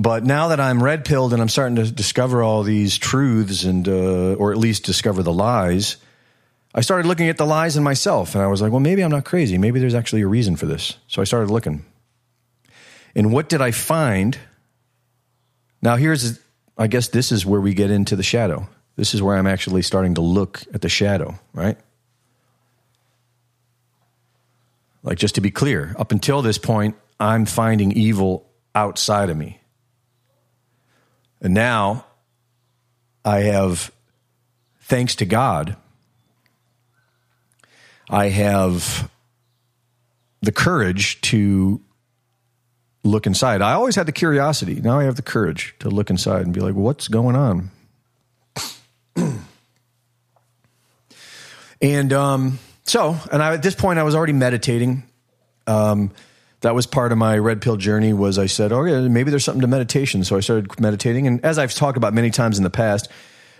But 0.00 0.24
now 0.24 0.48
that 0.48 0.60
I'm 0.60 0.82
red 0.82 1.04
pilled 1.04 1.34
and 1.34 1.42
I'm 1.42 1.50
starting 1.50 1.76
to 1.76 1.92
discover 1.92 2.42
all 2.42 2.62
these 2.62 2.96
truths 2.96 3.64
and, 3.64 3.86
uh, 3.86 4.32
or 4.32 4.50
at 4.50 4.56
least 4.56 4.84
discover 4.84 5.22
the 5.22 5.32
lies, 5.32 5.98
I 6.74 6.80
started 6.80 7.06
looking 7.06 7.28
at 7.28 7.36
the 7.36 7.44
lies 7.44 7.76
in 7.76 7.82
myself 7.82 8.34
and 8.34 8.42
I 8.42 8.46
was 8.46 8.62
like, 8.62 8.72
well, 8.72 8.80
maybe 8.80 9.02
I'm 9.02 9.10
not 9.10 9.26
crazy. 9.26 9.58
Maybe 9.58 9.78
there's 9.78 9.94
actually 9.94 10.22
a 10.22 10.26
reason 10.26 10.56
for 10.56 10.64
this. 10.64 10.96
So 11.06 11.20
I 11.20 11.26
started 11.26 11.50
looking. 11.50 11.84
And 13.14 13.30
what 13.30 13.50
did 13.50 13.60
I 13.60 13.72
find? 13.72 14.38
Now, 15.82 15.96
here's, 15.96 16.40
I 16.78 16.86
guess 16.86 17.08
this 17.08 17.30
is 17.30 17.44
where 17.44 17.60
we 17.60 17.74
get 17.74 17.90
into 17.90 18.16
the 18.16 18.22
shadow. 18.22 18.66
This 18.96 19.12
is 19.12 19.20
where 19.20 19.36
I'm 19.36 19.46
actually 19.46 19.82
starting 19.82 20.14
to 20.14 20.22
look 20.22 20.62
at 20.72 20.80
the 20.80 20.88
shadow, 20.88 21.38
right? 21.52 21.76
Like, 25.02 25.18
just 25.18 25.34
to 25.34 25.42
be 25.42 25.50
clear, 25.50 25.94
up 25.98 26.10
until 26.10 26.40
this 26.40 26.56
point, 26.56 26.96
I'm 27.18 27.44
finding 27.44 27.92
evil 27.92 28.46
outside 28.74 29.28
of 29.28 29.36
me. 29.36 29.59
And 31.40 31.54
now 31.54 32.04
I 33.24 33.40
have, 33.40 33.90
thanks 34.80 35.14
to 35.16 35.24
God, 35.24 35.76
I 38.08 38.28
have 38.28 39.10
the 40.42 40.52
courage 40.52 41.20
to 41.22 41.80
look 43.04 43.26
inside. 43.26 43.62
I 43.62 43.72
always 43.72 43.96
had 43.96 44.06
the 44.06 44.12
curiosity. 44.12 44.74
Now 44.80 44.98
I 44.98 45.04
have 45.04 45.16
the 45.16 45.22
courage 45.22 45.74
to 45.80 45.88
look 45.88 46.10
inside 46.10 46.42
and 46.42 46.52
be 46.52 46.60
like, 46.60 46.74
what's 46.74 47.08
going 47.08 47.36
on? 47.36 47.70
and 51.80 52.12
um, 52.12 52.58
so, 52.84 53.16
and 53.32 53.42
I, 53.42 53.54
at 53.54 53.62
this 53.62 53.74
point, 53.74 53.98
I 53.98 54.02
was 54.02 54.14
already 54.14 54.32
meditating. 54.32 55.04
Um, 55.66 56.10
that 56.60 56.74
was 56.74 56.86
part 56.86 57.12
of 57.12 57.18
my 57.18 57.38
red 57.38 57.62
pill 57.62 57.76
journey 57.76 58.12
was 58.12 58.38
I 58.38 58.46
said, 58.46 58.72
oh, 58.72 58.84
yeah, 58.84 59.00
maybe 59.08 59.30
there's 59.30 59.44
something 59.44 59.62
to 59.62 59.66
meditation. 59.66 60.24
So 60.24 60.36
I 60.36 60.40
started 60.40 60.78
meditating. 60.80 61.26
And 61.26 61.44
as 61.44 61.58
I've 61.58 61.74
talked 61.74 61.96
about 61.96 62.12
many 62.12 62.30
times 62.30 62.58
in 62.58 62.64
the 62.64 62.70
past, 62.70 63.08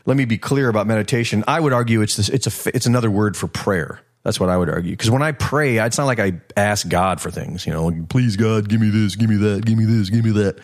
let 0.07 0.17
me 0.17 0.25
be 0.25 0.39
clear 0.39 0.69
about 0.69 0.87
meditation. 0.87 1.45
I 1.49 1.61
would 1.61 1.73
argue 1.73 2.03
it's 2.03 2.17
this, 2.17 2.29
it's 2.29 2.67
a, 2.67 2.77
it's 2.77 2.87
another 2.87 3.11
word 3.11 3.37
for 3.37 3.47
prayer. 3.47 4.01
That's 4.23 4.39
what 4.39 4.51
I 4.51 4.57
would 4.57 4.69
argue. 4.69 4.93
Because 4.93 5.11
when 5.11 5.23
I 5.23 5.33
pray, 5.33 5.79
it's 5.79 5.97
not 5.97 6.05
like 6.05 6.21
I 6.21 6.41
ask 6.57 6.87
God 6.89 7.21
for 7.23 7.31
things, 7.31 7.67
you 7.67 7.73
know, 7.73 7.91
please 8.09 8.37
God, 8.37 8.69
give 8.69 8.81
me 8.81 8.91
this, 8.91 9.17
give 9.17 9.31
me 9.31 9.37
that, 9.37 9.65
give 9.65 9.79
me 9.79 9.87
this, 9.87 10.11
give 10.11 10.25
me 10.25 10.33
that. 10.33 10.59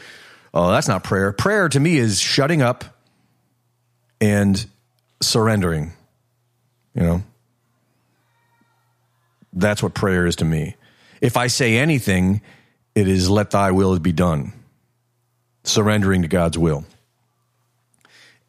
Oh, 0.52 0.70
that's 0.70 0.88
not 0.88 1.04
prayer. 1.04 1.32
Prayer 1.32 1.68
to 1.70 1.80
me 1.80 1.96
is 1.96 2.20
shutting 2.20 2.60
up 2.60 2.84
and 4.20 4.64
surrendering. 5.22 5.92
You 6.94 7.02
know, 7.02 7.22
that's 9.52 9.82
what 9.82 9.94
prayer 9.94 10.26
is 10.26 10.36
to 10.36 10.44
me. 10.44 10.75
If 11.20 11.36
I 11.36 11.46
say 11.46 11.76
anything, 11.76 12.40
it 12.94 13.08
is 13.08 13.28
let 13.28 13.50
thy 13.50 13.72
will 13.72 13.98
be 13.98 14.12
done, 14.12 14.52
surrendering 15.64 16.22
to 16.22 16.28
God's 16.28 16.58
will. 16.58 16.84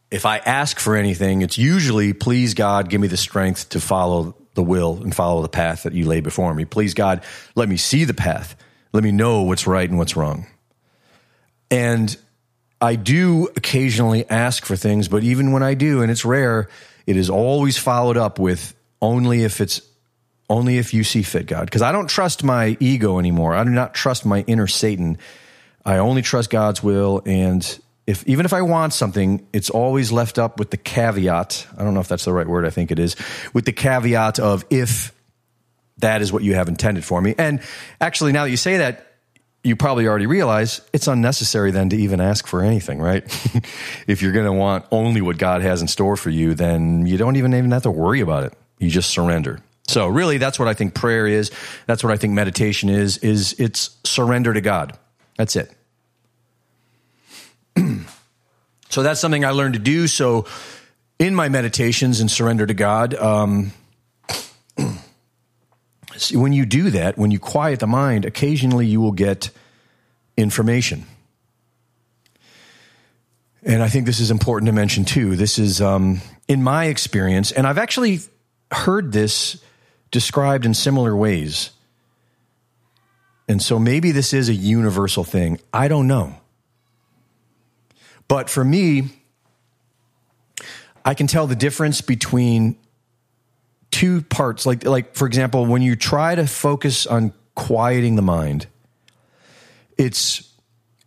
If 0.10 0.26
I 0.26 0.38
ask 0.38 0.80
for 0.80 0.96
anything, 0.96 1.42
it's 1.42 1.58
usually, 1.58 2.14
please 2.14 2.54
God, 2.54 2.90
give 2.90 3.02
me 3.02 3.08
the 3.08 3.18
strength 3.18 3.70
to 3.70 3.82
follow 3.82 4.36
the 4.54 4.64
will 4.64 5.02
and 5.04 5.14
follow 5.14 5.42
the 5.42 5.50
path 5.50 5.84
that 5.84 5.94
you 5.94 6.06
lay 6.06 6.22
before 6.22 6.54
me. 6.54 6.66
Please 6.66 6.94
God, 6.94 7.24
let 7.56 7.68
me 7.68 7.78
see 7.78 8.06
the 8.06 8.14
path. 8.14 8.56
Let 8.94 9.04
me 9.04 9.12
know 9.12 9.44
what's 9.44 9.68
right 9.68 9.88
and 9.88 9.98
what's 9.98 10.16
wrong. 10.16 10.48
And 11.70 12.16
I 12.80 12.96
do 12.96 13.50
occasionally 13.56 14.30
ask 14.30 14.66
for 14.66 14.76
things, 14.76 15.08
but 15.08 15.24
even 15.24 15.52
when 15.52 15.64
I 15.64 15.74
do, 15.74 16.02
and 16.02 16.10
it's 16.10 16.24
rare, 16.24 16.70
it 17.06 17.18
is 17.18 17.30
always 17.30 17.78
followed 17.78 18.18
up 18.18 18.40
with 18.40 18.74
only 19.02 19.44
if 19.44 19.62
it's 19.62 19.82
only 20.50 20.78
if 20.78 20.94
you 20.94 21.04
see 21.04 21.24
fit, 21.24 21.46
God. 21.46 21.66
Because 21.66 21.82
I 21.82 21.92
don't 21.92 22.10
trust 22.10 22.44
my 22.44 22.78
ego 22.80 23.20
anymore. 23.20 23.54
I 23.54 23.64
do 23.64 23.70
not 23.70 23.94
trust 23.94 24.26
my 24.26 24.42
inner 24.48 24.68
Satan. 24.68 25.18
I 25.86 25.98
only 25.98 26.22
trust 26.22 26.50
God's 26.50 26.82
will. 26.82 27.22
And 27.26 27.80
if 28.06 28.26
even 28.28 28.46
if 28.46 28.54
I 28.54 28.62
want 28.62 28.94
something, 28.94 29.46
it's 29.52 29.70
always 29.70 30.12
left 30.12 30.40
up 30.40 30.60
with 30.60 30.72
the 30.72 30.78
caveat. 30.78 31.68
I 31.78 31.84
don't 31.84 31.94
know 31.94 32.00
if 32.00 32.08
that's 32.08 32.26
the 32.26 32.34
right 32.34 32.48
word. 32.48 32.66
I 32.66 32.70
think 32.70 32.92
it 32.92 33.00
is 33.00 33.16
with 33.54 33.66
the 33.66 33.74
caveat 33.74 34.40
of 34.40 34.66
if 34.70 35.14
that 35.98 36.22
is 36.22 36.32
what 36.32 36.44
you 36.44 36.54
have 36.56 36.70
intended 36.70 37.04
for 37.04 37.22
me. 37.22 37.36
And 37.38 37.60
actually, 38.00 38.32
now 38.32 38.46
that 38.46 38.52
you 38.52 38.58
say 38.58 38.78
that, 38.78 39.04
you 39.64 39.76
probably 39.76 40.08
already 40.08 40.28
realize 40.28 40.80
it's 40.94 41.08
unnecessary 41.08 41.72
then 41.72 41.90
to 41.90 41.98
even 41.98 42.22
ask 42.22 42.48
for 42.48 42.64
anything, 42.64 43.00
right? 43.00 43.24
if 44.08 44.22
you're 44.22 44.32
going 44.32 44.46
to 44.46 44.54
want 44.54 44.86
only 44.92 45.20
what 45.20 45.38
God 45.38 45.62
has 45.62 45.82
in 45.82 45.90
store 45.90 46.16
for 46.16 46.30
you, 46.30 46.54
then 46.54 47.06
you 47.06 47.18
don't 47.18 47.36
even 47.36 47.54
even 47.54 47.72
have 47.72 47.84
to 47.84 47.92
worry 47.92 48.22
about 48.22 48.44
it. 48.46 48.54
You 48.80 48.90
just 48.90 49.10
surrender. 49.10 49.60
So 49.88 50.08
really 50.08 50.38
that's 50.38 50.60
what 50.60 50.68
I 50.68 50.74
think 50.74 50.94
prayer 50.94 51.26
is. 51.26 51.52
That's 51.86 52.04
what 52.04 52.12
I 52.12 52.18
think 52.18 52.34
meditation 52.34 52.90
is 52.90 53.18
is 53.18 53.56
it's 53.58 53.98
surrender 54.04 54.54
to 54.54 54.62
God. 54.62 54.98
That's 55.38 55.56
it. 55.56 55.72
so 58.90 59.04
that's 59.04 59.20
something 59.20 59.46
I 59.46 59.52
learned 59.52 59.76
to 59.76 59.80
do. 59.80 60.08
So 60.08 60.46
in 61.20 61.34
my 61.34 61.50
meditations 61.50 62.20
and 62.20 62.30
surrender 62.30 62.66
to 62.66 62.74
God, 62.74 63.14
um, 63.16 63.72
when 66.34 66.54
you 66.54 66.66
do 66.66 66.92
that, 66.92 67.18
when 67.18 67.32
you 67.32 67.40
quiet 67.40 67.80
the 67.80 67.88
mind, 67.88 68.26
occasionally 68.26 68.88
you 68.88 69.00
will 69.00 69.14
get 69.14 69.50
information. 70.36 71.06
And 73.64 73.82
I 73.82 73.90
think 73.90 74.06
this 74.06 74.20
is 74.20 74.32
important 74.32 74.68
to 74.68 74.74
mention 74.74 75.06
too. 75.06 75.36
This 75.36 75.60
is, 75.60 75.82
um, 75.82 76.22
in 76.48 76.64
my 76.64 76.86
experience, 76.86 77.52
and 77.52 77.66
I've 77.66 77.78
actually 77.78 78.20
heard 78.72 79.12
this 79.12 79.62
described 80.12 80.66
in 80.66 80.74
similar 80.74 81.16
ways. 81.16 81.72
And 83.48 83.62
so 83.62 83.80
maybe 83.80 84.12
this 84.12 84.34
is 84.34 84.50
a 84.50 84.54
universal 84.54 85.24
thing. 85.24 85.60
I 85.74 85.88
don't 85.88 86.08
know. 86.08 86.36
But 88.28 88.50
for 88.50 88.64
me, 88.64 89.10
I 91.06 91.14
can 91.14 91.28
tell 91.28 91.48
the 91.48 91.56
difference 91.56 92.02
between 92.02 92.78
two 93.92 94.22
parts. 94.22 94.66
Like, 94.66 94.84
like 94.84 95.16
for 95.16 95.26
example, 95.26 95.66
when 95.66 95.82
you 95.82 95.96
try 95.96 96.36
to 96.36 96.46
focus 96.46 97.08
on 97.08 97.32
quieting 97.56 98.18
the 98.18 98.22
mind, 98.22 98.68
it's 99.98 100.54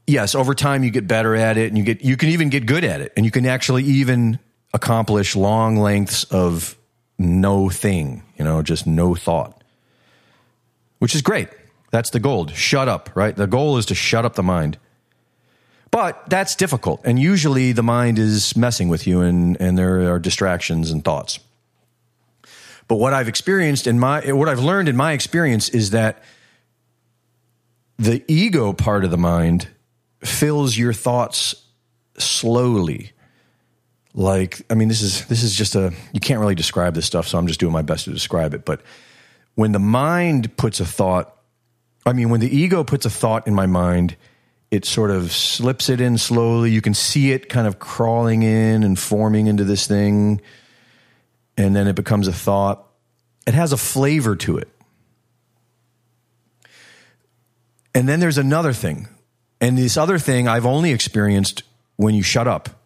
yes, 0.06 0.34
over 0.34 0.54
time 0.54 0.82
you 0.82 0.90
get 0.90 1.06
better 1.06 1.36
at 1.36 1.58
it 1.58 1.68
and 1.68 1.76
you 1.76 1.84
get 1.84 2.02
you 2.02 2.16
can 2.16 2.30
even 2.30 2.48
get 2.48 2.66
good 2.66 2.84
at 2.84 3.00
it 3.00 3.12
and 3.16 3.24
you 3.26 3.30
can 3.30 3.46
actually 3.46 3.84
even 3.84 4.38
accomplish 4.72 5.36
long 5.36 5.76
lengths 5.76 6.24
of 6.24 6.76
no 7.20 7.68
thing, 7.68 8.22
you 8.38 8.44
know, 8.44 8.62
just 8.62 8.86
no 8.86 9.14
thought. 9.14 9.62
Which 10.98 11.14
is 11.14 11.22
great. 11.22 11.48
That's 11.90 12.10
the 12.10 12.20
goal. 12.20 12.46
Shut 12.48 12.88
up, 12.88 13.10
right? 13.14 13.36
The 13.36 13.46
goal 13.46 13.78
is 13.78 13.86
to 13.86 13.94
shut 13.94 14.24
up 14.24 14.34
the 14.34 14.42
mind. 14.42 14.78
But 15.90 16.28
that's 16.30 16.54
difficult. 16.54 17.00
And 17.04 17.18
usually 17.18 17.72
the 17.72 17.82
mind 17.82 18.18
is 18.18 18.56
messing 18.56 18.88
with 18.88 19.06
you 19.06 19.20
and, 19.20 19.60
and 19.60 19.76
there 19.76 20.12
are 20.12 20.18
distractions 20.18 20.90
and 20.90 21.04
thoughts. 21.04 21.40
But 22.86 22.96
what 22.96 23.12
I've 23.12 23.28
experienced 23.28 23.86
in 23.86 23.98
my, 23.98 24.32
what 24.32 24.48
I've 24.48 24.60
learned 24.60 24.88
in 24.88 24.96
my 24.96 25.12
experience 25.12 25.68
is 25.68 25.90
that 25.90 26.22
the 27.98 28.24
ego 28.28 28.72
part 28.72 29.04
of 29.04 29.10
the 29.10 29.18
mind 29.18 29.68
fills 30.24 30.76
your 30.76 30.92
thoughts 30.92 31.54
slowly. 32.18 33.12
Like, 34.14 34.62
I 34.68 34.74
mean, 34.74 34.88
this 34.88 35.02
is, 35.02 35.24
this 35.26 35.42
is 35.42 35.54
just 35.54 35.76
a, 35.76 35.92
you 36.12 36.20
can't 36.20 36.40
really 36.40 36.54
describe 36.54 36.94
this 36.94 37.06
stuff. 37.06 37.28
So 37.28 37.38
I'm 37.38 37.46
just 37.46 37.60
doing 37.60 37.72
my 37.72 37.82
best 37.82 38.04
to 38.04 38.12
describe 38.12 38.54
it. 38.54 38.64
But 38.64 38.80
when 39.54 39.72
the 39.72 39.78
mind 39.78 40.56
puts 40.56 40.80
a 40.80 40.84
thought, 40.84 41.36
I 42.04 42.12
mean, 42.12 42.30
when 42.30 42.40
the 42.40 42.54
ego 42.54 42.82
puts 42.82 43.06
a 43.06 43.10
thought 43.10 43.46
in 43.46 43.54
my 43.54 43.66
mind, 43.66 44.16
it 44.70 44.84
sort 44.84 45.10
of 45.10 45.32
slips 45.32 45.88
it 45.88 46.00
in 46.00 46.16
slowly. 46.16 46.70
You 46.70 46.80
can 46.80 46.94
see 46.94 47.32
it 47.32 47.48
kind 47.48 47.66
of 47.66 47.78
crawling 47.78 48.42
in 48.42 48.82
and 48.82 48.98
forming 48.98 49.46
into 49.46 49.64
this 49.64 49.86
thing. 49.86 50.40
and 51.56 51.76
then 51.76 51.86
it 51.86 51.94
becomes 51.94 52.26
a 52.26 52.32
thought. 52.32 52.86
It 53.46 53.52
has 53.54 53.72
a 53.72 53.76
flavor 53.76 54.34
to 54.36 54.56
it. 54.56 54.68
And 57.94 58.08
then 58.08 58.20
there's 58.20 58.38
another 58.38 58.72
thing. 58.72 59.08
And 59.60 59.76
this 59.76 59.96
other 59.96 60.18
thing 60.18 60.48
I've 60.48 60.64
only 60.64 60.92
experienced 60.92 61.64
when 61.96 62.14
you 62.14 62.22
shut 62.22 62.48
up. 62.48 62.79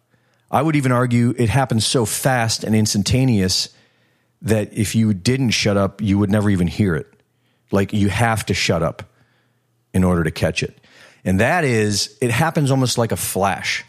I 0.55 0.61
would 0.61 0.77
even 0.77 0.93
argue 0.93 1.33
it 1.37 1.49
happens 1.49 1.85
so 1.85 2.05
fast 2.05 2.63
and 2.63 2.73
instantaneous 2.73 3.67
that 4.41 4.71
if 4.71 4.95
you 4.95 5.13
didn't 5.13 5.49
shut 5.49 5.75
up, 5.75 6.01
you 6.01 6.17
would 6.17 6.29
never 6.29 6.49
even 6.49 6.67
hear 6.67 6.95
it. 6.95 7.07
Like 7.71 7.91
you 7.91 8.07
have 8.07 8.45
to 8.45 8.53
shut 8.53 8.81
up 8.81 9.03
in 9.93 10.05
order 10.05 10.23
to 10.23 10.31
catch 10.31 10.63
it. 10.63 10.79
And 11.25 11.41
that 11.41 11.65
is, 11.65 12.17
it 12.21 12.31
happens 12.31 12.71
almost 12.71 12.97
like 12.97 13.11
a 13.11 13.17
flash, 13.17 13.83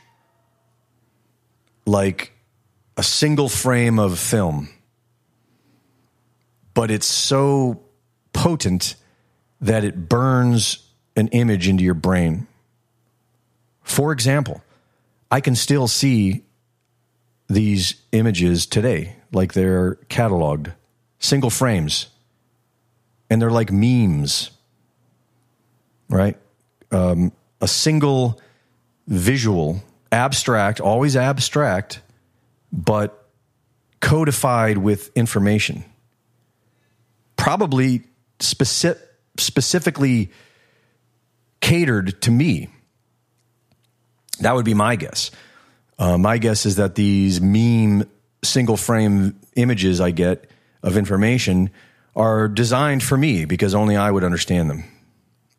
like 1.87 2.33
a 2.97 3.03
single 3.05 3.49
frame 3.49 4.01
of 4.01 4.19
film. 4.19 4.69
But 6.75 6.91
it's 6.91 7.07
so 7.07 7.81
potent 8.33 8.97
that 9.61 9.85
it 9.85 10.09
burns 10.09 10.83
an 11.15 11.29
image 11.29 11.69
into 11.69 11.85
your 11.85 11.95
brain. 11.95 12.49
For 13.85 14.11
example, 14.11 14.65
I 15.31 15.41
can 15.41 15.55
still 15.55 15.87
see 15.87 16.43
these 17.49 18.03
images 18.13 18.67
today, 18.67 19.17
like 19.33 19.53
they're 19.53 19.97
cataloged, 20.09 20.73
single 21.19 21.51
frames, 21.51 22.09
and 23.31 23.41
they're 23.41 23.51
like 23.51 23.71
memes, 23.71 24.51
right? 26.09 26.37
Um, 26.91 27.33
a 27.61 27.69
single 27.69 28.41
visual, 29.07 29.83
abstract, 30.11 30.81
always 30.81 31.17
abstract, 31.17 32.01
but 32.73 33.29
codified 34.01 34.79
with 34.79 35.11
information. 35.17 35.85
Probably 37.37 38.05
specific, 38.41 39.03
specifically 39.39 40.31
catered 41.61 42.21
to 42.23 42.31
me. 42.31 42.69
That 44.41 44.55
would 44.55 44.65
be 44.65 44.75
my 44.75 44.97
guess. 44.97 45.31
Uh, 45.99 46.19
my 46.19 46.39
guess 46.39 46.67
is 46.67 46.77
that 46.77 46.95
these 46.95 47.41
meme 47.41 48.09
single 48.45 48.77
frame 48.77 49.39
images 49.57 50.01
I 50.01 50.11
get 50.11 50.51
of 50.83 50.97
information 50.97 51.71
are 52.15 52.49
designed 52.49 53.03
for 53.03 53.17
me 53.17 53.45
because 53.45 53.75
only 53.75 53.97
I 53.97 54.11
would 54.11 54.25
understand 54.25 54.71
them. 54.71 54.85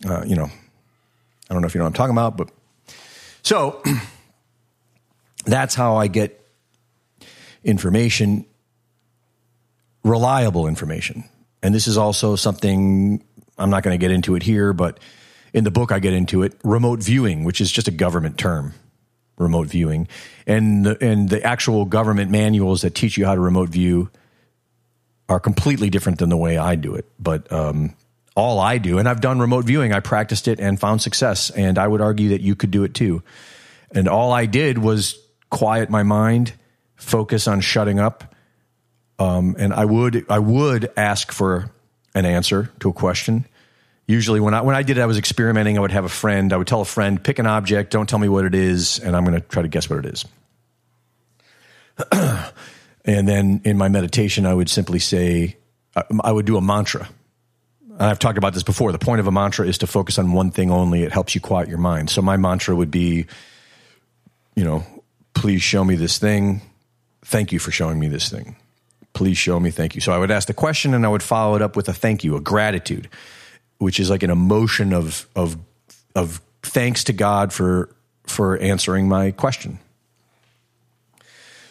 Uh, 0.05 0.23
you 0.25 0.35
know, 0.35 0.45
I 1.49 1.53
don't 1.53 1.61
know 1.61 1.67
if 1.67 1.73
you 1.73 1.79
know 1.79 1.85
what 1.85 1.89
I'm 1.89 1.93
talking 1.93 2.15
about, 2.15 2.37
but 2.37 2.51
so 3.41 3.81
that's 5.45 5.75
how 5.75 5.97
I 5.97 6.07
get 6.07 6.39
information, 7.63 8.45
reliable 10.03 10.67
information. 10.67 11.23
And 11.63 11.73
this 11.73 11.87
is 11.87 11.97
also 11.97 12.35
something 12.35 13.23
I'm 13.57 13.69
not 13.69 13.83
going 13.83 13.97
to 13.97 14.01
get 14.01 14.11
into 14.11 14.35
it 14.35 14.43
here, 14.43 14.71
but 14.73 14.99
in 15.53 15.63
the 15.63 15.71
book 15.71 15.91
I 15.91 15.99
get 15.99 16.13
into 16.13 16.43
it. 16.43 16.53
Remote 16.63 17.01
viewing, 17.01 17.43
which 17.43 17.59
is 17.59 17.71
just 17.71 17.87
a 17.87 17.91
government 17.91 18.37
term 18.37 18.73
remote 19.37 19.67
viewing, 19.67 20.07
and 20.45 20.85
the, 20.85 21.03
and 21.03 21.29
the 21.29 21.43
actual 21.43 21.85
government 21.85 22.31
manuals 22.31 22.81
that 22.81 22.95
teach 22.95 23.17
you 23.17 23.25
how 23.25 23.35
to 23.35 23.41
remote 23.41 23.69
view 23.69 24.09
are 25.29 25.39
completely 25.39 25.89
different 25.89 26.19
than 26.19 26.29
the 26.29 26.37
way 26.37 26.57
I 26.57 26.75
do 26.75 26.95
it. 26.95 27.05
But 27.19 27.51
um, 27.51 27.95
all 28.35 28.59
I 28.59 28.77
do, 28.77 28.97
and 28.97 29.07
I've 29.07 29.21
done 29.21 29.39
remote 29.39 29.65
viewing, 29.65 29.93
I 29.93 29.99
practiced 29.99 30.47
it 30.47 30.59
and 30.59 30.79
found 30.79 31.01
success, 31.01 31.49
and 31.49 31.77
I 31.77 31.87
would 31.87 32.01
argue 32.01 32.29
that 32.29 32.41
you 32.41 32.55
could 32.55 32.71
do 32.71 32.83
it 32.83 32.93
too. 32.93 33.23
And 33.91 34.07
all 34.07 34.31
I 34.31 34.45
did 34.45 34.77
was 34.77 35.19
quiet 35.49 35.89
my 35.89 36.03
mind, 36.03 36.53
focus 36.95 37.47
on 37.47 37.61
shutting 37.61 37.99
up, 37.99 38.35
um, 39.19 39.55
and 39.57 39.73
I 39.73 39.85
would 39.85 40.25
I 40.29 40.39
would 40.39 40.91
ask 40.95 41.31
for 41.31 41.71
an 42.13 42.25
answer 42.25 42.71
to 42.79 42.89
a 42.89 42.93
question 42.93 43.45
usually 44.07 44.39
when 44.39 44.53
I 44.53 44.61
when 44.61 44.75
I 44.75 44.83
did 44.83 44.97
it, 44.97 45.01
I 45.01 45.05
was 45.05 45.17
experimenting. 45.17 45.77
I 45.77 45.81
would 45.81 45.91
have 45.91 46.05
a 46.05 46.09
friend. 46.09 46.51
I 46.51 46.57
would 46.57 46.67
tell 46.67 46.81
a 46.81 46.85
friend, 46.85 47.21
pick 47.21 47.39
an 47.39 47.45
object, 47.45 47.91
don't 47.91 48.07
tell 48.07 48.19
me 48.19 48.29
what 48.29 48.45
it 48.45 48.55
is, 48.55 48.99
and 48.99 49.15
I'm 49.15 49.23
going 49.25 49.39
to 49.39 49.47
try 49.47 49.61
to 49.61 49.67
guess 49.67 49.89
what 49.89 49.99
it 49.99 50.05
is. 50.05 50.25
and 53.05 53.27
then 53.27 53.61
in 53.63 53.77
my 53.77 53.89
meditation, 53.89 54.45
I 54.45 54.53
would 54.53 54.69
simply 54.69 54.99
say, 54.99 55.57
I 56.23 56.31
would 56.31 56.45
do 56.45 56.57
a 56.57 56.61
mantra. 56.61 57.09
And 57.89 58.03
I've 58.03 58.19
talked 58.19 58.37
about 58.37 58.53
this 58.53 58.63
before. 58.63 58.91
The 58.91 58.99
point 58.99 59.19
of 59.19 59.25
a 59.25 59.31
mantra 59.31 59.67
is 59.67 59.79
to 59.79 59.87
focus 59.87 60.19
on 60.19 60.31
one 60.31 60.51
thing 60.51 60.69
only. 60.69 61.01
It 61.01 61.11
helps 61.11 61.33
you 61.33 61.41
quiet 61.41 61.67
your 61.67 61.79
mind. 61.79 62.11
So 62.11 62.21
my 62.21 62.37
mantra 62.37 62.75
would 62.75 62.91
be, 62.91 63.25
you 64.55 64.63
know, 64.63 64.85
please 65.33 65.63
show 65.63 65.83
me 65.83 65.95
this 65.95 66.19
thing. 66.19 66.61
Thank 67.25 67.51
you 67.51 67.57
for 67.57 67.71
showing 67.71 67.99
me 67.99 68.07
this 68.07 68.29
thing. 68.29 68.55
Please 69.13 69.35
show 69.35 69.59
me. 69.59 69.71
Thank 69.71 69.95
you. 69.95 70.01
So 70.01 70.11
I 70.11 70.19
would 70.19 70.29
ask 70.29 70.47
the 70.47 70.53
question 70.53 70.93
and 70.93 71.03
I 71.03 71.09
would 71.09 71.23
follow 71.23 71.55
it 71.55 71.63
up 71.63 71.75
with 71.75 71.89
a 71.89 71.93
thank 71.93 72.23
you, 72.23 72.35
a 72.35 72.41
gratitude 72.41 73.09
which 73.77 73.99
is 73.99 74.09
like 74.09 74.23
an 74.23 74.29
emotion 74.29 74.93
of 74.93 75.27
of 75.35 75.57
of 76.15 76.41
thanks 76.63 77.03
to 77.05 77.13
God 77.13 77.53
for 77.53 77.95
for 78.25 78.57
answering 78.57 79.07
my 79.07 79.31
question. 79.31 79.79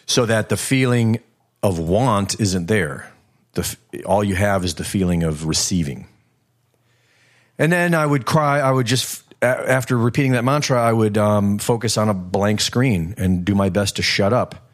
So 0.05 0.25
that 0.25 0.49
the 0.49 0.57
feeling 0.57 1.19
of 1.61 1.79
want 1.79 2.39
isn't 2.39 2.67
there. 2.67 3.11
The, 3.53 3.77
all 4.05 4.23
you 4.23 4.35
have 4.35 4.63
is 4.63 4.75
the 4.75 4.83
feeling 4.83 5.23
of 5.23 5.45
receiving. 5.45 6.07
And 7.57 7.71
then 7.71 7.93
I 7.93 8.05
would 8.05 8.25
cry. 8.25 8.59
I 8.59 8.71
would 8.71 8.85
just, 8.85 9.23
after 9.41 9.97
repeating 9.97 10.33
that 10.33 10.43
mantra, 10.43 10.81
I 10.81 10.93
would 10.93 11.17
um, 11.17 11.57
focus 11.57 11.97
on 11.97 12.07
a 12.07 12.13
blank 12.13 12.61
screen 12.61 13.15
and 13.17 13.43
do 13.43 13.55
my 13.55 13.69
best 13.69 13.95
to 13.95 14.01
shut 14.01 14.31
up. 14.31 14.69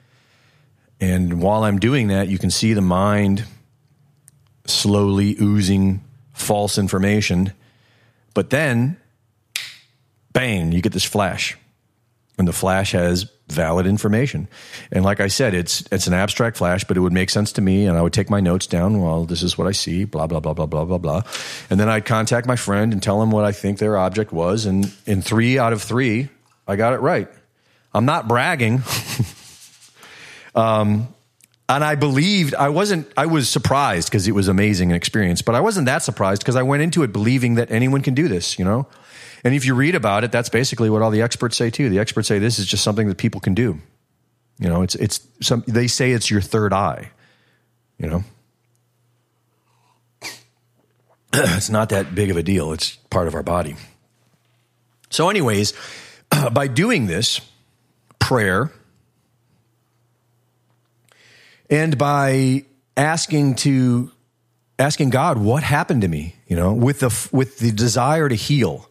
And 0.99 1.41
while 1.41 1.63
I'm 1.63 1.79
doing 1.79 2.09
that, 2.09 2.27
you 2.27 2.37
can 2.37 2.51
see 2.51 2.73
the 2.73 2.81
mind 2.81 3.45
slowly 4.65 5.35
oozing 5.41 6.03
false 6.33 6.77
information. 6.77 7.53
But 8.33 8.49
then, 8.49 8.97
bang, 10.33 10.71
you 10.71 10.81
get 10.81 10.91
this 10.91 11.05
flash. 11.05 11.57
And 12.37 12.47
the 12.47 12.53
flash 12.53 12.93
has 12.93 13.29
valid 13.47 13.85
information. 13.85 14.47
And 14.91 15.03
like 15.03 15.19
I 15.19 15.27
said, 15.27 15.53
it's 15.53 15.83
it's 15.91 16.07
an 16.07 16.13
abstract 16.13 16.57
flash, 16.57 16.83
but 16.83 16.97
it 16.97 17.01
would 17.01 17.13
make 17.13 17.29
sense 17.29 17.51
to 17.53 17.61
me. 17.61 17.85
And 17.85 17.97
I 17.97 18.01
would 18.01 18.13
take 18.13 18.29
my 18.29 18.39
notes 18.39 18.65
down. 18.65 18.99
Well, 18.99 19.25
this 19.25 19.43
is 19.43 19.57
what 19.57 19.67
I 19.67 19.71
see. 19.71 20.05
Blah 20.05 20.27
blah 20.27 20.39
blah 20.39 20.53
blah 20.53 20.65
blah 20.65 20.85
blah 20.85 20.97
blah. 20.97 21.21
And 21.69 21.79
then 21.79 21.89
I'd 21.89 22.05
contact 22.05 22.47
my 22.47 22.55
friend 22.55 22.91
and 22.91 23.03
tell 23.03 23.21
him 23.21 23.31
what 23.31 23.45
I 23.45 23.51
think 23.51 23.77
their 23.77 23.97
object 23.97 24.31
was. 24.31 24.65
And 24.65 24.91
in 25.05 25.21
three 25.21 25.59
out 25.59 25.73
of 25.73 25.81
three, 25.81 26.29
I 26.67 26.75
got 26.75 26.93
it 26.93 27.01
right. 27.01 27.29
I'm 27.93 28.05
not 28.05 28.27
bragging. 28.27 28.81
um, 30.55 31.13
and 31.69 31.83
I 31.83 31.95
believed 31.95 32.55
I 32.55 32.69
wasn't 32.69 33.11
I 33.15 33.25
was 33.25 33.49
surprised 33.49 34.09
because 34.09 34.27
it 34.27 34.33
was 34.33 34.47
amazing 34.47 34.91
experience, 34.91 35.41
but 35.41 35.55
I 35.55 35.61
wasn't 35.61 35.85
that 35.85 36.03
surprised 36.03 36.41
because 36.41 36.55
I 36.55 36.63
went 36.63 36.83
into 36.83 37.03
it 37.03 37.13
believing 37.13 37.55
that 37.55 37.71
anyone 37.71 38.01
can 38.01 38.13
do 38.13 38.27
this, 38.27 38.59
you 38.59 38.65
know? 38.65 38.87
And 39.43 39.53
if 39.53 39.65
you 39.65 39.75
read 39.75 39.95
about 39.95 40.23
it, 40.23 40.31
that's 40.31 40.49
basically 40.49 40.89
what 40.89 41.01
all 41.01 41.11
the 41.11 41.21
experts 41.21 41.57
say 41.57 41.69
too. 41.69 41.89
The 41.89 41.99
experts 41.99 42.27
say 42.27 42.39
this 42.39 42.59
is 42.59 42.65
just 42.65 42.83
something 42.83 43.07
that 43.07 43.17
people 43.17 43.41
can 43.41 43.53
do. 43.53 43.79
You 44.59 44.69
know, 44.69 44.81
it's 44.81 44.95
it's 44.95 45.25
some 45.41 45.63
they 45.67 45.87
say 45.87 46.11
it's 46.11 46.29
your 46.29 46.41
third 46.41 46.73
eye, 46.73 47.11
you 47.97 48.07
know? 48.07 48.23
it's 51.33 51.69
not 51.69 51.89
that 51.89 52.13
big 52.13 52.29
of 52.29 52.37
a 52.37 52.43
deal. 52.43 52.73
It's 52.73 52.97
part 53.09 53.27
of 53.27 53.35
our 53.35 53.43
body. 53.43 53.75
So 55.09 55.29
anyways, 55.29 55.73
by 56.51 56.67
doing 56.67 57.07
this 57.07 57.41
prayer 58.19 58.71
and 61.73 61.97
by 61.97 62.65
asking 62.95 63.55
to 63.55 64.11
asking 64.77 65.09
God 65.09 65.39
what 65.39 65.63
happened 65.63 66.03
to 66.03 66.07
me, 66.07 66.35
you 66.45 66.55
know, 66.55 66.71
with 66.71 66.99
the 66.99 67.29
with 67.31 67.57
the 67.57 67.71
desire 67.71 68.29
to 68.29 68.35
heal. 68.35 68.87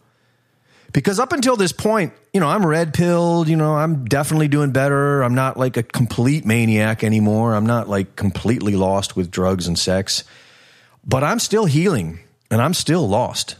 Because 0.92 1.20
up 1.20 1.32
until 1.32 1.56
this 1.56 1.70
point, 1.70 2.12
you 2.34 2.40
know, 2.40 2.48
I'm 2.48 2.66
red 2.66 2.92
pilled, 2.92 3.48
you 3.48 3.56
know, 3.56 3.76
I'm 3.76 4.04
definitely 4.04 4.48
doing 4.48 4.72
better. 4.72 5.22
I'm 5.22 5.34
not 5.34 5.56
like 5.56 5.76
a 5.76 5.84
complete 5.84 6.44
maniac 6.44 7.04
anymore. 7.04 7.54
I'm 7.54 7.64
not 7.64 7.88
like 7.88 8.16
completely 8.16 8.74
lost 8.74 9.16
with 9.16 9.30
drugs 9.30 9.68
and 9.68 9.78
sex. 9.78 10.24
But 11.04 11.22
I'm 11.22 11.38
still 11.38 11.66
healing 11.66 12.18
and 12.50 12.60
I'm 12.60 12.74
still 12.74 13.08
lost. 13.08 13.56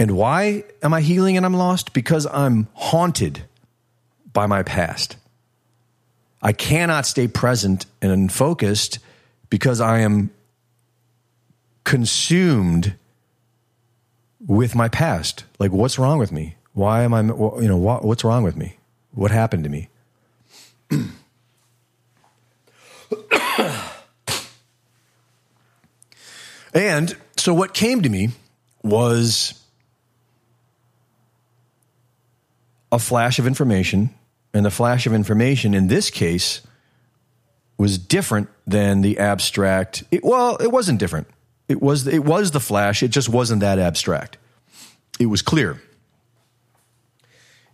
And 0.00 0.10
why 0.16 0.64
am 0.82 0.92
I 0.92 1.00
healing 1.00 1.36
and 1.36 1.46
I'm 1.46 1.54
lost? 1.54 1.94
Because 1.94 2.26
I'm 2.26 2.66
haunted 2.74 3.44
by 4.32 4.46
my 4.46 4.64
past. 4.64 5.16
I 6.44 6.52
cannot 6.52 7.06
stay 7.06 7.26
present 7.26 7.86
and 8.02 8.30
focused 8.30 8.98
because 9.48 9.80
I 9.80 10.00
am 10.00 10.30
consumed 11.84 12.96
with 14.46 14.74
my 14.74 14.90
past. 14.90 15.44
Like, 15.58 15.72
what's 15.72 15.98
wrong 15.98 16.18
with 16.18 16.32
me? 16.32 16.56
Why 16.74 17.02
am 17.02 17.14
I, 17.14 17.22
you 17.22 17.66
know, 17.66 17.78
what, 17.78 18.04
what's 18.04 18.24
wrong 18.24 18.42
with 18.42 18.56
me? 18.56 18.76
What 19.12 19.30
happened 19.30 19.64
to 19.64 19.70
me? 19.70 19.88
and 26.74 27.16
so, 27.38 27.54
what 27.54 27.72
came 27.72 28.02
to 28.02 28.10
me 28.10 28.30
was 28.82 29.58
a 32.92 32.98
flash 32.98 33.38
of 33.38 33.46
information 33.46 34.10
and 34.54 34.64
the 34.64 34.70
flash 34.70 35.06
of 35.06 35.12
information 35.12 35.74
in 35.74 35.88
this 35.88 36.10
case 36.10 36.62
was 37.76 37.98
different 37.98 38.48
than 38.66 39.02
the 39.02 39.18
abstract. 39.18 40.04
It, 40.10 40.24
well, 40.24 40.56
it 40.56 40.70
wasn't 40.70 41.00
different. 41.00 41.26
It 41.68 41.82
was 41.82 42.06
it 42.06 42.24
was 42.24 42.52
the 42.52 42.60
flash. 42.60 43.02
It 43.02 43.08
just 43.08 43.28
wasn't 43.28 43.60
that 43.60 43.78
abstract. 43.78 44.38
It 45.18 45.26
was 45.26 45.42
clear. 45.42 45.82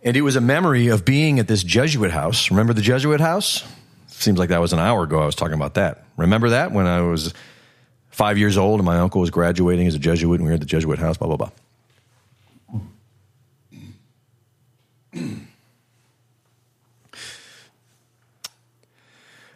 And 0.03 0.17
it 0.17 0.21
was 0.21 0.35
a 0.35 0.41
memory 0.41 0.87
of 0.87 1.05
being 1.05 1.37
at 1.37 1.47
this 1.47 1.63
Jesuit 1.63 2.11
house. 2.11 2.49
Remember 2.49 2.73
the 2.73 2.81
Jesuit 2.81 3.21
house? 3.21 3.63
Seems 4.07 4.39
like 4.39 4.49
that 4.49 4.59
was 4.59 4.73
an 4.73 4.79
hour 4.79 5.03
ago 5.03 5.21
I 5.21 5.25
was 5.25 5.35
talking 5.35 5.53
about 5.53 5.75
that. 5.75 6.05
Remember 6.17 6.49
that 6.49 6.71
when 6.71 6.87
I 6.87 7.01
was 7.01 7.33
five 8.09 8.37
years 8.37 8.57
old 8.57 8.79
and 8.79 8.85
my 8.85 8.97
uncle 8.97 9.21
was 9.21 9.29
graduating 9.29 9.85
as 9.85 9.93
a 9.93 9.99
Jesuit 9.99 10.39
and 10.39 10.45
we 10.45 10.51
were 10.51 10.55
at 10.55 10.59
the 10.59 10.65
Jesuit 10.65 10.97
house, 10.97 11.17
blah, 11.17 11.35
blah, 11.35 11.51
blah. 15.13 15.40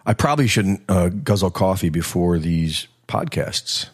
I 0.06 0.14
probably 0.14 0.47
shouldn't 0.47 0.82
uh, 0.88 1.10
guzzle 1.10 1.51
coffee 1.51 1.89
before 1.89 2.38
these 2.38 2.88
podcasts, 3.08 3.89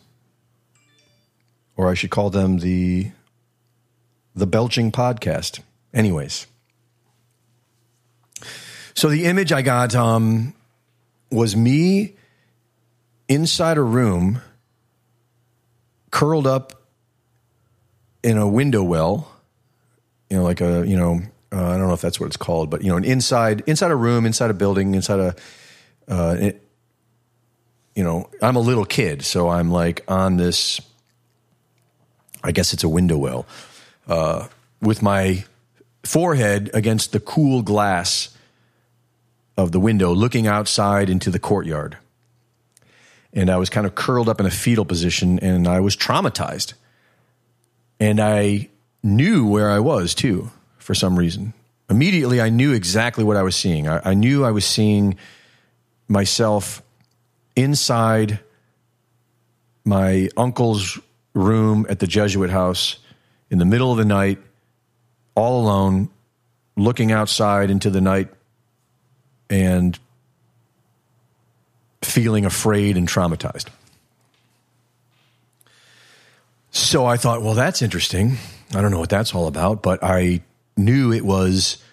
or 1.77 1.89
I 1.89 1.93
should 1.93 2.09
call 2.09 2.29
them 2.29 2.59
the 2.59 3.11
the 4.35 4.47
belching 4.47 4.91
podcast. 4.91 5.61
Anyways, 5.93 6.47
so 8.93 9.09
the 9.09 9.25
image 9.25 9.51
I 9.51 9.61
got 9.61 9.95
um, 9.95 10.53
was 11.31 11.55
me 11.55 12.15
inside 13.29 13.77
a 13.77 13.81
room, 13.81 14.41
curled 16.11 16.47
up 16.47 16.81
in 18.21 18.37
a 18.37 18.47
window 18.47 18.83
well, 18.83 19.31
you 20.29 20.37
know, 20.37 20.43
like 20.43 20.59
a 20.59 20.85
you 20.85 20.97
know 20.97 21.21
uh, 21.53 21.69
I 21.69 21.77
don't 21.77 21.87
know 21.87 21.93
if 21.93 22.01
that's 22.01 22.19
what 22.19 22.27
it's 22.27 22.37
called, 22.37 22.69
but 22.69 22.81
you 22.81 22.89
know, 22.89 22.97
an 22.97 23.05
inside 23.05 23.63
inside 23.65 23.91
a 23.91 23.95
room, 23.95 24.25
inside 24.25 24.49
a 24.49 24.53
building, 24.53 24.93
inside 24.93 25.19
a 25.19 25.35
uh, 26.07 26.35
it, 26.39 26.67
you 27.95 28.03
know, 28.03 28.29
I'm 28.41 28.55
a 28.55 28.59
little 28.59 28.85
kid, 28.85 29.23
so 29.23 29.49
I'm 29.49 29.69
like 29.71 30.03
on 30.07 30.37
this. 30.37 30.81
I 32.43 32.51
guess 32.51 32.73
it's 32.73 32.83
a 32.83 32.89
window 32.89 33.17
well, 33.17 33.45
uh, 34.07 34.47
with 34.81 35.01
my 35.01 35.43
forehead 36.03 36.71
against 36.73 37.11
the 37.11 37.19
cool 37.19 37.61
glass 37.61 38.35
of 39.57 39.71
the 39.71 39.79
window, 39.79 40.13
looking 40.13 40.47
outside 40.47 41.09
into 41.09 41.29
the 41.29 41.39
courtyard. 41.39 41.97
And 43.33 43.49
I 43.49 43.57
was 43.57 43.69
kind 43.69 43.85
of 43.85 43.95
curled 43.95 44.27
up 44.27 44.39
in 44.39 44.45
a 44.45 44.51
fetal 44.51 44.85
position, 44.85 45.39
and 45.39 45.67
I 45.67 45.79
was 45.79 45.95
traumatized. 45.95 46.73
And 47.99 48.19
I 48.19 48.69
knew 49.03 49.47
where 49.47 49.69
I 49.69 49.79
was 49.79 50.15
too, 50.15 50.51
for 50.77 50.95
some 50.95 51.17
reason. 51.17 51.53
Immediately, 51.89 52.41
I 52.41 52.49
knew 52.49 52.73
exactly 52.73 53.23
what 53.23 53.37
I 53.37 53.43
was 53.43 53.55
seeing. 53.55 53.87
I, 53.87 54.01
I 54.03 54.13
knew 54.13 54.43
I 54.43 54.51
was 54.51 54.65
seeing 54.65 55.17
myself 56.11 56.83
inside 57.55 58.39
my 59.83 60.29
uncle's 60.37 60.99
room 61.33 61.85
at 61.89 61.99
the 61.99 62.07
Jesuit 62.07 62.49
house 62.49 62.99
in 63.49 63.57
the 63.57 63.65
middle 63.65 63.91
of 63.91 63.97
the 63.97 64.05
night, 64.05 64.39
all 65.35 65.61
alone, 65.61 66.09
looking 66.75 67.11
outside 67.11 67.71
into 67.71 67.89
the 67.89 68.01
night 68.01 68.29
and 69.49 69.97
feeling 72.01 72.45
afraid 72.45 72.97
and 72.97 73.07
traumatized. 73.07 73.67
So 76.71 77.05
I 77.05 77.17
thought, 77.17 77.41
well, 77.41 77.53
that's 77.53 77.81
interesting. 77.81 78.37
I 78.73 78.81
don't 78.81 78.91
know 78.91 78.99
what 78.99 79.09
that's 79.09 79.35
all 79.35 79.47
about, 79.47 79.81
but 79.81 80.03
I 80.03 80.41
knew 80.77 81.11
it 81.11 81.25
was 81.25 81.83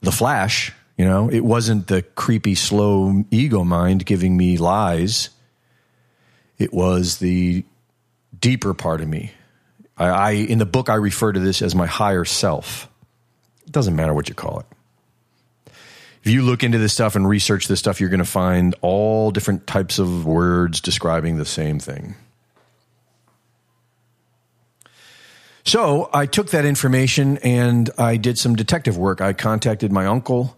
the 0.00 0.12
Flash 0.12 0.72
you 0.98 1.04
know, 1.04 1.30
it 1.30 1.44
wasn't 1.44 1.86
the 1.86 2.02
creepy, 2.02 2.56
slow 2.56 3.24
ego 3.30 3.62
mind 3.62 4.04
giving 4.04 4.36
me 4.36 4.58
lies. 4.58 5.30
It 6.58 6.74
was 6.74 7.18
the 7.18 7.64
deeper 8.38 8.74
part 8.74 9.00
of 9.00 9.08
me. 9.08 9.30
I, 9.96 10.06
I 10.08 10.30
in 10.32 10.58
the 10.58 10.66
book 10.66 10.88
I 10.88 10.96
refer 10.96 11.32
to 11.32 11.38
this 11.38 11.62
as 11.62 11.74
my 11.74 11.86
higher 11.86 12.24
self. 12.24 12.88
It 13.64 13.70
doesn't 13.72 13.94
matter 13.94 14.12
what 14.12 14.28
you 14.28 14.34
call 14.34 14.60
it. 14.60 15.72
If 16.24 16.32
you 16.32 16.42
look 16.42 16.64
into 16.64 16.78
this 16.78 16.94
stuff 16.94 17.14
and 17.14 17.28
research 17.28 17.68
this 17.68 17.78
stuff, 17.78 18.00
you're 18.00 18.10
going 18.10 18.18
to 18.18 18.24
find 18.24 18.74
all 18.80 19.30
different 19.30 19.68
types 19.68 20.00
of 20.00 20.26
words 20.26 20.80
describing 20.80 21.38
the 21.38 21.44
same 21.44 21.78
thing. 21.78 22.16
So 25.64 26.10
I 26.12 26.26
took 26.26 26.50
that 26.50 26.64
information 26.64 27.38
and 27.38 27.88
I 27.96 28.16
did 28.16 28.36
some 28.36 28.56
detective 28.56 28.98
work. 28.98 29.20
I 29.20 29.32
contacted 29.32 29.92
my 29.92 30.06
uncle 30.06 30.57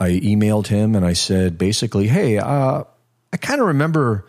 I 0.00 0.10
emailed 0.10 0.68
him 0.68 0.94
and 0.94 1.04
I 1.04 1.12
said 1.12 1.58
basically, 1.58 2.06
hey, 2.06 2.38
uh, 2.38 2.84
I 3.32 3.36
kind 3.36 3.60
of 3.60 3.66
remember 3.68 4.24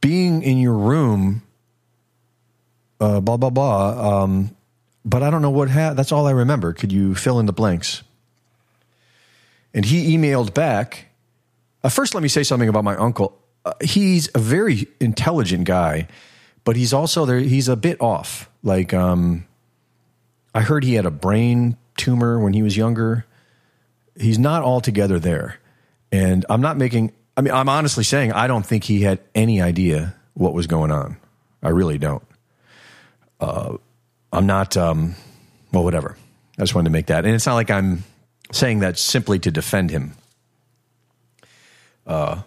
being 0.00 0.42
in 0.42 0.58
your 0.58 0.74
room, 0.74 1.42
uh, 3.00 3.20
blah 3.20 3.36
blah 3.36 3.50
blah, 3.50 4.22
um, 4.22 4.54
but 5.04 5.22
I 5.22 5.30
don't 5.30 5.42
know 5.42 5.50
what. 5.50 5.70
Ha- 5.70 5.94
that's 5.94 6.12
all 6.12 6.26
I 6.26 6.32
remember. 6.32 6.72
Could 6.72 6.92
you 6.92 7.14
fill 7.14 7.38
in 7.40 7.46
the 7.46 7.52
blanks? 7.52 8.02
And 9.74 9.84
he 9.84 10.16
emailed 10.16 10.52
back. 10.52 11.06
Uh, 11.82 11.88
first, 11.88 12.14
let 12.14 12.22
me 12.22 12.28
say 12.28 12.42
something 12.42 12.68
about 12.68 12.84
my 12.84 12.96
uncle. 12.96 13.38
Uh, 13.64 13.72
he's 13.82 14.28
a 14.34 14.38
very 14.38 14.86
intelligent 15.00 15.64
guy, 15.64 16.08
but 16.64 16.76
he's 16.76 16.92
also 16.92 17.24
there. 17.24 17.38
He's 17.38 17.68
a 17.68 17.76
bit 17.76 18.00
off. 18.00 18.50
Like, 18.62 18.92
um, 18.92 19.46
I 20.54 20.60
heard 20.60 20.84
he 20.84 20.94
had 20.94 21.06
a 21.06 21.10
brain 21.10 21.76
tumor 21.96 22.38
when 22.38 22.52
he 22.52 22.62
was 22.62 22.76
younger 22.76 23.24
he's 24.18 24.38
not 24.38 24.62
altogether 24.62 25.18
there. 25.18 25.58
And 26.10 26.44
I'm 26.48 26.60
not 26.60 26.76
making, 26.76 27.12
I 27.36 27.40
mean, 27.40 27.54
I'm 27.54 27.68
honestly 27.68 28.04
saying 28.04 28.32
I 28.32 28.46
don't 28.46 28.64
think 28.64 28.84
he 28.84 29.00
had 29.02 29.20
any 29.34 29.60
idea 29.62 30.14
what 30.34 30.52
was 30.52 30.66
going 30.66 30.90
on. 30.90 31.16
I 31.62 31.70
really 31.70 31.98
don't. 31.98 32.22
Uh, 33.40 33.76
I'm 34.32 34.46
not, 34.46 34.76
um, 34.76 35.14
well, 35.72 35.84
whatever. 35.84 36.16
I 36.58 36.62
just 36.62 36.74
wanted 36.74 36.88
to 36.88 36.92
make 36.92 37.06
that. 37.06 37.24
And 37.24 37.34
it's 37.34 37.46
not 37.46 37.54
like 37.54 37.70
I'm 37.70 38.04
saying 38.52 38.80
that 38.80 38.98
simply 38.98 39.38
to 39.40 39.50
defend 39.50 39.90
him. 39.90 40.14
Uh, 42.06 42.42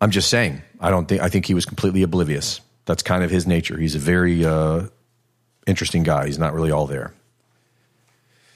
I'm 0.00 0.10
just 0.10 0.28
saying, 0.28 0.62
I 0.80 0.90
don't 0.90 1.06
think, 1.06 1.22
I 1.22 1.28
think 1.28 1.46
he 1.46 1.54
was 1.54 1.64
completely 1.64 2.02
oblivious. 2.02 2.60
That's 2.86 3.02
kind 3.02 3.22
of 3.22 3.30
his 3.30 3.46
nature. 3.46 3.76
He's 3.78 3.94
a 3.94 3.98
very 3.98 4.44
uh, 4.44 4.86
interesting 5.66 6.02
guy. 6.02 6.26
He's 6.26 6.38
not 6.38 6.54
really 6.54 6.70
all 6.70 6.86
there. 6.86 7.12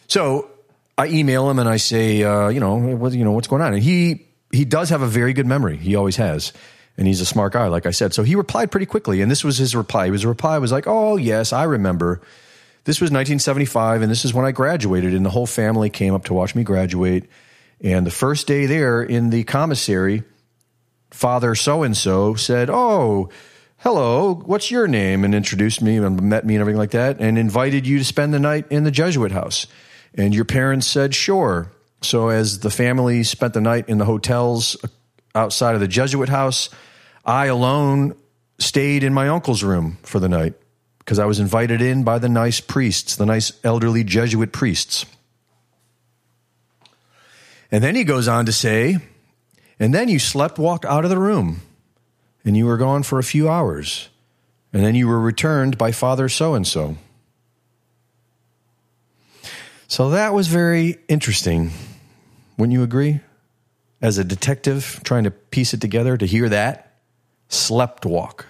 So 0.09 0.51
I 0.97 1.09
email 1.09 1.51
him 1.51 1.59
and 1.59 1.69
I 1.69 1.77
say, 1.77 2.23
uh, 2.23 2.49
you 2.49 2.61
know, 2.61 2.77
what, 2.77 3.13
you 3.13 3.25
know, 3.25 3.33
what's 3.33 3.49
going 3.49 3.63
on? 3.63 3.75
And 3.75 3.83
he 3.83 4.27
he 4.53 4.65
does 4.65 4.91
have 4.91 5.03
a 5.03 5.07
very 5.07 5.33
good 5.33 5.47
memory. 5.47 5.77
He 5.77 5.97
always 5.97 6.17
has, 6.17 6.53
and 6.97 7.07
he's 7.07 7.21
a 7.21 7.27
smart 7.27 7.53
guy, 7.53 7.67
like 7.67 7.87
I 7.87 7.91
said. 7.91 8.15
So 8.15 8.23
he 8.23 8.37
replied 8.37 8.71
pretty 8.71 8.87
quickly, 8.87 9.21
and 9.21 9.31
this 9.31 9.43
was 9.43 9.59
his 9.59 9.75
reply. 9.75 10.09
His 10.11 10.25
reply 10.25 10.59
was 10.59 10.71
like, 10.71 10.87
"Oh 10.87 11.17
yes, 11.17 11.53
I 11.53 11.65
remember. 11.65 12.21
This 12.85 13.01
was 13.01 13.11
1975, 13.11 14.03
and 14.03 14.11
this 14.11 14.25
is 14.25 14.35
when 14.35 14.45
I 14.45 14.53
graduated, 14.53 15.15
and 15.15 15.25
the 15.25 15.31
whole 15.31 15.47
family 15.47 15.91
came 15.91 16.15
up 16.15 16.27
to 16.27 16.35
watch 16.35 16.55
me 16.55 16.63
graduate. 16.63 17.25
And 17.81 18.07
the 18.07 18.11
first 18.11 18.47
day 18.47 18.67
there 18.67 19.03
in 19.03 19.31
the 19.31 19.43
commissary, 19.45 20.23
Father 21.11 21.55
so 21.55 21.83
and 21.83 21.97
so 21.97 22.35
said, 22.35 22.71
"Oh." 22.71 23.31
Hello, 23.79 24.35
what's 24.47 24.71
your 24.71 24.89
name? 24.89 25.25
And 25.25 25.35
introduced 25.35 25.83
me 25.83 25.99
and 25.99 26.23
met 26.23 26.47
me 26.47 26.55
and 26.55 26.63
everything 26.63 26.79
like 26.79 26.93
that, 26.93 27.21
and 27.21 27.37
invited 27.37 27.87
you 27.87 27.99
to 27.99 28.05
spend 28.05 28.33
the 28.33 28.39
night 28.39 28.65
in 28.71 28.85
the 28.85 28.91
Jesuit 28.91 29.31
house. 29.31 29.67
And 30.15 30.35
your 30.35 30.45
parents 30.45 30.87
said, 30.87 31.15
sure. 31.15 31.71
So 32.03 32.29
as 32.29 32.61
the 32.61 32.71
family 32.71 33.25
spent 33.25 33.55
the 33.55 33.61
night 33.61 33.89
in 33.89 33.99
the 33.99 34.05
hotels 34.05 34.77
uh, 34.85 34.89
outside 35.35 35.75
of 35.75 35.81
the 35.81 35.89
Jesuit 35.89 36.29
house, 36.29 36.71
I 37.25 37.47
alone 37.47 38.15
stayed 38.59 39.03
in 39.03 39.13
my 39.13 39.29
uncle's 39.29 39.65
room 39.65 39.99
for 40.03 40.21
the 40.21 40.29
night 40.29 40.55
because 40.99 41.19
I 41.19 41.25
was 41.25 41.41
invited 41.41 41.83
in 41.83 42.05
by 42.05 42.19
the 42.19 42.29
nice 42.29 42.61
priests, 42.61 43.17
the 43.17 43.27
nice 43.27 43.53
elderly 43.65 44.05
Jesuit 44.05 44.53
priests. 44.53 45.07
And 47.71 47.83
then 47.83 47.97
he 47.97 48.05
goes 48.05 48.29
on 48.29 48.47
to 48.47 48.53
say, 48.53 48.99
and 49.81 49.93
then 49.93 50.09
you 50.09 50.19
slept, 50.19 50.59
walked 50.59 50.85
out 50.85 51.05
of 51.05 51.11
the 51.11 51.19
room, 51.19 51.63
and 52.45 52.57
you 52.57 52.67
were 52.67 52.77
gone 52.77 53.03
for 53.03 53.19
a 53.19 53.25
few 53.25 53.49
hours. 53.49 54.09
And 54.73 54.85
then 54.85 54.95
you 54.95 55.09
were 55.09 55.21
returned 55.21 55.77
by 55.77 55.91
Father 55.93 56.29
so 56.29 56.55
and 56.55 56.67
so. 56.67 56.97
So 59.95 60.11
that 60.11 60.35
was 60.35 60.49
very 60.49 60.99
interesting. 61.07 61.71
Wouldn't 62.59 62.73
you 62.73 62.83
agree? 62.83 63.21
As 64.03 64.19
a 64.19 64.25
detective 64.25 65.01
trying 65.05 65.23
to 65.23 65.31
piece 65.31 65.73
it 65.73 65.81
together, 65.81 66.17
to 66.17 66.27
hear 66.27 66.49
that, 66.49 66.97
slept 67.49 68.05
walk. 68.05 68.47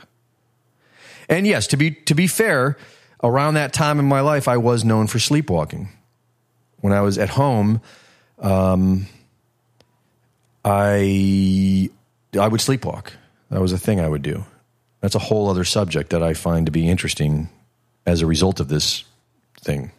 And 1.29 1.47
yes, 1.47 1.67
to 1.67 1.77
be 1.77 1.91
to 1.91 2.15
be 2.15 2.29
fair, 2.29 2.79
around 3.23 3.55
that 3.55 3.75
time 3.75 3.99
in 3.99 4.07
my 4.07 4.23
life, 4.23 4.49
I 4.49 4.57
was 4.57 4.87
known 4.87 5.07
for 5.07 5.19
sleepwalking. 5.19 5.91
When 6.81 6.95
I 6.95 7.03
was 7.03 7.19
at 7.19 7.29
home, 7.29 7.83
um, 8.39 9.07
I 10.65 11.91
I 12.41 12.49
would 12.49 12.63
sleepwalk. 12.63 13.09
That 13.51 13.61
was 13.61 13.73
a 13.75 13.79
thing 13.79 14.01
I 14.01 14.09
would 14.09 14.23
do. 14.23 14.47
That's 15.03 15.15
a 15.15 15.19
whole 15.29 15.51
other 15.51 15.65
subject 15.65 16.09
that 16.09 16.23
I 16.23 16.33
find 16.33 16.65
to 16.65 16.73
be 16.73 16.89
interesting 16.89 17.51
as 18.07 18.23
a 18.23 18.27
result 18.27 18.61
of 18.61 18.69
this 18.69 19.05
thing. 19.61 19.93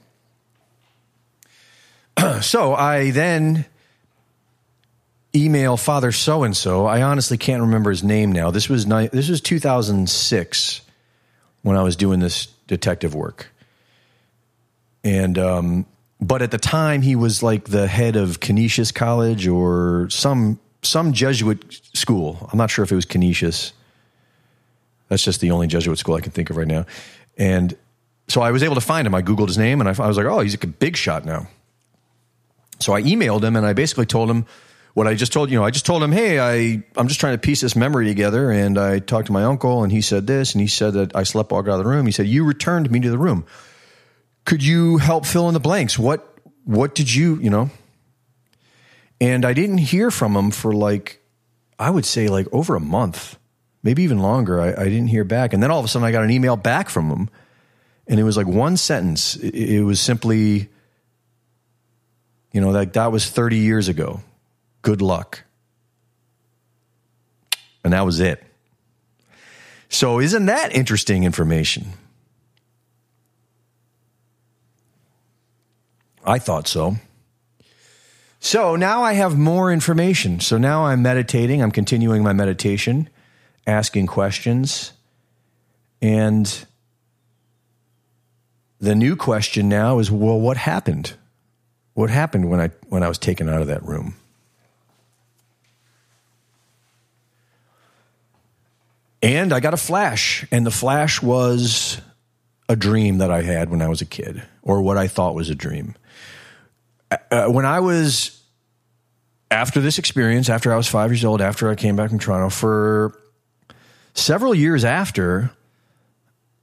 so 2.41 2.73
I 2.73 3.11
then 3.11 3.65
email 5.35 5.77
Father 5.77 6.11
so 6.11 6.43
and 6.43 6.55
so. 6.55 6.85
I 6.85 7.01
honestly 7.01 7.37
can't 7.37 7.61
remember 7.61 7.89
his 7.89 8.03
name 8.03 8.31
now. 8.31 8.51
This 8.51 8.69
was 8.69 8.87
ni- 8.87 9.07
this 9.07 9.29
was 9.29 9.41
2006 9.41 10.81
when 11.61 11.77
I 11.77 11.83
was 11.83 11.95
doing 11.95 12.19
this 12.19 12.47
detective 12.67 13.13
work, 13.13 13.47
and 15.03 15.37
um, 15.37 15.85
but 16.21 16.41
at 16.41 16.51
the 16.51 16.57
time 16.57 17.01
he 17.01 17.15
was 17.15 17.43
like 17.43 17.65
the 17.65 17.87
head 17.87 18.15
of 18.15 18.39
Canisius 18.39 18.91
College 18.91 19.47
or 19.47 20.07
some 20.09 20.59
some 20.81 21.13
Jesuit 21.13 21.81
school. 21.93 22.49
I'm 22.51 22.57
not 22.57 22.69
sure 22.69 22.83
if 22.83 22.91
it 22.91 22.95
was 22.95 23.05
Canisius. 23.05 23.73
That's 25.09 25.23
just 25.23 25.41
the 25.41 25.51
only 25.51 25.67
Jesuit 25.67 25.97
school 25.99 26.15
I 26.15 26.21
can 26.21 26.31
think 26.31 26.49
of 26.49 26.57
right 26.57 26.67
now, 26.67 26.85
and 27.37 27.75
so 28.27 28.41
I 28.41 28.51
was 28.51 28.63
able 28.63 28.75
to 28.75 28.81
find 28.81 29.05
him. 29.05 29.13
I 29.13 29.21
googled 29.21 29.47
his 29.47 29.57
name 29.57 29.81
and 29.81 29.89
I, 29.89 30.03
I 30.03 30.07
was 30.07 30.17
like, 30.17 30.25
oh, 30.25 30.39
he's 30.39 30.55
a 30.55 30.67
big 30.67 30.97
shot 30.97 31.25
now. 31.25 31.47
So 32.79 32.93
I 32.93 33.01
emailed 33.01 33.43
him 33.43 33.55
and 33.55 33.65
I 33.65 33.73
basically 33.73 34.05
told 34.05 34.29
him 34.29 34.45
what 34.93 35.07
I 35.07 35.13
just 35.13 35.33
told 35.33 35.51
you 35.51 35.57
know 35.57 35.65
I 35.65 35.71
just 35.71 35.85
told 35.85 36.01
him 36.01 36.11
hey 36.11 36.39
I 36.39 36.83
I'm 36.95 37.07
just 37.07 37.19
trying 37.19 37.33
to 37.33 37.37
piece 37.37 37.61
this 37.61 37.75
memory 37.75 38.05
together. 38.05 38.51
And 38.51 38.77
I 38.77 38.99
talked 38.99 39.27
to 39.27 39.33
my 39.33 39.43
uncle 39.43 39.83
and 39.83 39.91
he 39.91 40.01
said 40.01 40.27
this 40.27 40.53
and 40.53 40.61
he 40.61 40.67
said 40.67 40.93
that 40.93 41.15
I 41.15 41.23
slept 41.23 41.51
walked 41.51 41.67
out 41.67 41.79
of 41.79 41.83
the 41.83 41.89
room. 41.89 42.05
He 42.05 42.11
said 42.11 42.27
you 42.27 42.45
returned 42.45 42.89
me 42.89 42.99
to 43.01 43.09
the 43.09 43.17
room. 43.17 43.45
Could 44.45 44.63
you 44.63 44.97
help 44.97 45.25
fill 45.25 45.47
in 45.47 45.53
the 45.53 45.59
blanks? 45.59 45.97
What 45.97 46.27
what 46.63 46.95
did 46.95 47.13
you 47.13 47.39
you 47.41 47.49
know? 47.49 47.69
And 49.21 49.45
I 49.45 49.53
didn't 49.53 49.77
hear 49.77 50.11
from 50.11 50.35
him 50.35 50.51
for 50.51 50.73
like 50.73 51.21
I 51.79 51.89
would 51.89 52.05
say 52.05 52.27
like 52.27 52.47
over 52.51 52.75
a 52.75 52.81
month 52.81 53.37
maybe 53.85 54.01
even 54.01 54.17
longer. 54.17 54.59
I, 54.59 54.69
I 54.69 54.85
didn't 54.85 55.07
hear 55.07 55.23
back. 55.23 55.53
And 55.53 55.61
then 55.61 55.69
all 55.69 55.77
of 55.79 55.85
a 55.85 55.87
sudden 55.87 56.05
I 56.05 56.11
got 56.11 56.23
an 56.23 56.31
email 56.31 56.57
back 56.57 56.89
from 56.89 57.09
him 57.09 57.29
and 58.07 58.19
it 58.19 58.23
was 58.23 58.35
like 58.35 58.47
one 58.47 58.77
sentence. 58.77 59.35
It, 59.35 59.55
it 59.55 59.83
was 59.83 60.01
simply 60.01 60.69
you 62.55 62.61
know 62.61 62.71
that 62.71 62.93
that 62.93 63.11
was 63.11 63.29
30 63.29 63.57
years 63.57 63.89
ago 63.89 64.21
good 64.85 65.01
luck. 65.01 65.43
And 67.83 67.91
that 67.91 68.05
was 68.05 68.19
it. 68.19 68.41
So, 69.89 70.19
isn't 70.19 70.45
that 70.45 70.75
interesting 70.75 71.23
information? 71.23 71.87
I 76.23 76.39
thought 76.39 76.67
so. 76.67 76.95
So 78.39 78.75
now 78.75 79.01
I 79.01 79.13
have 79.13 79.37
more 79.37 79.71
information. 79.71 80.39
So 80.39 80.57
now 80.57 80.85
I'm 80.85 81.01
meditating. 81.01 81.63
I'm 81.63 81.71
continuing 81.71 82.21
my 82.21 82.33
meditation, 82.33 83.09
asking 83.65 84.05
questions. 84.07 84.91
And 86.01 86.65
the 88.79 88.93
new 88.93 89.15
question 89.15 89.67
now 89.67 89.97
is 89.97 90.11
well, 90.11 90.39
what 90.39 90.57
happened? 90.57 91.13
What 91.95 92.09
happened 92.09 92.49
when 92.49 92.59
I, 92.59 92.69
when 92.89 93.03
I 93.03 93.07
was 93.07 93.17
taken 93.17 93.49
out 93.49 93.61
of 93.61 93.67
that 93.67 93.83
room? 93.83 94.15
And 99.23 99.51
I 99.51 99.59
got 99.59 99.73
a 99.73 99.77
flash, 99.77 100.45
and 100.51 100.65
the 100.65 100.71
flash 100.71 101.21
was 101.21 101.99
a 102.69 102.75
dream 102.75 103.17
that 103.19 103.31
I 103.31 103.41
had 103.41 103.69
when 103.69 103.81
I 103.81 103.87
was 103.87 104.01
a 104.01 104.05
kid, 104.05 104.43
or 104.61 104.81
what 104.81 104.97
I 104.97 105.07
thought 105.07 105.35
was 105.35 105.49
a 105.49 105.55
dream. 105.55 105.95
Uh, 107.31 107.47
when 107.47 107.65
I 107.65 107.79
was 107.79 108.43
after 109.49 109.79
this 109.79 109.97
experience, 109.97 110.49
after 110.49 110.73
I 110.73 110.77
was 110.77 110.87
five 110.87 111.11
years 111.11 111.23
old, 111.23 111.41
after 111.41 111.69
I 111.69 111.75
came 111.75 111.95
back 111.95 112.09
from 112.09 112.19
Toronto, 112.19 112.49
for 112.49 113.17
several 114.13 114.53
years 114.53 114.83
after, 114.83 115.49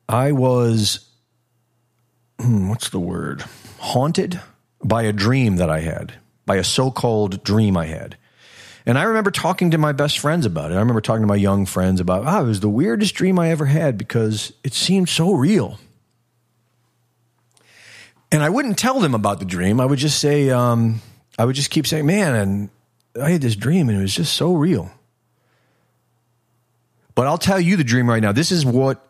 I 0.09 0.33
was 0.33 1.09
hmm, 2.39 2.69
what's 2.69 2.91
the 2.91 3.01
word? 3.01 3.45
Haunted 3.79 4.41
by 4.85 5.03
a 5.03 5.13
dream 5.13 5.57
that 5.57 5.71
I 5.71 5.81
had, 5.81 6.15
by 6.47 6.57
a 6.57 6.65
so 6.65 6.91
called 6.91 7.43
dream 7.45 7.77
I 7.77 7.87
had. 7.87 8.17
And 8.85 8.99
I 8.99 9.05
remember 9.05 9.31
talking 9.31 9.71
to 9.71 9.79
my 9.79 9.93
best 9.93 10.19
friends 10.19 10.45
about 10.45 10.73
it. 10.73 10.75
I 10.75 10.79
remember 10.79 11.01
talking 11.01 11.23
to 11.23 11.29
my 11.29 11.37
young 11.37 11.67
friends 11.67 12.01
about, 12.01 12.25
oh, 12.27 12.45
it 12.45 12.49
was 12.49 12.61
the 12.61 12.69
weirdest 12.69 13.15
dream 13.15 13.39
I 13.39 13.51
ever 13.51 13.67
had 13.67 13.97
because 13.97 14.53
it 14.65 14.75
seemed 14.75 15.09
so 15.09 15.33
real. 15.33 15.79
And 18.33 18.43
I 18.43 18.49
wouldn't 18.49 18.79
tell 18.79 18.99
them 18.99 19.15
about 19.15 19.39
the 19.39 19.45
dream. 19.45 19.81
I 19.81 19.87
would 19.87 19.99
just 19.99 20.19
say, 20.19 20.51
um, 20.51 21.01
I 21.39 21.45
would 21.45 21.55
just 21.55 21.71
keep 21.71 21.87
saying, 21.87 22.07
man, 22.07 22.35
and 22.35 22.71
I 23.23 23.31
had 23.31 23.43
this 23.43 23.55
dream 23.55 23.89
and 23.89 23.99
it 23.99 24.03
was 24.03 24.15
just 24.15 24.35
so 24.35 24.55
real. 24.55 24.91
But 27.15 27.27
I'll 27.27 27.39
tell 27.39 27.61
you 27.61 27.77
the 27.77 27.85
dream 27.85 28.09
right 28.09 28.23
now. 28.23 28.33
This 28.33 28.51
is 28.51 28.65
what 28.65 29.07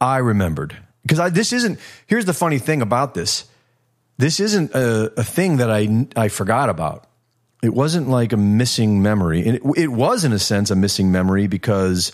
I 0.00 0.18
remembered. 0.18 0.76
Because 1.02 1.32
this 1.32 1.52
isn't, 1.52 1.78
here's 2.06 2.24
the 2.24 2.32
funny 2.34 2.58
thing 2.58 2.82
about 2.82 3.14
this. 3.14 3.44
This 4.16 4.40
isn't 4.40 4.74
a, 4.74 5.12
a 5.18 5.24
thing 5.24 5.56
that 5.58 5.70
I, 5.70 6.06
I 6.16 6.28
forgot 6.28 6.68
about 6.68 7.06
it 7.64 7.72
wasn't 7.72 8.10
like 8.10 8.34
a 8.34 8.36
missing 8.36 9.00
memory. 9.00 9.46
And 9.46 9.56
it, 9.56 9.62
it 9.76 9.88
was, 9.88 10.24
in 10.24 10.34
a 10.34 10.38
sense, 10.38 10.70
a 10.70 10.76
missing 10.76 11.10
memory 11.10 11.46
because 11.46 12.12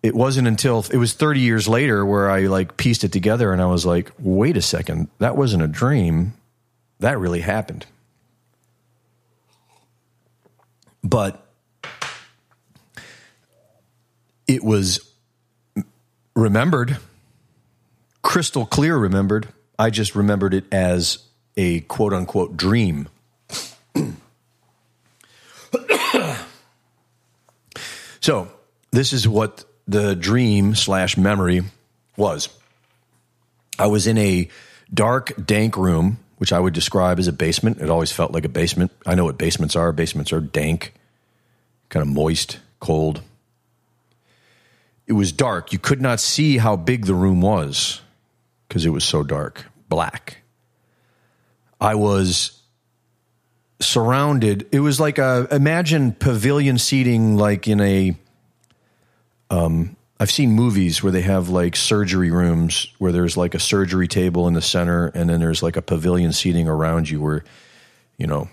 it 0.00 0.14
wasn't 0.14 0.46
until 0.46 0.86
it 0.92 0.96
was 0.96 1.12
30 1.12 1.40
years 1.40 1.66
later 1.66 2.06
where 2.06 2.30
I 2.30 2.42
like 2.42 2.76
pieced 2.76 3.02
it 3.02 3.10
together 3.10 3.52
and 3.52 3.60
I 3.60 3.66
was 3.66 3.84
like, 3.84 4.12
wait 4.20 4.56
a 4.56 4.62
second, 4.62 5.08
that 5.18 5.36
wasn't 5.36 5.64
a 5.64 5.66
dream. 5.66 6.34
That 7.00 7.18
really 7.18 7.40
happened. 7.40 7.84
But 11.02 11.44
it 14.46 14.62
was 14.62 15.00
remembered, 16.36 16.98
crystal 18.22 18.66
clear 18.66 18.96
remembered. 18.96 19.48
I 19.78 19.90
just 19.90 20.14
remembered 20.14 20.54
it 20.54 20.64
as 20.72 21.18
a 21.56 21.80
quote 21.80 22.12
unquote 22.12 22.56
dream. 22.56 23.08
So 28.20 28.48
this 28.90 29.12
is 29.12 29.28
what 29.28 29.66
the 29.86 30.16
dream 30.16 30.74
slash 30.74 31.18
memory 31.18 31.60
was. 32.16 32.48
I 33.78 33.86
was 33.88 34.06
in 34.06 34.16
a 34.16 34.48
dark, 34.94 35.34
dank 35.44 35.76
room, 35.76 36.20
which 36.38 36.50
I 36.50 36.58
would 36.58 36.72
describe 36.72 37.18
as 37.18 37.28
a 37.28 37.34
basement. 37.34 37.82
It 37.82 37.90
always 37.90 38.12
felt 38.12 38.32
like 38.32 38.46
a 38.46 38.48
basement. 38.48 38.92
I 39.04 39.14
know 39.14 39.24
what 39.24 39.36
basements 39.36 39.76
are. 39.76 39.92
Basements 39.92 40.32
are 40.32 40.40
dank, 40.40 40.94
kind 41.90 42.00
of 42.00 42.08
moist, 42.14 42.60
cold. 42.80 43.20
It 45.06 45.12
was 45.12 45.30
dark. 45.30 45.74
You 45.74 45.78
could 45.78 46.00
not 46.00 46.18
see 46.18 46.56
how 46.56 46.76
big 46.76 47.04
the 47.04 47.14
room 47.14 47.42
was 47.42 48.00
because 48.68 48.86
it 48.86 48.90
was 48.90 49.04
so 49.04 49.22
dark, 49.22 49.64
black. 49.88 50.38
I 51.80 51.94
was 51.94 52.62
surrounded. 53.80 54.66
It 54.72 54.80
was 54.80 54.98
like 54.98 55.18
a 55.18 55.46
imagine 55.50 56.12
pavilion 56.12 56.78
seating, 56.78 57.36
like 57.36 57.68
in 57.68 57.80
a. 57.80 58.16
Um, 59.50 59.96
I've 60.18 60.30
seen 60.30 60.52
movies 60.52 61.02
where 61.02 61.12
they 61.12 61.22
have 61.22 61.48
like 61.48 61.76
surgery 61.76 62.30
rooms 62.30 62.86
where 62.98 63.12
there's 63.12 63.36
like 63.36 63.54
a 63.54 63.58
surgery 63.58 64.08
table 64.08 64.48
in 64.48 64.54
the 64.54 64.62
center, 64.62 65.08
and 65.08 65.28
then 65.28 65.40
there's 65.40 65.62
like 65.62 65.76
a 65.76 65.82
pavilion 65.82 66.32
seating 66.32 66.68
around 66.68 67.10
you 67.10 67.20
where, 67.20 67.44
you 68.16 68.26
know, 68.26 68.48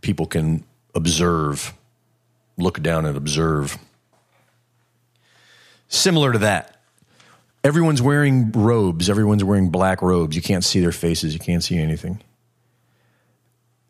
people 0.00 0.26
can 0.26 0.64
observe, 0.94 1.74
look 2.56 2.82
down 2.82 3.06
and 3.06 3.16
observe. 3.16 3.78
Similar 5.88 6.32
to 6.32 6.38
that. 6.40 6.77
Everyone's 7.68 8.00
wearing 8.00 8.50
robes. 8.52 9.10
Everyone's 9.10 9.44
wearing 9.44 9.68
black 9.68 10.00
robes. 10.00 10.34
You 10.34 10.40
can't 10.40 10.64
see 10.64 10.80
their 10.80 10.90
faces. 10.90 11.34
You 11.34 11.38
can't 11.38 11.62
see 11.62 11.76
anything. 11.76 12.18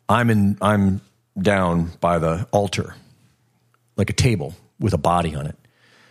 I'm 0.09 0.29
in 0.29 0.57
I'm 0.61 0.99
down 1.41 1.93
by 2.01 2.19
the 2.19 2.45
altar, 2.51 2.93
like 3.95 4.09
a 4.09 4.13
table 4.13 4.53
with 4.81 4.93
a 4.93 4.97
body 4.97 5.33
on 5.33 5.45
it. 5.45 5.55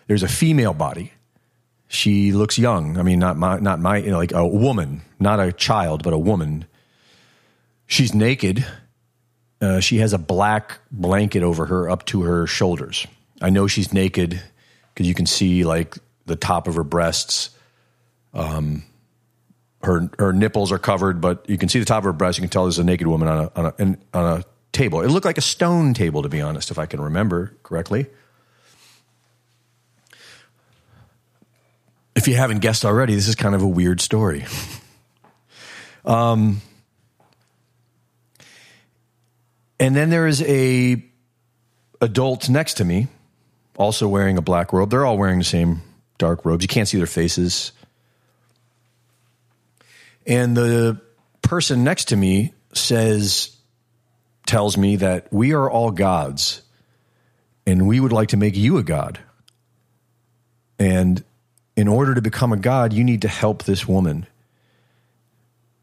There's 0.06 0.22
a 0.22 0.28
female 0.28 0.72
body. 0.72 1.12
She 1.88 2.32
looks 2.32 2.58
young. 2.58 2.96
I 2.96 3.02
mean, 3.02 3.18
not 3.18 3.36
my, 3.36 3.58
not 3.58 3.80
my, 3.80 3.98
you 3.98 4.12
know, 4.12 4.16
like 4.16 4.32
a 4.32 4.46
woman, 4.46 5.02
not 5.20 5.38
a 5.38 5.52
child, 5.52 6.02
but 6.02 6.14
a 6.14 6.18
woman. 6.18 6.64
She's 7.86 8.14
naked. 8.14 8.64
Uh, 9.60 9.80
she 9.80 9.98
has 9.98 10.14
a 10.14 10.18
black 10.18 10.78
blanket 10.90 11.42
over 11.42 11.66
her 11.66 11.90
up 11.90 12.06
to 12.06 12.22
her 12.22 12.46
shoulders. 12.46 13.06
I 13.42 13.50
know 13.50 13.66
she's 13.66 13.92
naked 13.92 14.40
because 14.94 15.06
you 15.06 15.14
can 15.14 15.26
see 15.26 15.64
like 15.64 15.98
the 16.24 16.36
top 16.36 16.66
of 16.66 16.76
her 16.76 16.84
breasts. 16.84 17.50
Um, 18.34 18.84
her 19.82 20.10
her 20.18 20.32
nipples 20.32 20.72
are 20.72 20.78
covered, 20.78 21.20
but 21.20 21.48
you 21.48 21.58
can 21.58 21.68
see 21.68 21.78
the 21.78 21.84
top 21.84 21.98
of 21.98 22.04
her 22.04 22.12
breast. 22.12 22.38
You 22.38 22.42
can 22.42 22.50
tell 22.50 22.64
there's 22.64 22.78
a 22.78 22.84
naked 22.84 23.06
woman 23.06 23.28
on 23.28 23.38
a 23.38 23.52
on 23.56 23.66
a, 23.66 23.98
on 24.18 24.38
a 24.38 24.44
table. 24.72 25.00
It 25.02 25.08
looked 25.08 25.26
like 25.26 25.38
a 25.38 25.42
stone 25.42 25.94
table, 25.94 26.22
to 26.22 26.28
be 26.28 26.40
honest, 26.40 26.70
if 26.70 26.78
I 26.78 26.86
can 26.86 27.00
remember 27.00 27.54
correctly. 27.62 28.06
If 32.14 32.26
you 32.26 32.34
haven't 32.34 32.58
guessed 32.58 32.84
already, 32.84 33.14
this 33.14 33.28
is 33.28 33.36
kind 33.36 33.54
of 33.54 33.62
a 33.62 33.68
weird 33.68 34.00
story. 34.00 34.44
um, 36.04 36.60
and 39.78 39.94
then 39.94 40.10
there 40.10 40.26
is 40.26 40.42
a 40.42 41.04
adult 42.00 42.48
next 42.48 42.74
to 42.74 42.84
me, 42.84 43.06
also 43.76 44.08
wearing 44.08 44.36
a 44.36 44.42
black 44.42 44.72
robe. 44.72 44.90
They're 44.90 45.06
all 45.06 45.16
wearing 45.16 45.38
the 45.38 45.44
same 45.44 45.82
dark 46.18 46.44
robes. 46.44 46.64
You 46.64 46.68
can't 46.68 46.88
see 46.88 46.98
their 46.98 47.06
faces. 47.06 47.72
And 50.28 50.56
the 50.56 51.00
person 51.42 51.82
next 51.82 52.06
to 52.06 52.16
me 52.16 52.52
says 52.74 53.56
tells 54.46 54.76
me 54.76 54.96
that 54.96 55.32
we 55.32 55.52
are 55.54 55.68
all 55.68 55.90
gods 55.90 56.62
and 57.66 57.88
we 57.88 57.98
would 57.98 58.12
like 58.12 58.28
to 58.28 58.36
make 58.36 58.56
you 58.56 58.78
a 58.78 58.82
god. 58.82 59.18
And 60.78 61.24
in 61.76 61.88
order 61.88 62.14
to 62.14 62.22
become 62.22 62.52
a 62.52 62.56
god, 62.56 62.92
you 62.92 63.04
need 63.04 63.22
to 63.22 63.28
help 63.28 63.64
this 63.64 63.88
woman. 63.88 64.26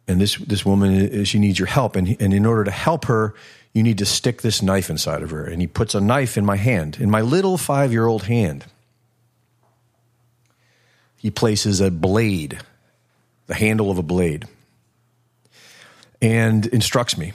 And 0.07 0.21
this, 0.21 0.35
this 0.37 0.65
woman, 0.65 1.25
she 1.25 1.39
needs 1.39 1.57
your 1.57 1.67
help. 1.67 1.95
And, 1.95 2.15
and 2.19 2.33
in 2.33 2.45
order 2.45 2.63
to 2.63 2.71
help 2.71 3.05
her, 3.05 3.33
you 3.73 3.83
need 3.83 3.97
to 3.97 4.05
stick 4.05 4.41
this 4.41 4.61
knife 4.61 4.89
inside 4.89 5.21
of 5.21 5.31
her. 5.31 5.45
And 5.45 5.61
he 5.61 5.67
puts 5.67 5.95
a 5.95 6.01
knife 6.01 6.37
in 6.37 6.45
my 6.45 6.55
hand, 6.55 6.97
in 6.99 7.09
my 7.09 7.21
little 7.21 7.57
five 7.57 7.91
year 7.91 8.05
old 8.05 8.23
hand. 8.23 8.65
He 11.17 11.31
places 11.31 11.81
a 11.81 11.89
blade, 11.89 12.59
the 13.47 13.53
handle 13.53 13.91
of 13.91 13.97
a 13.97 14.03
blade, 14.03 14.45
and 16.21 16.65
instructs 16.67 17.17
me 17.17 17.33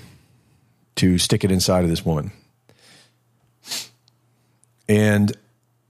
to 0.96 1.18
stick 1.18 1.44
it 1.44 1.50
inside 1.50 1.84
of 1.84 1.90
this 1.90 2.04
woman. 2.04 2.32
And 4.88 5.32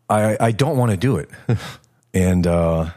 I, 0.09 0.37
I 0.39 0.53
don't 0.53 0.77
want 0.77 0.91
to 0.91 0.97
do 0.97 1.16
it. 1.16 1.31
and 2.14 2.47
uh, 2.47 2.91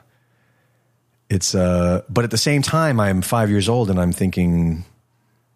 it's, 1.30 1.56
uh, 1.56 2.02
but 2.10 2.24
at 2.24 2.32
the 2.32 2.38
same 2.38 2.62
time, 2.62 3.00
I'm 3.00 3.22
five 3.22 3.50
years 3.50 3.70
old 3.70 3.90
and 3.90 4.00
I'm 4.00 4.12
thinking, 4.12 4.84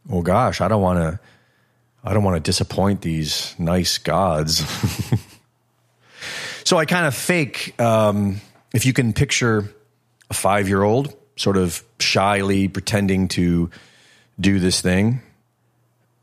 well, 0.08 0.22
gosh, 0.22 0.62
I 0.62 0.68
don't 0.68 0.82
want 0.82 1.00
to, 1.00 1.20
I 2.04 2.14
don't 2.14 2.24
want 2.24 2.38
to 2.38 2.48
disappoint 2.48 3.02
these 3.02 3.54
nice 3.60 3.98
gods. 3.98 4.64
so 6.64 6.78
I 6.78 6.86
kind 6.86 7.06
of 7.06 7.14
fake, 7.14 7.80
um, 7.82 8.40
if 8.74 8.86
you 8.86 8.94
can 8.94 9.14
picture 9.14 9.76
a 10.30 10.34
five 10.34 10.68
year 10.68 10.84
old 10.84 11.14
sort 11.38 11.56
of 11.56 11.84
shyly 12.00 12.68
pretending 12.68 13.28
to 13.30 13.70
do 14.40 14.60
this 14.60 14.82
thing. 14.82 15.22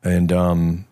And 0.03 0.31
um, 0.33 0.85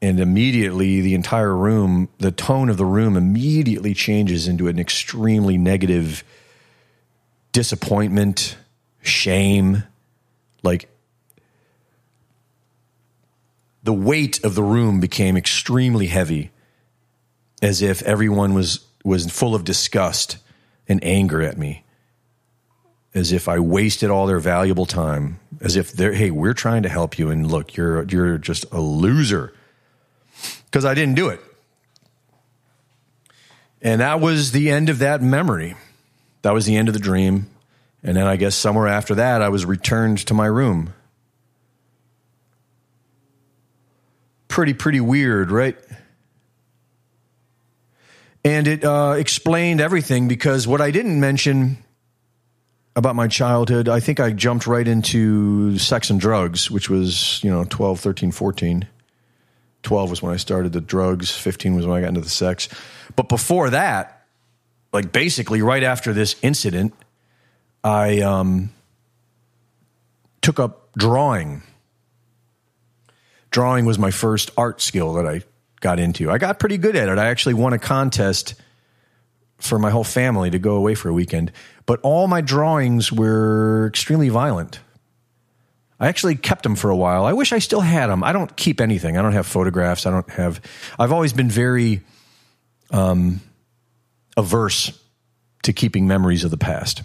and 0.00 0.20
immediately 0.20 1.00
the 1.00 1.14
entire 1.14 1.54
room, 1.54 2.08
the 2.18 2.30
tone 2.30 2.70
of 2.70 2.76
the 2.76 2.86
room 2.86 3.16
immediately 3.16 3.92
changes 3.92 4.48
into 4.48 4.68
an 4.68 4.78
extremely 4.78 5.58
negative 5.58 6.24
disappointment, 7.52 8.56
shame, 9.02 9.82
like 10.62 10.88
the 13.82 13.92
weight 13.92 14.42
of 14.44 14.54
the 14.54 14.62
room 14.62 15.00
became 15.00 15.36
extremely 15.36 16.06
heavy 16.06 16.50
as 17.60 17.82
if 17.82 18.00
everyone 18.02 18.54
was 18.54 18.86
was 19.04 19.30
full 19.30 19.54
of 19.54 19.64
disgust 19.64 20.38
and 20.88 21.02
anger 21.02 21.42
at 21.42 21.58
me 21.58 21.84
as 23.14 23.32
if 23.32 23.48
I 23.48 23.58
wasted 23.58 24.10
all 24.10 24.26
their 24.26 24.38
valuable 24.38 24.86
time, 24.86 25.40
as 25.60 25.76
if 25.76 25.92
they're, 25.92 26.12
hey, 26.12 26.30
we're 26.30 26.54
trying 26.54 26.82
to 26.82 26.88
help 26.88 27.18
you, 27.18 27.30
and 27.30 27.50
look, 27.50 27.76
you're 27.76 28.04
you're 28.04 28.38
just 28.38 28.64
a 28.72 28.80
loser 28.80 29.52
because 30.66 30.84
I 30.84 30.94
didn't 30.94 31.14
do 31.14 31.28
it. 31.28 31.40
And 33.80 34.00
that 34.00 34.20
was 34.20 34.52
the 34.52 34.70
end 34.70 34.88
of 34.88 34.98
that 34.98 35.22
memory. 35.22 35.76
That 36.42 36.52
was 36.52 36.66
the 36.66 36.76
end 36.76 36.88
of 36.88 36.94
the 36.94 37.00
dream. 37.00 37.48
And 38.02 38.16
then 38.16 38.26
I 38.26 38.36
guess 38.36 38.54
somewhere 38.54 38.88
after 38.88 39.14
that, 39.16 39.42
I 39.42 39.48
was 39.48 39.64
returned 39.64 40.18
to 40.26 40.34
my 40.34 40.46
room. 40.46 40.92
Pretty, 44.48 44.74
pretty 44.74 45.00
weird, 45.00 45.50
right? 45.50 45.76
And 48.44 48.66
it 48.66 48.84
uh, 48.84 49.14
explained 49.16 49.80
everything 49.80 50.28
because 50.28 50.66
what 50.66 50.80
I 50.80 50.90
didn't 50.90 51.20
mention 51.20 51.84
about 52.98 53.14
my 53.14 53.28
childhood, 53.28 53.88
I 53.88 54.00
think 54.00 54.18
I 54.18 54.32
jumped 54.32 54.66
right 54.66 54.86
into 54.86 55.78
sex 55.78 56.10
and 56.10 56.20
drugs, 56.20 56.68
which 56.68 56.90
was, 56.90 57.42
you 57.44 57.50
know, 57.50 57.64
12, 57.64 58.00
13, 58.00 58.32
14. 58.32 58.88
12 59.84 60.10
was 60.10 60.20
when 60.20 60.34
I 60.34 60.36
started 60.36 60.72
the 60.72 60.80
drugs, 60.80 61.30
15 61.30 61.76
was 61.76 61.86
when 61.86 61.96
I 61.96 62.00
got 62.00 62.08
into 62.08 62.20
the 62.20 62.28
sex. 62.28 62.68
But 63.14 63.28
before 63.28 63.70
that, 63.70 64.26
like 64.92 65.12
basically 65.12 65.62
right 65.62 65.84
after 65.84 66.12
this 66.12 66.34
incident, 66.42 66.92
I 67.84 68.20
um, 68.22 68.70
took 70.42 70.58
up 70.58 70.90
drawing. 70.98 71.62
Drawing 73.52 73.84
was 73.84 73.96
my 73.96 74.10
first 74.10 74.50
art 74.56 74.80
skill 74.80 75.14
that 75.14 75.26
I 75.26 75.42
got 75.80 76.00
into. 76.00 76.32
I 76.32 76.38
got 76.38 76.58
pretty 76.58 76.78
good 76.78 76.96
at 76.96 77.08
it. 77.08 77.16
I 77.16 77.28
actually 77.28 77.54
won 77.54 77.72
a 77.72 77.78
contest 77.78 78.56
for 79.58 79.78
my 79.78 79.90
whole 79.90 80.04
family 80.04 80.50
to 80.50 80.58
go 80.58 80.76
away 80.76 80.94
for 80.94 81.08
a 81.08 81.12
weekend. 81.12 81.52
But 81.86 82.00
all 82.02 82.28
my 82.28 82.40
drawings 82.40 83.12
were 83.12 83.86
extremely 83.88 84.28
violent. 84.28 84.80
I 86.00 86.06
actually 86.06 86.36
kept 86.36 86.62
them 86.62 86.76
for 86.76 86.90
a 86.90 86.96
while. 86.96 87.24
I 87.24 87.32
wish 87.32 87.52
I 87.52 87.58
still 87.58 87.80
had 87.80 88.06
them. 88.06 88.22
I 88.22 88.32
don't 88.32 88.54
keep 88.56 88.80
anything. 88.80 89.16
I 89.18 89.22
don't 89.22 89.32
have 89.32 89.46
photographs. 89.46 90.06
I 90.06 90.10
don't 90.10 90.30
have. 90.30 90.60
I've 90.98 91.12
always 91.12 91.32
been 91.32 91.50
very 91.50 92.02
um, 92.90 93.40
averse 94.36 94.96
to 95.64 95.72
keeping 95.72 96.06
memories 96.06 96.44
of 96.44 96.52
the 96.52 96.56
past. 96.56 97.02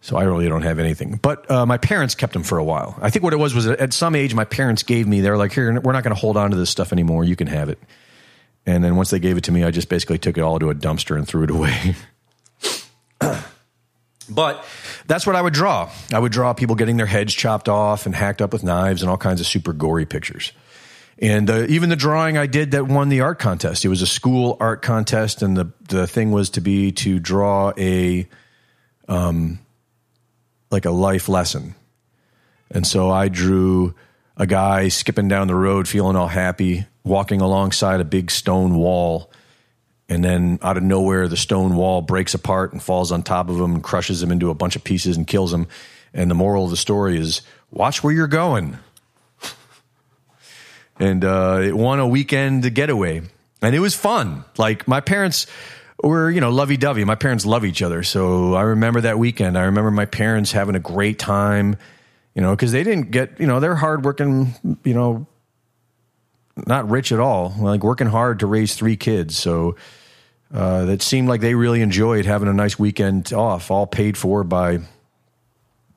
So 0.00 0.16
I 0.16 0.24
really 0.24 0.48
don't 0.48 0.62
have 0.62 0.78
anything. 0.78 1.20
But 1.22 1.48
uh, 1.48 1.64
my 1.66 1.76
parents 1.76 2.16
kept 2.16 2.32
them 2.32 2.42
for 2.42 2.58
a 2.58 2.64
while. 2.64 2.98
I 3.00 3.10
think 3.10 3.22
what 3.22 3.32
it 3.32 3.38
was 3.38 3.54
was 3.54 3.68
at 3.68 3.92
some 3.92 4.16
age, 4.16 4.34
my 4.34 4.44
parents 4.44 4.82
gave 4.82 5.06
me, 5.06 5.20
they're 5.20 5.36
like, 5.36 5.52
here, 5.52 5.80
we're 5.80 5.92
not 5.92 6.02
going 6.02 6.14
to 6.14 6.20
hold 6.20 6.36
on 6.36 6.50
to 6.50 6.56
this 6.56 6.70
stuff 6.70 6.92
anymore. 6.92 7.22
You 7.22 7.36
can 7.36 7.46
have 7.46 7.68
it. 7.68 7.78
And 8.64 8.84
then 8.84 8.96
once 8.96 9.10
they 9.10 9.18
gave 9.18 9.36
it 9.36 9.44
to 9.44 9.52
me, 9.52 9.64
I 9.64 9.70
just 9.70 9.88
basically 9.88 10.18
took 10.18 10.38
it 10.38 10.42
all 10.42 10.58
to 10.58 10.70
a 10.70 10.74
dumpster 10.74 11.16
and 11.16 11.26
threw 11.26 11.42
it 11.44 11.50
away. 11.50 11.96
but 14.30 14.64
that's 15.06 15.26
what 15.26 15.34
I 15.34 15.42
would 15.42 15.52
draw. 15.52 15.90
I 16.12 16.18
would 16.18 16.32
draw 16.32 16.52
people 16.52 16.76
getting 16.76 16.96
their 16.96 17.06
heads 17.06 17.34
chopped 17.34 17.68
off 17.68 18.06
and 18.06 18.14
hacked 18.14 18.40
up 18.40 18.52
with 18.52 18.62
knives 18.62 19.02
and 19.02 19.10
all 19.10 19.16
kinds 19.16 19.40
of 19.40 19.46
super 19.46 19.72
gory 19.72 20.06
pictures. 20.06 20.52
And 21.18 21.50
uh, 21.50 21.66
even 21.68 21.88
the 21.88 21.96
drawing 21.96 22.38
I 22.38 22.46
did 22.46 22.72
that 22.72 22.86
won 22.86 23.08
the 23.08 23.20
art 23.20 23.38
contest. 23.38 23.84
It 23.84 23.88
was 23.88 24.02
a 24.02 24.06
school 24.06 24.56
art 24.58 24.82
contest, 24.82 25.42
and 25.42 25.56
the 25.56 25.72
the 25.88 26.06
thing 26.06 26.32
was 26.32 26.50
to 26.50 26.60
be 26.60 26.90
to 26.92 27.20
draw 27.20 27.72
a, 27.78 28.26
um, 29.08 29.60
like 30.70 30.84
a 30.84 30.90
life 30.90 31.28
lesson. 31.28 31.74
And 32.72 32.86
so 32.86 33.10
I 33.10 33.28
drew 33.28 33.94
a 34.36 34.46
guy 34.46 34.88
skipping 34.88 35.28
down 35.28 35.48
the 35.48 35.54
road, 35.54 35.88
feeling 35.88 36.16
all 36.16 36.28
happy, 36.28 36.86
walking 37.04 37.40
alongside 37.40 38.00
a 38.00 38.04
big 38.04 38.30
stone 38.30 38.76
wall. 38.76 39.30
And 40.08 40.22
then 40.22 40.58
out 40.62 40.76
of 40.76 40.82
nowhere, 40.82 41.28
the 41.28 41.36
stone 41.36 41.74
wall 41.76 42.02
breaks 42.02 42.34
apart 42.34 42.72
and 42.72 42.82
falls 42.82 43.12
on 43.12 43.22
top 43.22 43.48
of 43.48 43.56
him 43.56 43.74
and 43.74 43.82
crushes 43.82 44.22
him 44.22 44.30
into 44.30 44.50
a 44.50 44.54
bunch 44.54 44.76
of 44.76 44.84
pieces 44.84 45.16
and 45.16 45.26
kills 45.26 45.52
him. 45.52 45.66
And 46.12 46.30
the 46.30 46.34
moral 46.34 46.64
of 46.64 46.70
the 46.70 46.76
story 46.76 47.18
is 47.18 47.42
watch 47.70 48.02
where 48.02 48.12
you're 48.12 48.26
going. 48.26 48.78
and 50.98 51.24
uh, 51.24 51.60
it 51.62 51.76
won 51.76 52.00
a 52.00 52.06
weekend 52.06 52.74
getaway. 52.74 53.22
And 53.62 53.74
it 53.74 53.78
was 53.78 53.94
fun. 53.94 54.44
Like 54.58 54.86
my 54.88 55.00
parents 55.00 55.46
were, 56.02 56.30
you 56.30 56.40
know, 56.40 56.50
lovey 56.50 56.76
dovey. 56.76 57.04
My 57.04 57.14
parents 57.14 57.46
love 57.46 57.64
each 57.64 57.80
other. 57.80 58.02
So 58.02 58.54
I 58.54 58.62
remember 58.62 59.02
that 59.02 59.18
weekend. 59.18 59.56
I 59.56 59.62
remember 59.62 59.90
my 59.90 60.06
parents 60.06 60.52
having 60.52 60.74
a 60.74 60.80
great 60.80 61.18
time, 61.18 61.76
you 62.34 62.42
know, 62.42 62.50
because 62.50 62.72
they 62.72 62.82
didn't 62.82 63.10
get, 63.10 63.38
you 63.38 63.46
know, 63.46 63.60
they're 63.60 63.74
hardworking, 63.74 64.54
you 64.84 64.94
know, 64.94 65.26
not 66.66 66.88
rich 66.90 67.12
at 67.12 67.20
all, 67.20 67.54
like 67.58 67.82
working 67.82 68.06
hard 68.06 68.40
to 68.40 68.46
raise 68.46 68.74
three 68.74 68.96
kids. 68.96 69.36
So 69.36 69.76
uh, 70.52 70.84
that 70.86 71.02
seemed 71.02 71.28
like 71.28 71.40
they 71.40 71.54
really 71.54 71.80
enjoyed 71.80 72.26
having 72.26 72.48
a 72.48 72.52
nice 72.52 72.78
weekend 72.78 73.32
off, 73.32 73.70
all 73.70 73.86
paid 73.86 74.16
for 74.16 74.44
by, 74.44 74.72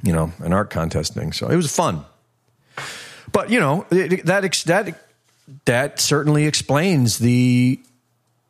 you 0.04 0.14
know, 0.14 0.32
an 0.40 0.54
art 0.54 0.70
contest 0.70 1.14
thing. 1.14 1.34
So 1.34 1.48
it 1.50 1.56
was 1.56 1.74
fun. 1.74 2.06
But 3.32 3.50
you 3.50 3.60
know 3.60 3.86
that 3.90 4.22
that 4.66 4.96
that 5.66 6.00
certainly 6.00 6.46
explains 6.46 7.20
the 7.20 7.82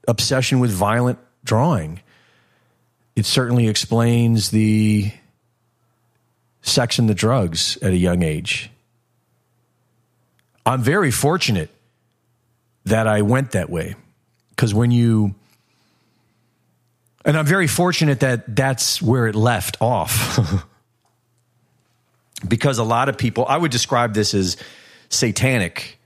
obsession 0.07 0.59
with 0.59 0.71
violent 0.71 1.17
drawing. 1.43 2.01
It 3.15 3.25
certainly 3.25 3.67
explains 3.67 4.51
the 4.51 5.11
sex 6.65 6.99
and 6.99 7.07
the 7.07 7.13
drugs 7.13 7.77
at 7.81 7.91
a 7.91 7.97
young 7.97 8.23
age. 8.23 8.69
I'm 10.65 10.81
very 10.81 11.11
fortunate 11.11 11.69
that 12.85 13.07
I 13.07 13.21
went 13.21 13.51
that 13.51 13.69
way. 13.69 13.95
Because 14.49 14.73
when 14.73 14.91
you, 14.91 15.35
and 17.23 17.37
I'm 17.37 17.45
very 17.45 17.67
fortunate 17.67 18.21
that 18.21 18.55
that's 18.55 19.01
where 19.01 19.27
it 19.27 19.35
left 19.35 19.77
off. 19.79 20.65
because 22.47 22.79
a 22.79 22.83
lot 22.83 23.09
of 23.09 23.17
people, 23.17 23.45
I 23.47 23.57
would 23.57 23.71
describe 23.71 24.13
this 24.13 24.33
as 24.33 24.57
satanic 25.09 25.99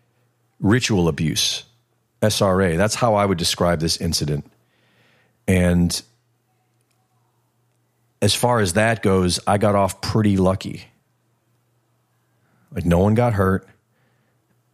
ritual 0.60 1.08
abuse, 1.08 1.64
SRA. 2.22 2.76
That's 2.76 2.96
how 2.96 3.16
I 3.16 3.26
would 3.26 3.38
describe 3.38 3.80
this 3.80 3.98
incident. 3.98 4.46
And 5.48 6.02
as 8.22 8.36
far 8.36 8.60
as 8.60 8.74
that 8.74 9.02
goes, 9.02 9.40
I 9.48 9.58
got 9.58 9.76
off 9.76 10.02
pretty 10.02 10.38
lucky. 10.38 10.86
Like, 12.72 12.86
no 12.86 13.00
one 13.00 13.16
got 13.16 13.34
hurt. 13.34 13.68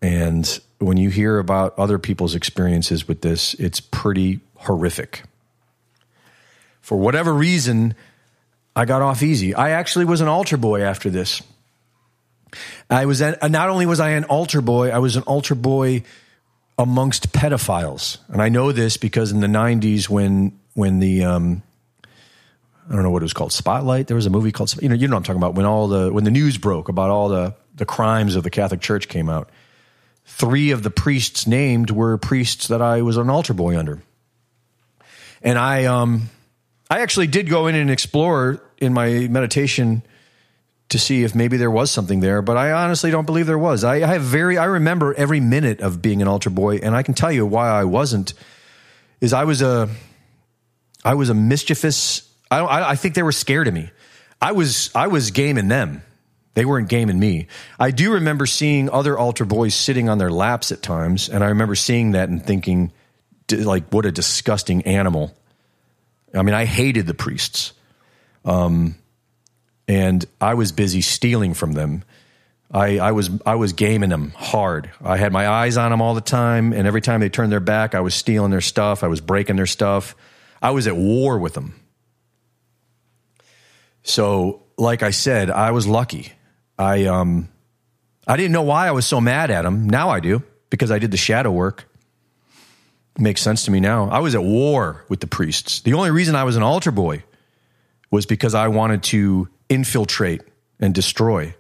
And 0.02 0.60
when 0.80 0.98
you 0.98 1.10
hear 1.10 1.40
about 1.40 1.78
other 1.80 1.98
people's 1.98 2.36
experiences 2.36 3.08
with 3.08 3.22
this, 3.22 3.54
it's 3.56 3.80
pretty 3.80 4.40
horrific. 4.58 5.24
For 6.82 6.98
whatever 6.98 7.34
reason, 7.34 7.96
I 8.76 8.86
got 8.86 9.02
off 9.02 9.24
easy. 9.24 9.56
I 9.56 9.72
actually 9.72 10.06
was 10.06 10.22
an 10.22 10.28
altar 10.28 10.58
boy 10.58 10.82
after 10.82 11.10
this. 11.10 11.42
I 12.90 13.06
was 13.06 13.22
at, 13.22 13.50
not 13.50 13.70
only 13.70 13.86
was 13.86 14.00
I 14.00 14.12
an 14.12 14.26
altar 14.26 14.62
boy, 14.62 14.90
I 14.90 15.00
was 15.00 15.16
an 15.16 15.24
altar 15.24 15.56
boy 15.56 16.04
amongst 16.78 17.32
pedophiles, 17.32 18.18
and 18.28 18.42
I 18.42 18.50
know 18.50 18.72
this 18.72 18.98
because 18.98 19.32
in 19.32 19.40
the 19.40 19.48
'90s 19.48 20.10
when 20.10 20.60
when 20.74 21.00
the 21.00 21.24
um, 21.24 21.64
I 22.88 22.94
don't 22.94 23.04
know 23.04 23.10
what 23.10 23.22
it 23.22 23.26
was 23.26 23.34
called, 23.34 23.52
Spotlight. 23.52 24.08
There 24.08 24.16
was 24.16 24.26
a 24.26 24.30
movie 24.30 24.52
called 24.52 24.80
you 24.82 24.90
know 24.90 24.96
you 24.96 25.08
know 25.08 25.16
what 25.16 25.20
I'm 25.20 25.24
talking 25.24 25.42
about 25.42 25.56
when 25.56 25.66
all 25.66 25.88
the 25.88 26.12
when 26.14 26.24
the 26.24 26.32
news 26.32 26.58
broke 26.58 26.90
about 26.90 27.10
all 27.10 27.30
the 27.30 27.56
the 27.76 27.86
crimes 27.86 28.36
of 28.36 28.44
the 28.44 28.50
Catholic 28.50 28.82
Church 28.82 29.08
came 29.08 29.30
out. 29.30 29.50
Three 30.26 30.72
of 30.72 30.84
the 30.84 30.90
priests 30.90 31.46
named 31.46 31.92
were 31.92 32.18
priests 32.18 32.68
that 32.68 32.82
I 32.82 33.02
was 33.02 33.18
an 33.18 33.30
altar 33.30 33.54
boy 33.54 33.78
under, 33.78 34.02
and 35.42 35.58
I 35.58 35.86
um 35.86 36.30
I 36.90 37.00
actually 37.00 37.28
did 37.28 37.50
go 37.50 37.68
in 37.68 37.76
and 37.76 37.90
explore 37.90 38.62
in 38.78 38.94
my 38.94 39.28
meditation 39.28 40.04
to 40.90 41.00
see 41.00 41.24
if 41.24 41.34
maybe 41.34 41.58
there 41.58 41.72
was 41.72 41.90
something 41.90 42.20
there, 42.20 42.42
but 42.42 42.58
I 42.58 42.72
honestly 42.72 43.10
don't 43.10 43.26
believe 43.26 43.48
there 43.48 43.58
was. 43.58 43.84
I, 43.84 43.96
I 43.96 44.08
have 44.14 44.22
very, 44.22 44.58
I 44.58 44.66
remember 44.66 45.14
every 45.16 45.40
minute 45.40 45.82
of 45.82 46.02
being 46.02 46.22
an 46.22 46.28
altar 46.28 46.52
boy, 46.52 46.78
and 46.78 46.96
I 46.96 47.02
can 47.02 47.16
tell 47.16 47.32
you 47.32 47.46
why 47.46 47.70
I 47.70 47.86
wasn't. 47.86 48.34
Is 49.20 49.34
I 49.34 49.46
was 49.46 49.62
a, 49.62 49.90
I 51.04 51.16
was 51.16 51.30
a 51.30 51.34
mischievous. 51.34 52.25
I. 52.50 52.60
I, 52.60 52.90
I 52.92 52.96
think 52.96 53.16
they 53.16 53.24
were 53.24 53.32
scared 53.32 53.68
of 53.68 53.74
me. 53.74 53.92
I 54.42 54.52
was, 54.52 54.92
I 54.94 55.08
was 55.08 55.32
gaming 55.32 55.68
them. 55.68 56.02
They 56.54 56.66
weren't 56.66 56.88
gaming 56.88 57.20
me. 57.20 57.48
I 57.80 57.92
do 57.92 58.14
remember 58.14 58.46
seeing 58.46 58.90
other 58.90 59.18
altar 59.18 59.46
boys 59.46 59.76
sitting 59.76 60.08
on 60.08 60.18
their 60.18 60.32
laps 60.32 60.72
at 60.72 60.82
times, 60.82 61.28
and 61.30 61.44
I 61.44 61.48
remember 61.48 61.76
seeing 61.76 62.12
that 62.12 62.30
and 62.30 62.46
thinking, 62.46 62.92
like, 63.52 63.92
what 63.92 64.06
a 64.06 64.12
disgusting 64.12 64.84
animal. 64.84 65.36
I 66.34 66.44
mean, 66.44 66.56
I 66.56 66.66
hated 66.66 67.08
the 67.08 67.14
priests. 67.14 67.74
Um, 68.46 68.96
and 69.88 70.26
I 70.40 70.54
was 70.54 70.72
busy 70.72 71.02
stealing 71.02 71.54
from 71.54 71.74
them. 71.74 72.04
I, 72.72 72.98
I 73.00 73.12
was 73.12 73.30
I 73.46 73.56
was 73.56 73.74
gaming 73.74 74.10
them 74.10 74.32
hard. 74.36 74.90
I 75.04 75.18
had 75.18 75.32
my 75.32 75.48
eyes 75.48 75.78
on 75.78 75.92
them 75.92 76.02
all 76.02 76.16
the 76.16 76.22
time, 76.22 76.74
and 76.74 76.88
every 76.88 77.02
time 77.02 77.20
they 77.20 77.30
turned 77.30 77.52
their 77.52 77.60
back, 77.60 77.94
I 77.96 78.00
was 78.00 78.16
stealing 78.16 78.52
their 78.52 78.62
stuff. 78.62 79.04
I 79.04 79.08
was 79.08 79.22
breaking 79.22 79.56
their 79.56 79.68
stuff. 79.68 80.16
I 80.62 80.72
was 80.72 80.88
at 80.88 80.96
war 80.96 81.38
with 81.38 81.54
them. 81.54 81.76
So, 84.06 84.62
like 84.78 85.02
I 85.04 85.10
said, 85.10 85.50
I 85.50 85.72
was 85.72 85.88
lucky. 85.88 86.32
I 86.78 87.06
um, 87.06 87.50
I 88.28 88.38
didn't 88.38 88.52
know 88.52 88.62
why 88.62 88.88
I 88.88 88.92
was 88.92 89.06
so 89.06 89.20
mad 89.20 89.50
at 89.50 89.64
them. 89.64 89.90
Now 89.90 90.10
I 90.10 90.20
do 90.20 90.44
because 90.70 90.92
I 90.92 91.00
did 91.00 91.12
the 91.12 91.18
shadow 91.18 91.52
work. 91.52 91.90
makes 93.18 93.42
sense 93.42 93.66
to 93.66 93.72
me 93.72 93.80
now. 93.80 94.10
I 94.10 94.20
was 94.20 94.36
at 94.36 94.44
war 94.44 95.04
with 95.10 95.22
the 95.22 95.28
priests. 95.28 95.82
The 95.82 95.94
only 95.94 96.12
reason 96.12 96.36
I 96.36 96.44
was 96.44 96.56
an 96.56 96.64
altar 96.64 96.92
boy 96.92 97.24
was 98.12 98.26
because 98.26 98.54
I 98.54 98.68
wanted 98.68 99.04
to 99.04 99.50
infiltrate 99.70 100.42
and 100.80 100.94
destroy. 100.94 101.56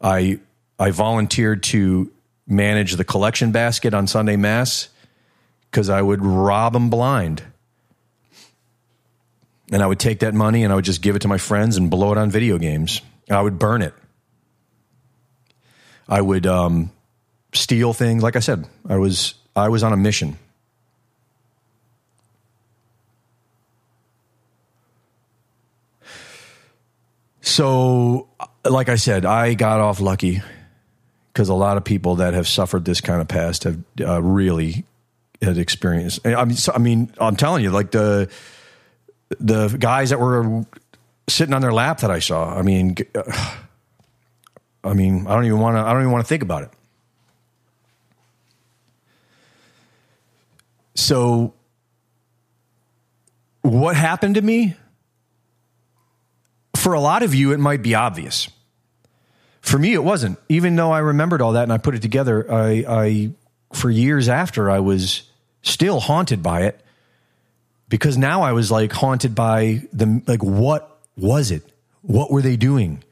I 0.00 0.40
I 0.78 0.90
volunteered 0.90 1.62
to 1.64 2.12
manage 2.46 2.96
the 2.96 3.04
collection 3.04 3.50
basket 3.50 3.94
on 3.94 4.06
Sunday 4.06 4.36
Mass 4.36 4.90
because 5.70 5.88
I 5.88 6.02
would 6.02 6.22
rob 6.22 6.74
them 6.74 6.90
blind. 6.90 7.42
And 9.72 9.82
I 9.82 9.86
would 9.86 9.98
take 9.98 10.20
that 10.20 10.34
money 10.34 10.64
and 10.64 10.72
I 10.72 10.76
would 10.76 10.84
just 10.84 11.02
give 11.02 11.16
it 11.16 11.22
to 11.22 11.28
my 11.28 11.38
friends 11.38 11.78
and 11.78 11.90
blow 11.90 12.12
it 12.12 12.18
on 12.18 12.30
video 12.30 12.58
games. 12.58 13.00
I 13.30 13.40
would 13.40 13.58
burn 13.58 13.82
it. 13.82 13.94
I 16.08 16.20
would 16.20 16.46
um, 16.46 16.92
steal 17.54 17.94
things. 17.94 18.22
Like 18.22 18.36
I 18.36 18.40
said, 18.40 18.66
I 18.86 18.96
was 18.96 19.34
I 19.56 19.70
was 19.70 19.82
on 19.82 19.92
a 19.92 19.96
mission. 19.96 20.38
So, 27.40 28.28
like 28.64 28.88
I 28.88 28.96
said, 28.96 29.24
I 29.24 29.54
got 29.54 29.80
off 29.80 30.00
lucky 30.00 30.42
because 31.32 31.48
a 31.48 31.54
lot 31.54 31.76
of 31.76 31.84
people 31.84 32.16
that 32.16 32.34
have 32.34 32.46
suffered 32.46 32.84
this 32.84 33.00
kind 33.00 33.20
of 33.20 33.28
past 33.28 33.64
have 33.64 33.78
uh, 34.00 34.22
really 34.22 34.84
had 35.40 35.58
experienced. 35.58 36.26
I 36.26 36.44
mean, 36.44 36.56
so, 36.56 36.72
I 36.74 36.78
mean, 36.78 37.12
I'm 37.18 37.36
telling 37.36 37.64
you, 37.64 37.70
like 37.70 37.90
the 37.90 38.30
the 39.40 39.68
guys 39.78 40.10
that 40.10 40.20
were 40.20 40.64
sitting 41.28 41.54
on 41.54 41.62
their 41.62 41.72
lap 41.72 42.00
that 42.00 42.10
I 42.10 42.18
saw. 42.18 42.56
I 42.56 42.62
mean, 42.62 42.96
uh, 43.14 43.22
I 44.84 44.94
mean, 44.94 45.26
I 45.26 45.34
don't 45.34 45.44
even 45.44 45.60
want 45.60 45.76
to. 45.76 45.80
I 45.80 45.92
don't 45.92 46.02
even 46.02 46.12
want 46.12 46.24
to 46.24 46.28
think 46.28 46.42
about 46.42 46.64
it. 46.64 46.70
So, 50.94 51.54
what 53.62 53.96
happened 53.96 54.34
to 54.34 54.42
me? 54.42 54.76
for 56.82 56.94
a 56.94 57.00
lot 57.00 57.22
of 57.22 57.32
you, 57.32 57.52
it 57.52 57.60
might 57.60 57.80
be 57.80 57.94
obvious. 57.94 58.48
For 59.60 59.78
me, 59.78 59.94
it 59.94 60.02
wasn't. 60.02 60.38
Even 60.48 60.74
though 60.74 60.90
I 60.90 60.98
remembered 60.98 61.40
all 61.40 61.52
that 61.52 61.62
and 61.62 61.72
I 61.72 61.78
put 61.78 61.94
it 61.94 62.02
together, 62.02 62.50
I, 62.52 62.84
I 62.88 63.30
for 63.72 63.88
years 63.88 64.28
after, 64.28 64.68
I 64.68 64.80
was 64.80 65.22
still 65.62 66.00
haunted 66.00 66.42
by 66.42 66.62
it 66.62 66.80
because 67.92 68.16
now 68.16 68.40
I 68.40 68.52
was 68.52 68.70
like 68.70 68.90
haunted 68.90 69.34
by 69.34 69.82
the 69.92 70.22
like 70.26 70.42
what 70.42 70.98
was 71.14 71.50
it? 71.50 71.62
What 72.00 72.30
were 72.30 72.40
they 72.40 72.56
doing? 72.56 73.04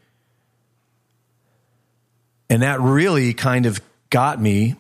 And 2.49 2.63
that 2.63 2.81
really 2.81 3.35
kind 3.35 3.67
of 3.67 3.79
got 4.09 4.41
me 4.41 4.77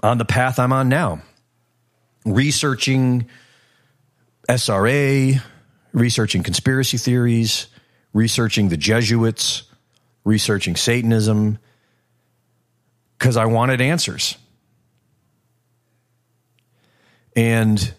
on 0.00 0.18
the 0.18 0.24
path 0.24 0.60
I'm 0.60 0.72
on 0.72 0.88
now. 0.88 1.22
Researching 2.24 3.26
SRA, 4.48 5.42
researching 5.92 6.44
conspiracy 6.44 6.98
theories, 6.98 7.66
researching 8.12 8.68
the 8.68 8.76
Jesuits, 8.76 9.64
researching 10.22 10.76
Satanism, 10.76 11.58
because 13.18 13.36
I 13.36 13.46
wanted 13.46 13.80
answers. 13.80 14.38
And 17.34 17.92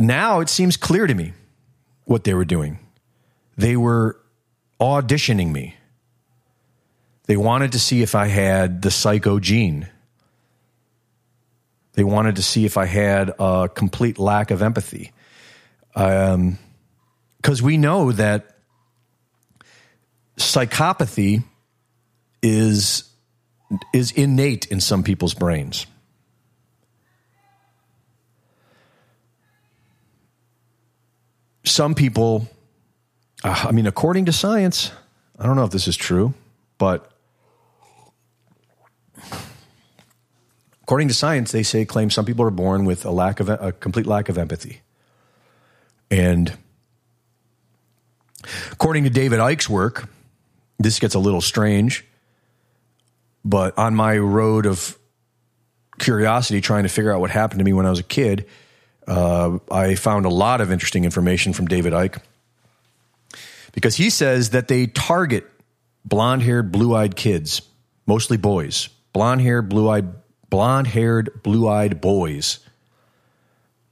now 0.00 0.40
it 0.40 0.48
seems 0.48 0.76
clear 0.76 1.06
to 1.06 1.14
me 1.14 1.32
what 2.04 2.24
they 2.24 2.34
were 2.34 2.44
doing. 2.44 2.78
They 3.56 3.76
were 3.76 4.20
auditioning 4.80 5.52
me. 5.52 5.76
They 7.26 7.36
wanted 7.36 7.72
to 7.72 7.78
see 7.78 8.02
if 8.02 8.14
I 8.14 8.26
had 8.26 8.82
the 8.82 8.90
psycho 8.90 9.38
gene. 9.38 9.88
They 11.92 12.04
wanted 12.04 12.36
to 12.36 12.42
see 12.42 12.64
if 12.64 12.76
I 12.76 12.86
had 12.86 13.32
a 13.38 13.68
complete 13.72 14.18
lack 14.18 14.50
of 14.50 14.62
empathy. 14.62 15.12
Um, 15.94 16.58
because 17.36 17.62
we 17.62 17.76
know 17.76 18.12
that 18.12 18.56
psychopathy 20.36 21.44
is 22.42 23.04
is 23.92 24.10
innate 24.12 24.66
in 24.66 24.80
some 24.80 25.02
people's 25.02 25.34
brains. 25.34 25.86
Some 31.70 31.94
people, 31.94 32.48
uh, 33.44 33.66
I 33.68 33.70
mean, 33.70 33.86
according 33.86 34.24
to 34.24 34.32
science, 34.32 34.90
I 35.38 35.46
don't 35.46 35.54
know 35.54 35.62
if 35.62 35.70
this 35.70 35.86
is 35.86 35.96
true, 35.96 36.34
but 36.78 37.12
according 40.82 41.06
to 41.06 41.14
science, 41.14 41.52
they 41.52 41.62
say 41.62 41.84
claim 41.84 42.10
some 42.10 42.24
people 42.24 42.44
are 42.44 42.50
born 42.50 42.86
with 42.86 43.04
a 43.04 43.12
lack 43.12 43.38
of 43.38 43.48
a 43.48 43.70
complete 43.70 44.06
lack 44.06 44.28
of 44.28 44.36
empathy. 44.36 44.80
And 46.10 46.58
according 48.72 49.04
to 49.04 49.10
David 49.10 49.38
Icke's 49.38 49.70
work, 49.70 50.08
this 50.80 50.98
gets 50.98 51.14
a 51.14 51.20
little 51.20 51.40
strange, 51.40 52.04
but 53.44 53.78
on 53.78 53.94
my 53.94 54.18
road 54.18 54.66
of 54.66 54.98
curiosity, 56.00 56.60
trying 56.60 56.82
to 56.82 56.88
figure 56.88 57.14
out 57.14 57.20
what 57.20 57.30
happened 57.30 57.60
to 57.60 57.64
me 57.64 57.72
when 57.72 57.86
I 57.86 57.90
was 57.90 58.00
a 58.00 58.02
kid, 58.02 58.48
uh, 59.06 59.58
I 59.70 59.94
found 59.94 60.26
a 60.26 60.30
lot 60.30 60.60
of 60.60 60.70
interesting 60.70 61.04
information 61.04 61.52
from 61.52 61.66
David 61.66 61.92
Icke 61.92 62.20
because 63.72 63.96
he 63.96 64.10
says 64.10 64.50
that 64.50 64.68
they 64.68 64.86
target 64.86 65.50
blonde 66.04 66.42
haired, 66.42 66.72
blue 66.72 66.94
eyed 66.94 67.16
kids, 67.16 67.62
mostly 68.06 68.36
boys, 68.36 68.88
blonde 69.12 69.40
haired, 69.40 69.68
blue 69.68 69.88
eyed, 69.88 70.08
blonde 70.48 70.86
haired, 70.86 71.42
blue 71.42 71.68
eyed 71.68 72.00
boys 72.00 72.60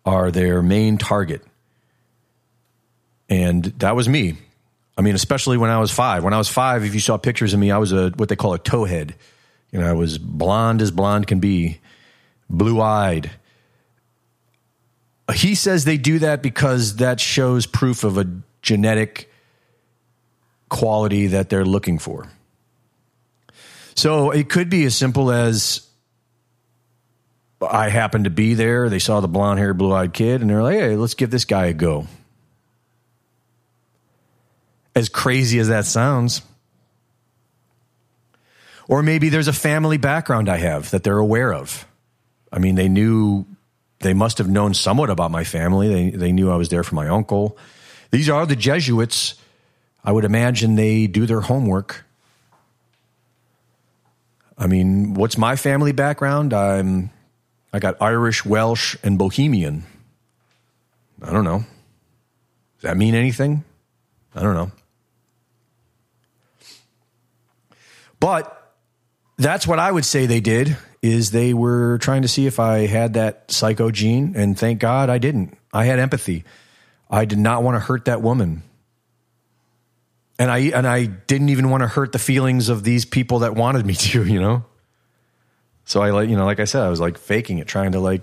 are 0.04 0.30
their 0.30 0.62
main 0.62 0.98
target. 0.98 1.42
And 3.28 3.64
that 3.64 3.94
was 3.94 4.08
me. 4.08 4.38
I 4.96 5.02
mean, 5.02 5.14
especially 5.14 5.58
when 5.58 5.70
I 5.70 5.78
was 5.78 5.92
five. 5.92 6.24
When 6.24 6.32
I 6.32 6.38
was 6.38 6.48
five, 6.48 6.84
if 6.84 6.94
you 6.94 7.00
saw 7.00 7.18
pictures 7.18 7.54
of 7.54 7.60
me, 7.60 7.70
I 7.70 7.78
was 7.78 7.92
a 7.92 8.10
what 8.16 8.28
they 8.28 8.36
call 8.36 8.54
a 8.54 8.58
towhead. 8.58 9.14
You 9.70 9.80
know, 9.80 9.86
I 9.86 9.92
was 9.92 10.18
blonde 10.18 10.80
as 10.80 10.90
blonde 10.90 11.26
can 11.26 11.40
be, 11.40 11.78
blue 12.48 12.80
eyed. 12.80 13.30
He 15.34 15.54
says 15.54 15.84
they 15.84 15.98
do 15.98 16.20
that 16.20 16.42
because 16.42 16.96
that 16.96 17.20
shows 17.20 17.66
proof 17.66 18.04
of 18.04 18.18
a 18.18 18.26
genetic 18.62 19.30
quality 20.68 21.28
that 21.28 21.50
they're 21.50 21.64
looking 21.64 21.98
for. 21.98 22.28
So 23.94 24.30
it 24.30 24.48
could 24.48 24.70
be 24.70 24.84
as 24.84 24.96
simple 24.96 25.30
as 25.30 25.86
I 27.60 27.88
happened 27.88 28.24
to 28.24 28.30
be 28.30 28.54
there. 28.54 28.88
They 28.88 29.00
saw 29.00 29.20
the 29.20 29.28
blonde 29.28 29.58
haired, 29.58 29.76
blue 29.76 29.92
eyed 29.92 30.14
kid, 30.14 30.40
and 30.40 30.48
they're 30.48 30.62
like, 30.62 30.78
hey, 30.78 30.96
let's 30.96 31.14
give 31.14 31.30
this 31.30 31.44
guy 31.44 31.66
a 31.66 31.72
go 31.72 32.06
as 34.98 35.08
crazy 35.08 35.60
as 35.60 35.68
that 35.68 35.86
sounds, 35.86 36.42
Or 38.88 39.02
maybe 39.02 39.28
there's 39.28 39.48
a 39.48 39.52
family 39.52 39.98
background 39.98 40.48
I 40.48 40.56
have 40.56 40.90
that 40.90 41.04
they're 41.04 41.18
aware 41.18 41.52
of. 41.52 41.86
I 42.50 42.58
mean, 42.58 42.74
they 42.74 42.88
knew, 42.88 43.46
they 44.00 44.14
must 44.14 44.38
have 44.38 44.48
known 44.48 44.74
somewhat 44.74 45.10
about 45.10 45.30
my 45.30 45.44
family. 45.44 45.88
They, 45.88 46.16
they 46.16 46.32
knew 46.32 46.50
I 46.50 46.56
was 46.56 46.68
there 46.68 46.84
for 46.84 46.94
my 46.94 47.08
uncle. 47.08 47.58
These 48.10 48.28
are 48.28 48.46
the 48.46 48.56
Jesuits. 48.56 49.34
I 50.04 50.12
would 50.12 50.24
imagine 50.24 50.76
they 50.76 51.06
do 51.06 51.26
their 51.26 51.40
homework. 51.40 52.04
I 54.56 54.66
mean, 54.66 55.14
what's 55.14 55.36
my 55.36 55.56
family 55.56 55.92
background? 55.92 56.52
I'm 56.52 57.10
I 57.72 57.80
got 57.80 58.00
Irish, 58.00 58.44
Welsh, 58.44 58.96
and 59.02 59.18
Bohemian. 59.18 59.84
I 61.22 61.32
don't 61.32 61.44
know. 61.44 61.58
Does 61.58 62.82
that 62.82 62.96
mean 62.96 63.14
anything? 63.14 63.64
I 64.34 64.42
don't 64.42 64.54
know. 64.54 64.70
But 68.20 68.74
that's 69.36 69.66
what 69.66 69.78
I 69.78 69.92
would 69.92 70.04
say 70.04 70.26
they 70.26 70.40
did 70.40 70.76
is 71.02 71.30
they 71.30 71.54
were 71.54 71.98
trying 71.98 72.22
to 72.22 72.28
see 72.28 72.46
if 72.46 72.58
I 72.58 72.86
had 72.86 73.14
that 73.14 73.50
psycho 73.50 73.90
gene 73.90 74.34
and 74.36 74.58
thank 74.58 74.80
God 74.80 75.10
I 75.10 75.18
didn't. 75.18 75.56
I 75.72 75.84
had 75.84 75.98
empathy. 75.98 76.44
I 77.10 77.24
did 77.24 77.38
not 77.38 77.62
want 77.62 77.76
to 77.76 77.80
hurt 77.80 78.06
that 78.06 78.20
woman. 78.22 78.62
And 80.38 80.50
I 80.50 80.58
and 80.58 80.86
I 80.86 81.06
didn't 81.06 81.48
even 81.48 81.70
want 81.70 81.82
to 81.82 81.88
hurt 81.88 82.12
the 82.12 82.18
feelings 82.18 82.68
of 82.68 82.84
these 82.84 83.04
people 83.04 83.40
that 83.40 83.54
wanted 83.54 83.86
me 83.86 83.94
to, 84.10 84.24
you 84.24 84.40
know? 84.40 84.64
So 85.84 86.02
I 86.02 86.10
like, 86.10 86.28
you 86.28 86.36
know, 86.36 86.44
like 86.44 86.60
I 86.60 86.64
said, 86.64 86.82
I 86.82 86.90
was 86.90 87.00
like 87.00 87.16
faking 87.16 87.58
it, 87.58 87.66
trying 87.66 87.92
to 87.92 88.00
like 88.00 88.22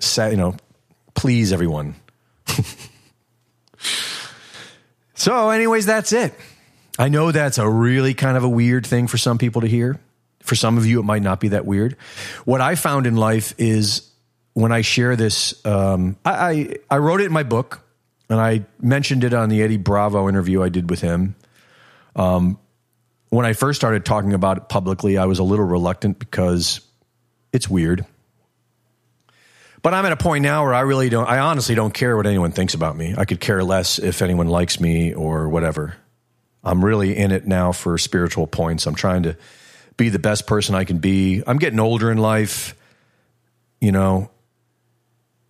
set, 0.00 0.32
you 0.32 0.36
know, 0.36 0.56
please 1.14 1.52
everyone. 1.52 1.94
so 5.14 5.50
anyways, 5.50 5.86
that's 5.86 6.12
it. 6.12 6.34
I 6.98 7.08
know 7.08 7.32
that's 7.32 7.56
a 7.56 7.68
really 7.68 8.12
kind 8.12 8.36
of 8.36 8.44
a 8.44 8.48
weird 8.48 8.86
thing 8.86 9.06
for 9.06 9.16
some 9.16 9.38
people 9.38 9.62
to 9.62 9.66
hear. 9.66 9.98
For 10.50 10.56
some 10.56 10.78
of 10.78 10.84
you, 10.84 10.98
it 10.98 11.04
might 11.04 11.22
not 11.22 11.38
be 11.38 11.50
that 11.50 11.64
weird. 11.64 11.96
What 12.44 12.60
I 12.60 12.74
found 12.74 13.06
in 13.06 13.14
life 13.14 13.54
is 13.56 14.10
when 14.52 14.72
I 14.72 14.80
share 14.80 15.14
this, 15.14 15.64
um, 15.64 16.16
I, 16.24 16.32
I, 16.32 16.76
I 16.90 16.98
wrote 16.98 17.20
it 17.20 17.26
in 17.26 17.32
my 17.32 17.44
book, 17.44 17.82
and 18.28 18.40
I 18.40 18.66
mentioned 18.80 19.22
it 19.22 19.32
on 19.32 19.48
the 19.48 19.62
Eddie 19.62 19.76
Bravo 19.76 20.28
interview 20.28 20.60
I 20.60 20.68
did 20.68 20.90
with 20.90 21.00
him. 21.00 21.36
Um, 22.16 22.58
when 23.28 23.46
I 23.46 23.52
first 23.52 23.78
started 23.78 24.04
talking 24.04 24.34
about 24.34 24.56
it 24.56 24.68
publicly, 24.68 25.18
I 25.18 25.26
was 25.26 25.38
a 25.38 25.44
little 25.44 25.64
reluctant 25.64 26.18
because 26.18 26.80
it's 27.52 27.70
weird. 27.70 28.04
But 29.82 29.94
I'm 29.94 30.04
at 30.04 30.10
a 30.10 30.16
point 30.16 30.42
now 30.42 30.64
where 30.64 30.74
I 30.74 30.80
really 30.80 31.10
don't, 31.10 31.28
I 31.28 31.38
honestly 31.38 31.76
don't 31.76 31.94
care 31.94 32.16
what 32.16 32.26
anyone 32.26 32.50
thinks 32.50 32.74
about 32.74 32.96
me. 32.96 33.14
I 33.16 33.24
could 33.24 33.38
care 33.38 33.62
less 33.62 34.00
if 34.00 34.20
anyone 34.20 34.48
likes 34.48 34.80
me 34.80 35.14
or 35.14 35.48
whatever. 35.48 35.94
I'm 36.64 36.84
really 36.84 37.16
in 37.16 37.30
it 37.30 37.46
now 37.46 37.70
for 37.70 37.98
spiritual 37.98 38.48
points. 38.48 38.88
I'm 38.88 38.96
trying 38.96 39.22
to 39.22 39.36
be 40.00 40.08
the 40.08 40.18
best 40.18 40.46
person 40.46 40.74
I 40.74 40.84
can 40.84 40.96
be. 40.96 41.42
I'm 41.46 41.58
getting 41.58 41.78
older 41.78 42.10
in 42.10 42.16
life. 42.16 42.74
You 43.82 43.92
know, 43.92 44.30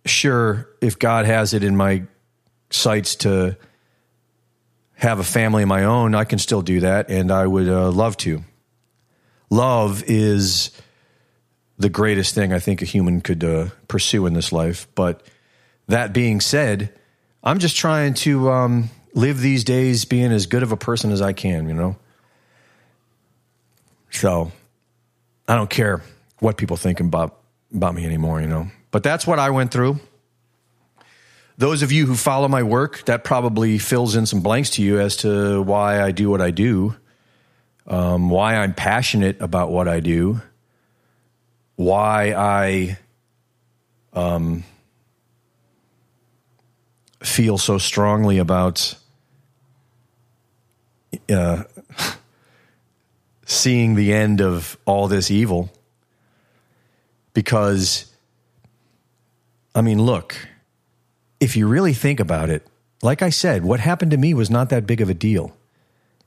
sure, 0.05 0.67
if 0.81 0.99
God 0.99 1.25
has 1.25 1.53
it 1.53 1.63
in 1.63 1.77
my 1.77 2.03
sights 2.69 3.15
to 3.17 3.55
have 4.95 5.19
a 5.19 5.23
family 5.23 5.63
of 5.63 5.69
my 5.69 5.85
own, 5.85 6.13
I 6.15 6.25
can 6.25 6.37
still 6.37 6.61
do 6.61 6.81
that, 6.81 7.09
and 7.09 7.31
I 7.31 7.47
would 7.47 7.69
uh, 7.69 7.91
love 7.91 8.17
to. 8.17 8.43
Love 9.49 10.03
is 10.05 10.71
the 11.77 11.89
greatest 11.89 12.35
thing 12.35 12.51
I 12.51 12.59
think 12.59 12.81
a 12.81 12.85
human 12.85 13.21
could 13.21 13.45
uh, 13.45 13.69
pursue 13.87 14.25
in 14.25 14.33
this 14.33 14.51
life. 14.51 14.85
But 14.95 15.25
that 15.87 16.11
being 16.11 16.41
said, 16.41 16.93
I'm 17.41 17.59
just 17.59 17.77
trying 17.77 18.15
to 18.15 18.51
um, 18.51 18.89
live 19.13 19.39
these 19.39 19.63
days 19.63 20.03
being 20.03 20.33
as 20.33 20.45
good 20.45 20.61
of 20.61 20.73
a 20.73 20.77
person 20.77 21.11
as 21.11 21.21
I 21.21 21.31
can, 21.31 21.69
you 21.69 21.73
know? 21.73 21.95
So 24.11 24.51
I 25.47 25.55
don't 25.55 25.69
care 25.69 26.01
what 26.39 26.57
people 26.57 26.77
think 26.77 26.99
about, 26.99 27.39
about 27.73 27.95
me 27.95 28.05
anymore, 28.05 28.41
you 28.41 28.47
know? 28.47 28.67
But 28.91 29.03
that's 29.03 29.25
what 29.25 29.39
I 29.39 29.49
went 29.49 29.71
through. 29.71 29.99
Those 31.57 31.81
of 31.81 31.91
you 31.91 32.05
who 32.05 32.15
follow 32.15 32.47
my 32.47 32.63
work, 32.63 33.05
that 33.05 33.23
probably 33.23 33.77
fills 33.77 34.15
in 34.15 34.25
some 34.25 34.41
blanks 34.41 34.71
to 34.71 34.83
you 34.83 34.99
as 34.99 35.17
to 35.17 35.61
why 35.61 36.01
I 36.01 36.11
do 36.11 36.29
what 36.29 36.41
I 36.41 36.51
do, 36.51 36.95
um, 37.87 38.29
why 38.29 38.55
I'm 38.55 38.73
passionate 38.73 39.39
about 39.41 39.69
what 39.71 39.87
I 39.87 39.99
do, 39.99 40.41
why 41.75 42.33
I 42.33 42.97
um, 44.13 44.63
feel 47.23 47.57
so 47.57 47.77
strongly 47.77 48.39
about 48.39 48.95
uh, 51.29 51.63
seeing 53.51 53.95
the 53.95 54.13
end 54.13 54.41
of 54.41 54.77
all 54.85 55.07
this 55.07 55.29
evil. 55.29 55.69
Because, 57.33 58.11
I 59.75 59.81
mean, 59.81 60.01
look, 60.01 60.35
if 61.39 61.55
you 61.57 61.67
really 61.67 61.93
think 61.93 62.19
about 62.19 62.49
it, 62.49 62.65
like 63.03 63.21
I 63.21 63.29
said, 63.29 63.63
what 63.63 63.79
happened 63.79 64.11
to 64.11 64.17
me 64.17 64.33
was 64.33 64.49
not 64.49 64.69
that 64.69 64.87
big 64.87 65.01
of 65.01 65.09
a 65.09 65.13
deal. 65.13 65.55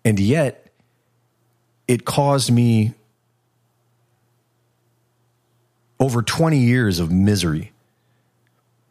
And 0.04 0.20
yet, 0.20 0.70
it 1.88 2.04
caused 2.04 2.50
me 2.50 2.94
over 5.98 6.20
20 6.20 6.58
years 6.58 6.98
of 6.98 7.10
misery. 7.10 7.72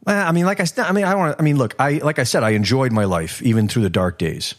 I 0.05 0.31
mean, 0.31 0.45
like 0.45 0.59
I 0.59 0.65
said, 0.65 0.85
I 0.85 0.91
mean, 0.91 1.05
I 1.05 1.15
want 1.15 1.35
I 1.39 1.43
mean, 1.43 1.57
look, 1.57 1.75
I, 1.79 1.93
like 1.99 2.19
I 2.19 2.23
said, 2.23 2.43
I 2.43 2.51
enjoyed 2.51 2.91
my 2.91 3.05
life 3.05 3.41
even 3.41 3.67
through 3.67 3.83
the 3.83 3.89
dark 3.89 4.17
days. 4.17 4.55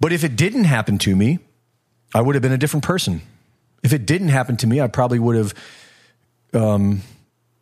But 0.00 0.12
if 0.12 0.22
it 0.22 0.36
didn't 0.36 0.64
happen 0.64 0.98
to 0.98 1.16
me, 1.16 1.38
I 2.14 2.20
would 2.20 2.34
have 2.34 2.42
been 2.42 2.52
a 2.52 2.58
different 2.58 2.84
person. 2.84 3.22
If 3.82 3.92
it 3.92 4.06
didn't 4.06 4.28
happen 4.28 4.56
to 4.58 4.66
me, 4.66 4.80
I 4.80 4.86
probably 4.88 5.18
would 5.18 5.36
have 5.36 5.54
um, 6.52 7.02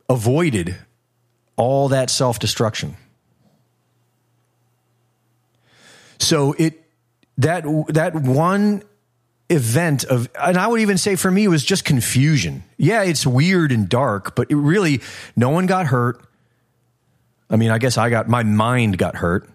avoided 0.08 0.76
all 1.56 1.88
that 1.88 2.10
self 2.10 2.38
destruction. 2.38 2.96
So 6.18 6.54
it 6.58 6.82
that 7.38 7.64
that 7.88 8.14
one 8.14 8.82
event 9.48 10.04
of 10.04 10.28
and 10.40 10.56
I 10.56 10.66
would 10.66 10.80
even 10.80 10.98
say 10.98 11.14
for 11.14 11.30
me 11.30 11.44
it 11.44 11.48
was 11.48 11.64
just 11.64 11.84
confusion. 11.84 12.64
Yeah, 12.76 13.02
it's 13.02 13.26
weird 13.26 13.72
and 13.72 13.88
dark, 13.88 14.34
but 14.34 14.48
really 14.50 15.02
no 15.34 15.50
one 15.50 15.66
got 15.66 15.86
hurt. 15.86 16.20
I 17.48 17.56
mean, 17.56 17.70
I 17.70 17.78
guess 17.78 17.96
I 17.96 18.10
got 18.10 18.28
my 18.28 18.42
mind 18.42 18.98
got 18.98 19.16
hurt. 19.16 19.48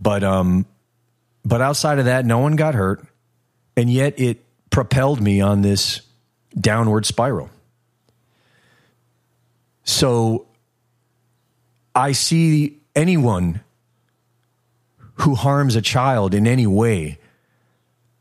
But 0.00 0.24
um 0.24 0.66
but 1.44 1.60
outside 1.60 1.98
of 1.98 2.04
that 2.04 2.24
no 2.24 2.38
one 2.38 2.56
got 2.56 2.74
hurt 2.74 3.04
and 3.76 3.90
yet 3.90 4.18
it 4.18 4.44
propelled 4.70 5.20
me 5.20 5.40
on 5.40 5.62
this 5.62 6.02
downward 6.58 7.06
spiral. 7.06 7.50
So 9.84 10.46
I 11.94 12.12
see 12.12 12.78
anyone 12.94 13.60
who 15.14 15.34
harms 15.34 15.76
a 15.76 15.82
child 15.82 16.34
in 16.34 16.46
any 16.46 16.66
way 16.66 17.18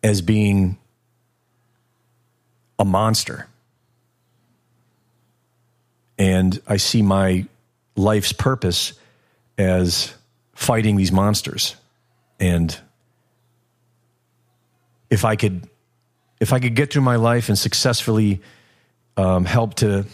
as 0.04 0.22
being 0.22 0.78
a 2.78 2.86
monster. 2.86 3.48
And 6.18 6.60
I 6.68 6.78
see 6.78 7.02
my 7.02 7.46
life's 7.96 8.34
purpose 8.34 8.94
as 9.58 10.14
fighting 10.54 10.96
these 10.96 11.12
monsters. 11.12 11.76
And 12.40 12.78
if 15.10 15.26
I 15.26 15.36
could, 15.36 15.68
if 16.40 16.54
I 16.54 16.60
could 16.60 16.76
get 16.76 16.92
through 16.92 17.02
my 17.02 17.16
life 17.16 17.50
and 17.50 17.58
successfully 17.58 18.42
um, 19.18 19.46
help 19.46 19.76
to, 19.76 20.06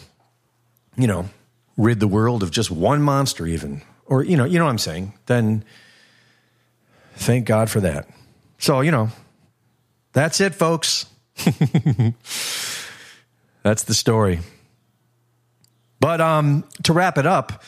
you 0.96 1.06
know, 1.06 1.28
rid 1.76 2.00
the 2.00 2.08
world 2.08 2.42
of 2.42 2.50
just 2.50 2.70
one 2.70 3.02
monster, 3.02 3.46
even, 3.46 3.82
or 4.06 4.22
you 4.22 4.36
know, 4.36 4.44
you 4.44 4.58
know 4.58 4.64
what 4.64 4.70
I'm 4.70 4.78
saying, 4.78 5.12
then 5.26 5.64
thank 7.14 7.46
God 7.46 7.70
for 7.70 7.80
that. 7.80 8.08
So 8.58 8.80
you 8.80 8.90
know, 8.90 9.10
that's 10.12 10.40
it, 10.40 10.54
folks. 10.54 11.06
That's 13.62 13.82
the 13.82 13.94
story. 13.94 14.38
But 15.98 16.20
um, 16.20 16.64
to 16.84 16.92
wrap 16.92 17.18
it 17.18 17.26
up, 17.26 17.64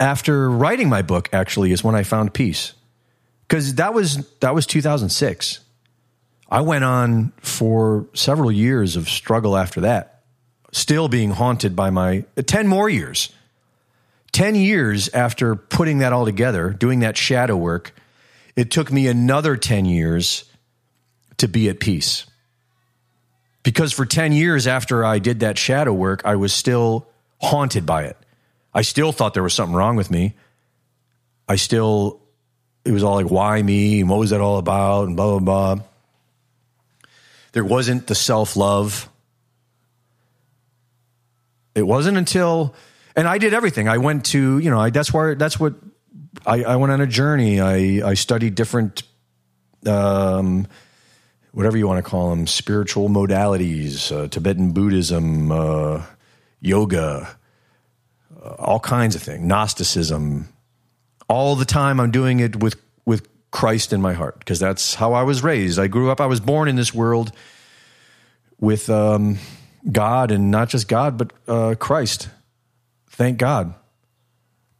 after 0.00 0.50
writing 0.50 0.88
my 0.88 1.02
book, 1.02 1.28
actually, 1.32 1.72
is 1.72 1.84
when 1.84 1.94
I 1.94 2.02
found 2.02 2.32
peace, 2.32 2.72
because 3.46 3.76
that 3.76 3.94
was 3.94 4.28
that 4.40 4.54
was 4.54 4.66
2006. 4.66 5.60
I 6.50 6.60
went 6.60 6.84
on 6.84 7.32
for 7.40 8.06
several 8.14 8.52
years 8.52 8.96
of 8.96 9.08
struggle 9.08 9.56
after 9.56 9.82
that, 9.82 10.22
still 10.72 11.08
being 11.08 11.30
haunted 11.30 11.74
by 11.74 11.90
my 11.90 12.24
10 12.36 12.68
more 12.68 12.88
years. 12.88 13.30
10 14.32 14.56
years 14.56 15.08
after 15.10 15.54
putting 15.54 15.98
that 15.98 16.12
all 16.12 16.24
together, 16.24 16.70
doing 16.70 17.00
that 17.00 17.16
shadow 17.16 17.56
work, 17.56 17.94
it 18.56 18.70
took 18.70 18.90
me 18.90 19.06
another 19.06 19.56
10 19.56 19.84
years 19.84 20.44
to 21.36 21.48
be 21.48 21.68
at 21.68 21.80
peace. 21.80 22.26
Because 23.62 23.92
for 23.92 24.04
10 24.04 24.32
years 24.32 24.66
after 24.66 25.04
I 25.04 25.20
did 25.20 25.40
that 25.40 25.56
shadow 25.56 25.92
work, 25.92 26.22
I 26.24 26.36
was 26.36 26.52
still 26.52 27.08
haunted 27.40 27.86
by 27.86 28.04
it. 28.04 28.16
I 28.74 28.82
still 28.82 29.12
thought 29.12 29.34
there 29.34 29.42
was 29.42 29.54
something 29.54 29.74
wrong 29.74 29.96
with 29.96 30.10
me. 30.10 30.34
I 31.48 31.56
still 31.56 32.20
it 32.84 32.92
was 32.92 33.02
all 33.02 33.14
like, 33.14 33.30
why 33.30 33.62
me? 33.62 34.00
And 34.00 34.10
what 34.10 34.18
was 34.18 34.30
that 34.30 34.40
all 34.40 34.58
about? 34.58 35.08
And 35.08 35.16
blah, 35.16 35.38
blah, 35.38 35.74
blah. 35.74 35.84
There 37.52 37.64
wasn't 37.64 38.06
the 38.06 38.14
self 38.14 38.56
love. 38.56 39.08
It 41.74 41.86
wasn't 41.86 42.18
until, 42.18 42.74
and 43.16 43.26
I 43.26 43.38
did 43.38 43.54
everything. 43.54 43.88
I 43.88 43.98
went 43.98 44.26
to, 44.26 44.58
you 44.58 44.70
know, 44.70 44.78
I, 44.78 44.90
that's 44.90 45.12
where, 45.12 45.34
that's 45.34 45.58
what, 45.58 45.74
I, 46.46 46.62
I 46.64 46.76
went 46.76 46.92
on 46.92 47.00
a 47.00 47.06
journey. 47.06 47.60
I, 47.60 48.08
I 48.08 48.14
studied 48.14 48.54
different, 48.54 49.02
um, 49.86 50.66
whatever 51.52 51.76
you 51.76 51.86
want 51.86 52.04
to 52.04 52.08
call 52.08 52.30
them, 52.30 52.46
spiritual 52.46 53.08
modalities, 53.08 54.12
uh, 54.12 54.28
Tibetan 54.28 54.72
Buddhism, 54.72 55.50
uh, 55.50 56.02
yoga, 56.60 57.36
uh, 58.42 58.48
all 58.58 58.80
kinds 58.80 59.14
of 59.14 59.22
things, 59.22 59.44
Gnosticism. 59.44 60.48
All 61.28 61.56
the 61.56 61.64
time, 61.64 62.00
I'm 62.00 62.10
doing 62.10 62.40
it 62.40 62.56
with 62.56 62.76
with 63.04 63.28
Christ 63.50 63.92
in 63.92 64.00
my 64.00 64.14
heart 64.14 64.38
because 64.38 64.58
that's 64.58 64.94
how 64.94 65.12
I 65.12 65.22
was 65.22 65.42
raised. 65.42 65.78
I 65.78 65.86
grew 65.86 66.10
up. 66.10 66.20
I 66.20 66.26
was 66.26 66.40
born 66.40 66.68
in 66.68 66.76
this 66.76 66.92
world 66.92 67.32
with 68.60 68.90
um, 68.90 69.38
God, 69.90 70.30
and 70.30 70.50
not 70.50 70.68
just 70.68 70.88
God, 70.88 71.16
but 71.18 71.32
uh, 71.48 71.74
Christ. 71.78 72.28
Thank 73.10 73.38
God. 73.38 73.74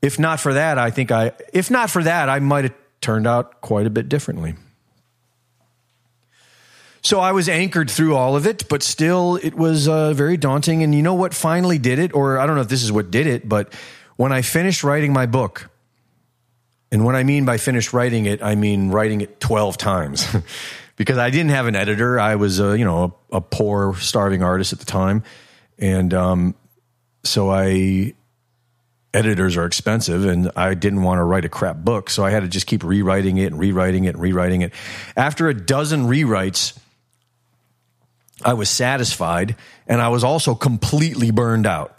If 0.03 0.19
not 0.19 0.41
for 0.41 0.55
that, 0.55 0.79
I 0.79 0.91
think 0.91 1.11
I. 1.11 1.33
If 1.53 1.71
not 1.71 1.91
for 1.91 2.03
that, 2.03 2.29
I 2.29 2.41
might 2.41 2.65
have 2.65 2.75
turned 3.01 3.27
out 3.27 3.61
quite 3.61 3.87
a 3.87 3.91
bit 3.91 4.09
differently. 4.09 4.55
So 7.05 7.21
I 7.21 7.33
was 7.33 7.51
anchored 7.51 7.91
through 7.91 8.17
all 8.17 8.35
of 8.35 8.47
it, 8.47 8.67
but 8.71 8.83
still 8.83 9.37
it 9.37 9.55
was 9.55 9.87
uh, 9.87 10.15
very 10.15 10.39
daunting. 10.39 10.83
And 10.83 10.95
you 10.95 11.03
know 11.03 11.13
what 11.13 11.35
finally 11.35 11.77
did 11.77 11.99
it? 11.99 12.15
Or 12.15 12.39
I 12.39 12.47
don't 12.47 12.57
know 12.57 12.63
if 12.63 12.69
this 12.69 12.83
is 12.83 12.91
what 12.91 13.11
did 13.11 13.27
it, 13.27 13.47
but 13.47 13.75
when 14.17 14.33
I 14.33 14.41
finished 14.41 14.83
writing 14.83 15.13
my 15.13 15.27
book, 15.27 15.69
and 16.95 17.05
what 17.05 17.17
I 17.17 17.25
mean 17.25 17.45
by 17.45 17.57
finished 17.59 17.93
writing 17.93 18.27
it, 18.27 18.41
I 18.41 18.55
mean 18.55 18.93
writing 18.93 19.21
it 19.21 19.41
12 19.41 19.77
times. 19.77 20.29
because 20.97 21.19
I 21.19 21.31
didn't 21.31 21.51
have 21.51 21.67
an 21.67 21.75
editor. 21.75 22.21
I 22.21 22.37
was, 22.37 22.61
a, 22.61 22.79
you 22.79 22.85
know, 22.85 23.17
a, 23.33 23.39
a 23.39 23.41
poor, 23.41 23.97
starving 23.97 24.45
artist 24.45 24.73
at 24.73 24.79
the 24.79 24.85
time. 24.85 25.25
And 25.77 26.15
um, 26.15 26.55
so 27.25 27.51
I 27.51 28.15
editors 29.13 29.57
are 29.57 29.67
expensive 29.67 30.25
and 30.25 30.53
I 30.55 30.75
didn't 30.75 31.03
want 31.03 31.19
to 31.19 31.25
write 31.25 31.45
a 31.45 31.49
crap 31.49 31.79
book. 31.79 32.11
So 32.11 32.25
I 32.25 32.31
had 32.31 32.45
to 32.45 32.49
just 32.49 32.69
keep 32.69 32.85
rewriting 32.85 33.39
it 33.39 33.47
and 33.47 33.59
rewriting 33.59 34.05
it 34.05 34.11
and 34.11 34.21
rewriting 34.21 34.63
it. 34.63 34.73
After 35.17 35.49
a 35.49 35.55
dozen 35.55 36.07
rewrites, 36.07 36.79
I 38.45 38.55
was 38.55 38.71
satisfied 38.71 39.57
and 39.89 40.01
I 40.01 40.11
was 40.11 40.23
also 40.23 40.55
completely 40.55 41.33
burned 41.33 41.67
out. 41.67 41.99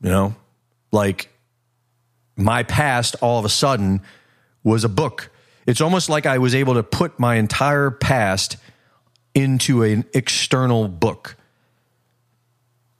You 0.00 0.10
know, 0.10 0.36
like 0.92 1.28
my 2.36 2.62
past 2.62 3.16
all 3.20 3.38
of 3.38 3.44
a 3.44 3.50
sudden 3.50 4.02
was 4.62 4.84
a 4.84 4.88
book. 4.88 5.30
It's 5.66 5.80
almost 5.80 6.08
like 6.08 6.26
I 6.26 6.38
was 6.38 6.54
able 6.54 6.74
to 6.74 6.82
put 6.82 7.18
my 7.18 7.36
entire 7.36 7.90
past 7.90 8.56
into 9.34 9.82
an 9.82 10.04
external 10.14 10.88
book. 10.88 11.36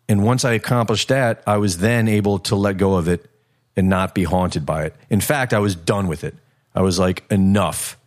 And 0.09 0.25
once 0.25 0.45
I 0.45 0.53
accomplished 0.53 1.09
that, 1.09 1.43
I 1.47 1.59
was 1.59 1.79
then 1.79 2.09
able 2.09 2.39
to 2.41 2.57
let 2.57 2.77
go 2.77 2.95
of 2.95 3.09
it 3.09 3.29
and 3.77 3.89
not 3.89 4.15
be 4.15 4.25
haunted 4.25 4.65
by 4.65 4.85
it. 4.85 4.95
In 5.11 5.21
fact, 5.21 5.53
I 5.53 5.59
was 5.59 5.75
done 5.75 6.09
with 6.09 6.25
it. 6.25 6.35
I 6.75 6.83
was 6.83 6.99
like, 6.99 7.25
enough. 7.31 7.99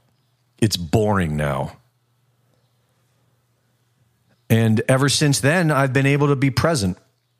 It's 0.59 0.77
boring 0.77 1.37
now. 1.37 1.77
And 4.49 4.81
ever 4.87 5.09
since 5.09 5.39
then, 5.39 5.69
I've 5.71 5.93
been 5.93 6.05
able 6.05 6.27
to 6.27 6.35
be 6.35 6.49
present 6.49 6.97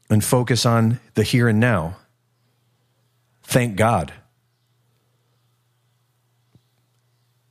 and 0.09 0.23
focus 0.23 0.65
on 0.65 0.99
the 1.15 1.23
here 1.23 1.47
and 1.47 1.59
now. 1.59 1.97
Thank 3.49 3.77
God. 3.77 4.13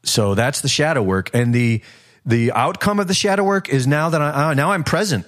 So 0.05 0.37
that's 0.37 0.61
the 0.61 0.69
shadow 0.69 1.03
work. 1.03 1.29
And 1.35 1.53
the, 1.53 1.83
the 2.25 2.53
outcome 2.53 3.01
of 3.01 3.09
the 3.09 3.15
shadow 3.15 3.43
work 3.43 3.69
is 3.69 3.89
now 3.89 4.09
that 4.11 4.23
I, 4.23 4.51
uh, 4.51 4.55
now 4.55 4.70
I'm 4.70 4.85
present. 4.85 5.27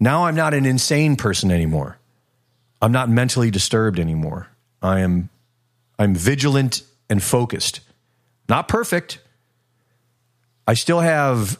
Now 0.00 0.24
I'm 0.24 0.34
not 0.34 0.54
an 0.54 0.64
insane 0.64 1.16
person 1.16 1.50
anymore. 1.50 1.98
I'm 2.80 2.92
not 2.92 3.10
mentally 3.10 3.50
disturbed 3.50 4.00
anymore. 4.00 4.48
I 4.80 5.00
am, 5.00 5.28
I'm 5.98 6.14
vigilant 6.14 6.82
and 7.10 7.22
focused. 7.22 7.80
Not 8.48 8.68
perfect. 8.68 9.18
I 10.66 10.72
still 10.72 11.00
have 11.00 11.58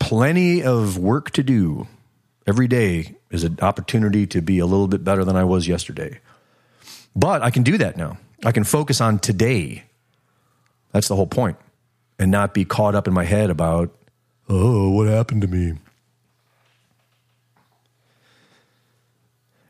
plenty 0.00 0.64
of 0.64 0.98
work 0.98 1.30
to 1.30 1.44
do. 1.44 1.86
Every 2.48 2.66
day 2.66 3.15
is 3.30 3.44
an 3.44 3.58
opportunity 3.60 4.26
to 4.28 4.40
be 4.40 4.58
a 4.58 4.66
little 4.66 4.88
bit 4.88 5.04
better 5.04 5.24
than 5.24 5.36
I 5.36 5.44
was 5.44 5.66
yesterday. 5.66 6.20
But 7.14 7.42
I 7.42 7.50
can 7.50 7.62
do 7.62 7.78
that 7.78 7.96
now. 7.96 8.18
I 8.44 8.52
can 8.52 8.64
focus 8.64 9.00
on 9.00 9.18
today. 9.18 9.84
That's 10.92 11.08
the 11.08 11.16
whole 11.16 11.26
point. 11.26 11.56
And 12.18 12.30
not 12.30 12.54
be 12.54 12.64
caught 12.64 12.94
up 12.94 13.08
in 13.08 13.14
my 13.14 13.24
head 13.24 13.50
about, 13.50 13.94
oh, 14.48 14.90
what 14.90 15.08
happened 15.08 15.42
to 15.42 15.48
me? 15.48 15.78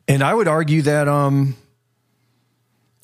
And 0.08 0.22
I 0.22 0.34
would 0.34 0.46
argue 0.46 0.82
that 0.82 1.08
um, 1.08 1.56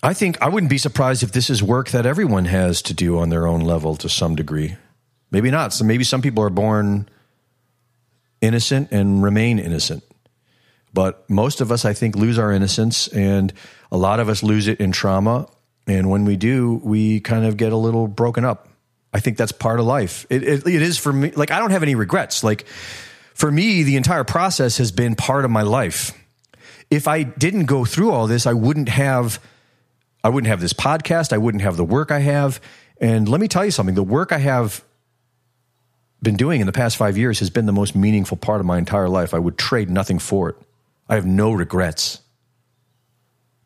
I 0.03 0.15
think 0.15 0.41
I 0.41 0.49
wouldn't 0.49 0.71
be 0.71 0.79
surprised 0.79 1.23
if 1.23 1.33
this 1.33 1.51
is 1.51 1.63
work 1.63 1.91
that 1.91 2.07
everyone 2.07 2.45
has 2.45 2.83
to 2.83 2.95
do 2.95 3.19
on 3.19 3.29
their 3.29 3.47
own 3.47 3.61
level 3.61 3.97
to 3.97 4.09
some 4.09 4.37
degree. 4.37 4.77
Maybe 5.31 5.51
not. 5.51 5.73
So 5.73 5.85
maybe 5.85 6.05
some 6.05 6.23
people 6.23 6.45
are 6.45 6.51
born 6.51 7.09
innocent 8.41 8.93
and 8.93 9.23
remain 9.23 9.59
innocent. 9.59 10.05
But 10.93 11.29
most 11.31 11.61
of 11.61 11.73
us, 11.73 11.85
I 11.85 11.95
think, 11.95 12.17
lose 12.17 12.39
our 12.39 12.53
innocence, 12.53 13.09
and 13.09 13.53
a 13.91 13.97
lot 13.97 14.21
of 14.21 14.29
us 14.29 14.43
lose 14.43 14.69
it 14.69 14.81
in 14.81 14.93
trauma. 14.93 15.49
And 15.87 16.11
when 16.11 16.25
we 16.25 16.37
do, 16.37 16.81
we 16.85 17.21
kind 17.21 17.45
of 17.45 17.57
get 17.57 17.73
a 17.73 17.77
little 17.77 18.09
broken 18.09 18.45
up. 18.45 18.69
I 19.13 19.21
think 19.21 19.37
that's 19.37 19.53
part 19.53 19.81
of 19.81 19.87
life. 19.87 20.27
It, 20.31 20.43
it, 20.43 20.67
it 20.67 20.83
is 20.83 20.99
for 20.99 21.13
me. 21.13 21.31
Like, 21.33 21.51
I 21.51 21.59
don't 21.59 21.71
have 21.71 21.83
any 21.83 21.95
regrets. 21.95 22.45
Like, 22.45 22.67
for 23.35 23.51
me, 23.51 23.83
the 23.83 23.97
entire 23.97 24.25
process 24.25 24.79
has 24.79 24.93
been 24.93 25.15
part 25.15 25.45
of 25.45 25.51
my 25.51 25.63
life. 25.63 26.13
If 26.91 27.09
I 27.09 27.23
didn't 27.23 27.65
go 27.65 27.85
through 27.85 28.11
all 28.11 28.27
this, 28.27 28.47
I 28.47 28.53
wouldn't 28.53 28.89
have. 28.89 29.41
I 30.25 30.29
wouldn't 30.29 30.49
have 30.49 30.61
this 30.61 30.73
podcast. 30.73 31.33
I 31.33 31.39
wouldn't 31.39 31.63
have 31.63 31.77
the 31.77 31.85
work 31.85 32.13
I 32.13 32.21
have. 32.21 32.61
And 33.01 33.29
let 33.29 33.41
me 33.41 33.49
tell 33.49 33.65
you 33.65 33.73
something 33.73 33.97
the 33.97 34.03
work 34.05 34.31
I 34.31 34.39
have 34.39 34.85
been 36.23 36.37
doing 36.37 36.61
in 36.61 36.67
the 36.67 36.73
past 36.73 36.97
five 36.97 37.19
years 37.19 37.41
has 37.41 37.51
been 37.51 37.67
the 37.67 37.73
most 37.73 37.97
meaningful 37.97 38.37
part 38.37 38.61
of 38.61 38.67
my 38.67 38.79
entire 38.79 39.09
life. 39.09 39.35
I 39.35 39.41
would 39.41 39.59
trade 39.59 39.91
nothing 39.91 40.21
for 40.21 40.51
it. 40.51 40.57
I 41.13 41.17
have 41.17 41.27
no 41.27 41.53
regrets. 41.53 42.23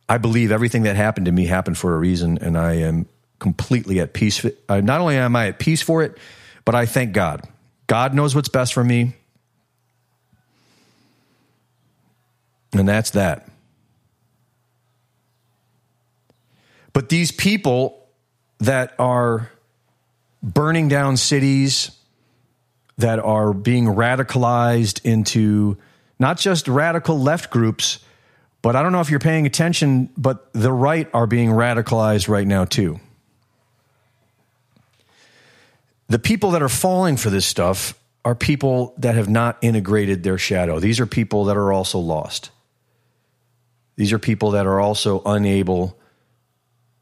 I 0.08 0.18
believe 0.18 0.50
everything 0.50 0.82
that 0.82 0.96
happened 0.96 1.26
to 1.26 1.32
me 1.32 1.46
happened 1.46 1.78
for 1.78 1.94
a 1.94 1.96
reason, 1.96 2.38
and 2.38 2.58
I 2.58 2.72
am 2.78 3.06
completely 3.38 4.00
at 4.00 4.12
peace. 4.14 4.44
Uh, 4.68 4.80
not 4.80 5.00
only 5.00 5.16
am 5.16 5.36
I 5.36 5.46
at 5.46 5.60
peace 5.60 5.80
for 5.80 6.02
it, 6.02 6.18
but 6.64 6.74
I 6.74 6.86
thank 6.86 7.12
God. 7.12 7.48
God 7.86 8.14
knows 8.14 8.34
what's 8.34 8.48
best 8.48 8.74
for 8.74 8.82
me. 8.82 9.14
And 12.72 12.88
that's 12.88 13.10
that. 13.10 13.48
But 16.92 17.10
these 17.10 17.30
people 17.30 18.08
that 18.58 18.92
are 18.98 19.52
burning 20.42 20.88
down 20.88 21.16
cities, 21.16 21.92
that 22.98 23.20
are 23.20 23.52
being 23.52 23.84
radicalized 23.84 25.04
into 25.04 25.76
not 26.18 26.38
just 26.38 26.68
radical 26.68 27.18
left 27.18 27.50
groups, 27.50 27.98
but 28.62 28.74
I 28.74 28.82
don't 28.82 28.92
know 28.92 29.00
if 29.00 29.10
you're 29.10 29.20
paying 29.20 29.46
attention, 29.46 30.10
but 30.16 30.52
the 30.52 30.72
right 30.72 31.08
are 31.14 31.26
being 31.26 31.50
radicalized 31.50 32.28
right 32.28 32.46
now 32.46 32.64
too. 32.64 33.00
The 36.08 36.18
people 36.18 36.52
that 36.52 36.62
are 36.62 36.68
falling 36.68 37.16
for 37.16 37.30
this 37.30 37.46
stuff 37.46 37.98
are 38.24 38.34
people 38.34 38.94
that 38.98 39.14
have 39.14 39.28
not 39.28 39.58
integrated 39.62 40.22
their 40.22 40.38
shadow. 40.38 40.80
These 40.80 41.00
are 41.00 41.06
people 41.06 41.44
that 41.44 41.56
are 41.56 41.72
also 41.72 41.98
lost. 41.98 42.50
These 43.96 44.12
are 44.12 44.18
people 44.18 44.52
that 44.52 44.66
are 44.66 44.80
also 44.80 45.22
unable 45.24 45.98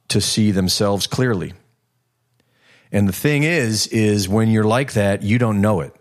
to 0.09 0.21
see 0.21 0.51
themselves 0.51 1.07
clearly. 1.07 1.53
And 2.93 3.09
the 3.09 3.13
thing 3.13 3.43
is, 3.43 3.87
is 3.89 4.29
when 4.29 4.49
you're 4.51 4.65
like 4.65 4.93
that, 4.93 5.23
you 5.23 5.39
don't 5.39 5.61
know 5.61 5.81
it. 5.81 5.95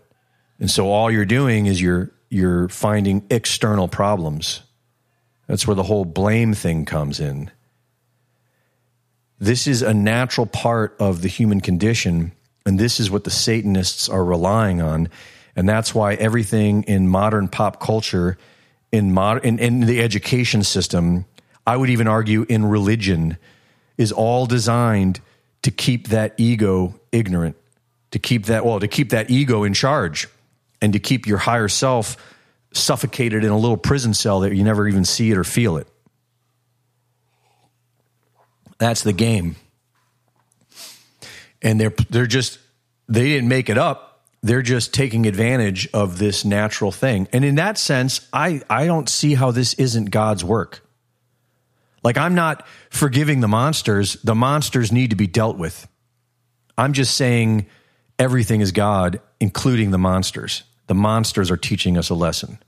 And 0.60 0.70
so 0.70 0.90
all 0.90 1.10
you're 1.10 1.24
doing 1.24 1.66
is 1.66 1.80
you're 1.80 2.12
you're 2.28 2.68
finding 2.68 3.24
external 3.30 3.88
problems. 3.88 4.62
That's 5.46 5.66
where 5.66 5.76
the 5.76 5.82
whole 5.82 6.04
blame 6.04 6.54
thing 6.54 6.84
comes 6.84 7.20
in. 7.20 7.50
This 9.38 9.66
is 9.66 9.82
a 9.82 9.92
natural 9.92 10.46
part 10.46 10.96
of 10.98 11.22
the 11.22 11.28
human 11.28 11.60
condition, 11.60 12.32
and 12.64 12.78
this 12.78 13.00
is 13.00 13.10
what 13.10 13.24
the 13.24 13.30
Satanists 13.30 14.08
are 14.08 14.24
relying 14.24 14.80
on. 14.80 15.08
And 15.56 15.68
that's 15.68 15.94
why 15.94 16.14
everything 16.14 16.84
in 16.84 17.08
modern 17.08 17.48
pop 17.48 17.80
culture, 17.80 18.38
in, 18.90 19.12
mod- 19.12 19.44
in, 19.44 19.58
in 19.58 19.80
the 19.80 20.00
education 20.00 20.62
system, 20.62 21.26
I 21.66 21.76
would 21.76 21.90
even 21.90 22.08
argue 22.08 22.46
in 22.48 22.64
religion, 22.64 23.36
is 23.96 24.12
all 24.12 24.46
designed– 24.46 25.20
to 25.64 25.70
keep 25.70 26.08
that 26.08 26.34
ego 26.36 26.94
ignorant, 27.10 27.56
to 28.10 28.18
keep 28.18 28.46
that, 28.46 28.66
well, 28.66 28.78
to 28.80 28.86
keep 28.86 29.10
that 29.10 29.30
ego 29.30 29.64
in 29.64 29.72
charge 29.72 30.28
and 30.84 30.92
to 30.92 30.98
keep 30.98 31.26
your 31.26 31.38
higher 31.38 31.68
self 31.68 32.16
suffocated 32.74 33.42
in 33.42 33.50
a 33.50 33.58
little 33.58 33.78
prison 33.78 34.12
cell 34.14 34.40
that 34.40 34.54
you 34.54 34.62
never 34.62 34.86
even 34.86 35.04
see 35.04 35.30
it 35.30 35.38
or 35.38 35.44
feel 35.44 35.78
it. 35.78 35.88
That's 38.78 39.02
the 39.02 39.12
game. 39.14 39.56
and 41.62 41.80
they're 41.80 41.94
they're 42.10 42.26
just 42.26 42.58
they 43.08 43.24
didn't 43.24 43.48
make 43.48 43.68
it 43.70 43.78
up. 43.78 44.10
They're 44.42 44.62
just 44.62 44.92
taking 44.92 45.26
advantage 45.26 45.88
of 45.94 46.18
this 46.18 46.44
natural 46.44 46.92
thing. 46.92 47.28
And 47.32 47.44
in 47.44 47.54
that 47.54 47.78
sense, 47.78 48.28
I 48.32 48.60
I 48.68 48.86
don't 48.86 49.08
see 49.08 49.34
how 49.34 49.50
this 49.50 49.74
isn't 49.74 50.10
God's 50.10 50.44
work. 50.44 50.86
Like 52.04 52.18
I'm 52.18 52.34
not 52.34 52.66
forgiving 52.90 53.40
the 53.40 53.48
monsters. 53.48 54.18
The 54.22 54.34
monsters 54.34 54.92
need 54.92 55.10
to 55.10 55.16
be 55.16 55.26
dealt 55.26 55.56
with. 55.56 55.88
I'm 56.76 56.92
just 56.92 57.16
saying 57.16 57.66
everything 58.18 58.60
is 58.60 58.72
God, 58.72 59.20
including 59.40 59.90
the 59.90 59.98
monsters. 59.98 60.64
The 60.86 60.94
monsters 60.94 61.50
are 61.50 61.56
teaching 61.56 61.96
us 61.96 62.10
a 62.10 62.14
lesson. 62.14 62.58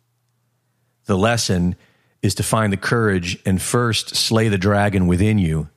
The 1.04 1.16
lesson 1.16 1.76
is 2.22 2.34
to 2.36 2.42
find 2.42 2.72
the 2.72 2.76
courage 2.76 3.38
and 3.46 3.60
first 3.60 4.16
slay 4.16 4.48
the 4.48 4.58
dragon 4.58 5.06
within 5.06 5.38
you. 5.38 5.68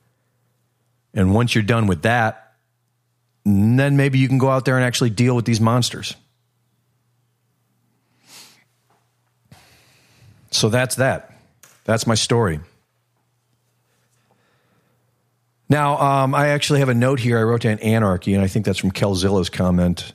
And 1.14 1.34
once 1.34 1.54
you're 1.54 1.62
done 1.62 1.86
with 1.86 2.02
that, 2.02 2.54
then 3.44 3.96
maybe 3.96 4.18
you 4.18 4.28
can 4.28 4.38
go 4.38 4.48
out 4.48 4.64
there 4.64 4.76
and 4.76 4.84
actually 4.84 5.10
deal 5.10 5.34
with 5.34 5.44
these 5.44 5.60
monsters. 5.60 6.14
So 10.50 10.68
that's 10.68 10.96
that. 10.96 11.32
That's 11.84 12.06
my 12.06 12.14
story. 12.14 12.60
Now, 15.68 15.98
um, 15.98 16.34
I 16.34 16.48
actually 16.48 16.80
have 16.80 16.88
a 16.88 16.94
note 16.94 17.20
here. 17.20 17.38
I 17.38 17.42
wrote 17.44 17.62
down 17.62 17.78
anarchy, 17.78 18.34
and 18.34 18.42
I 18.42 18.48
think 18.48 18.66
that's 18.66 18.78
from 18.78 18.90
Kelzilla's 18.90 19.48
comment. 19.48 20.12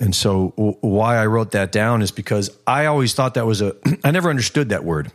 And 0.00 0.14
so, 0.14 0.54
w- 0.56 0.76
why 0.80 1.16
I 1.16 1.26
wrote 1.26 1.52
that 1.52 1.70
down 1.70 2.02
is 2.02 2.10
because 2.10 2.50
I 2.66 2.86
always 2.86 3.14
thought 3.14 3.34
that 3.34 3.46
was 3.46 3.60
a, 3.60 3.76
I 4.04 4.10
never 4.10 4.30
understood 4.30 4.70
that 4.70 4.82
word 4.82 5.12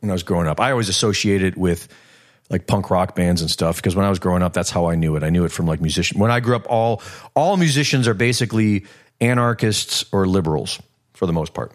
when 0.00 0.10
I 0.10 0.12
was 0.12 0.24
growing 0.24 0.48
up. 0.48 0.60
I 0.60 0.72
always 0.72 0.88
associated 0.88 1.54
it 1.54 1.56
with 1.56 1.88
like 2.50 2.66
punk 2.66 2.90
rock 2.90 3.14
bands 3.14 3.40
and 3.40 3.50
stuff 3.50 3.76
because 3.76 3.96
when 3.96 4.04
I 4.04 4.10
was 4.10 4.18
growing 4.18 4.42
up, 4.42 4.52
that's 4.52 4.70
how 4.70 4.86
I 4.86 4.96
knew 4.96 5.16
it. 5.16 5.22
I 5.22 5.30
knew 5.30 5.44
it 5.44 5.52
from 5.52 5.66
like 5.66 5.80
musician. 5.80 6.18
When 6.18 6.30
I 6.30 6.40
grew 6.40 6.56
up, 6.56 6.66
all 6.68 7.00
all 7.34 7.56
musicians 7.56 8.06
are 8.06 8.14
basically 8.14 8.84
anarchists 9.20 10.04
or 10.12 10.26
liberals 10.26 10.80
for 11.14 11.26
the 11.26 11.32
most 11.32 11.54
part. 11.54 11.72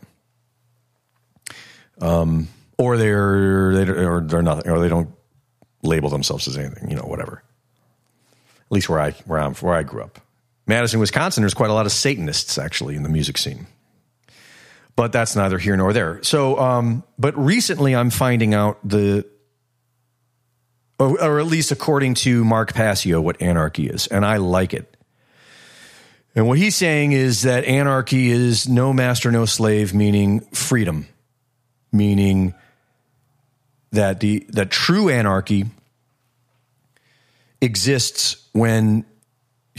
Um, 2.02 2.50
or 2.78 2.98
they're 2.98 3.74
they 3.74 3.92
or 3.92 4.22
they're 4.22 4.42
nothing, 4.42 4.70
or 4.70 4.80
they 4.80 4.90
don't 4.90 5.10
label 5.82 6.10
themselves 6.10 6.48
as 6.48 6.58
anything, 6.58 6.90
you 6.90 6.96
know, 6.96 7.04
whatever. 7.04 7.42
At 8.66 8.72
least 8.72 8.90
where 8.90 9.00
I 9.00 9.12
where 9.26 9.40
I'm 9.40 9.56
where 9.56 9.76
I 9.76 9.84
grew 9.84 10.04
up. 10.04 10.20
Madison, 10.70 11.00
Wisconsin, 11.00 11.42
there's 11.42 11.56
quite 11.56 11.72
a 11.72 11.74
lot 11.74 11.88
of 11.88 11.92
Satanists 11.92 12.60
actually 12.60 12.96
in 12.96 13.02
the 13.02 13.10
music 13.10 13.40
scene. 13.40 13.66
But 14.96 15.12
that's 15.12 15.36
neither 15.36 15.58
here 15.58 15.76
nor 15.76 15.94
there. 15.94 16.22
So, 16.22 16.60
um, 16.60 17.04
but 17.18 17.36
recently 17.36 17.96
I'm 17.96 18.12
finding 18.12 18.54
out 18.54 18.78
the, 18.88 19.26
or, 21.00 21.20
or 21.20 21.40
at 21.40 21.48
least 21.48 21.72
according 21.72 22.14
to 22.16 22.46
Mark 22.46 22.76
Passio, 22.76 23.20
what 23.20 23.42
anarchy 23.42 23.88
is, 23.88 24.06
and 24.06 24.24
I 24.24 24.38
like 24.38 24.76
it. 24.76 24.96
And 26.36 26.48
what 26.48 26.60
he's 26.60 26.76
saying 26.76 27.14
is 27.14 27.42
that 27.42 27.66
anarchy 27.66 28.30
is 28.30 28.70
no 28.70 28.94
master, 28.94 29.32
no 29.32 29.46
slave, 29.46 29.96
meaning 29.96 30.42
freedom, 30.54 31.08
meaning 31.92 32.54
that 33.92 34.20
the 34.20 34.46
that 34.50 34.70
true 34.70 35.10
anarchy 35.10 35.66
exists 37.60 38.48
when 38.54 39.04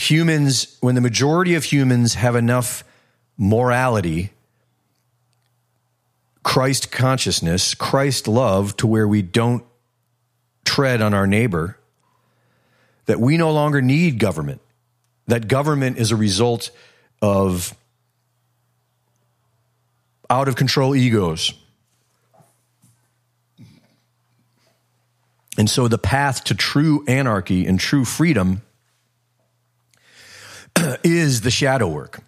humans 0.01 0.77
when 0.81 0.94
the 0.94 1.01
majority 1.01 1.55
of 1.55 1.64
humans 1.64 2.14
have 2.14 2.36
enough 2.36 2.85
morality 3.36 4.31
Christ 6.43 6.90
consciousness, 6.90 7.74
Christ 7.74 8.27
love 8.27 8.74
to 8.78 8.86
where 8.86 9.06
we 9.06 9.20
don't 9.20 9.62
tread 10.64 11.02
on 11.02 11.12
our 11.12 11.27
neighbor, 11.27 11.78
that 13.05 13.20
we 13.20 13.36
no 13.36 13.52
longer 13.52 13.82
need 13.82 14.18
government, 14.18 14.62
that 15.27 15.48
government 15.48 15.98
is 15.98 16.10
a 16.10 16.16
result 16.16 16.70
of 17.20 17.74
out 20.31 20.48
of 20.48 20.56
control 20.56 20.97
egos, 20.97 21.52
And 25.60 25.68
so 25.68 25.89
the 25.89 25.98
path 25.98 26.44
to 26.44 26.55
true 26.55 27.05
anarchy 27.06 27.66
and 27.66 27.78
true 27.78 28.06
freedom 28.06 28.62
is 31.05 31.40
the 31.43 31.51
shadow 31.51 31.89
work 31.89 32.20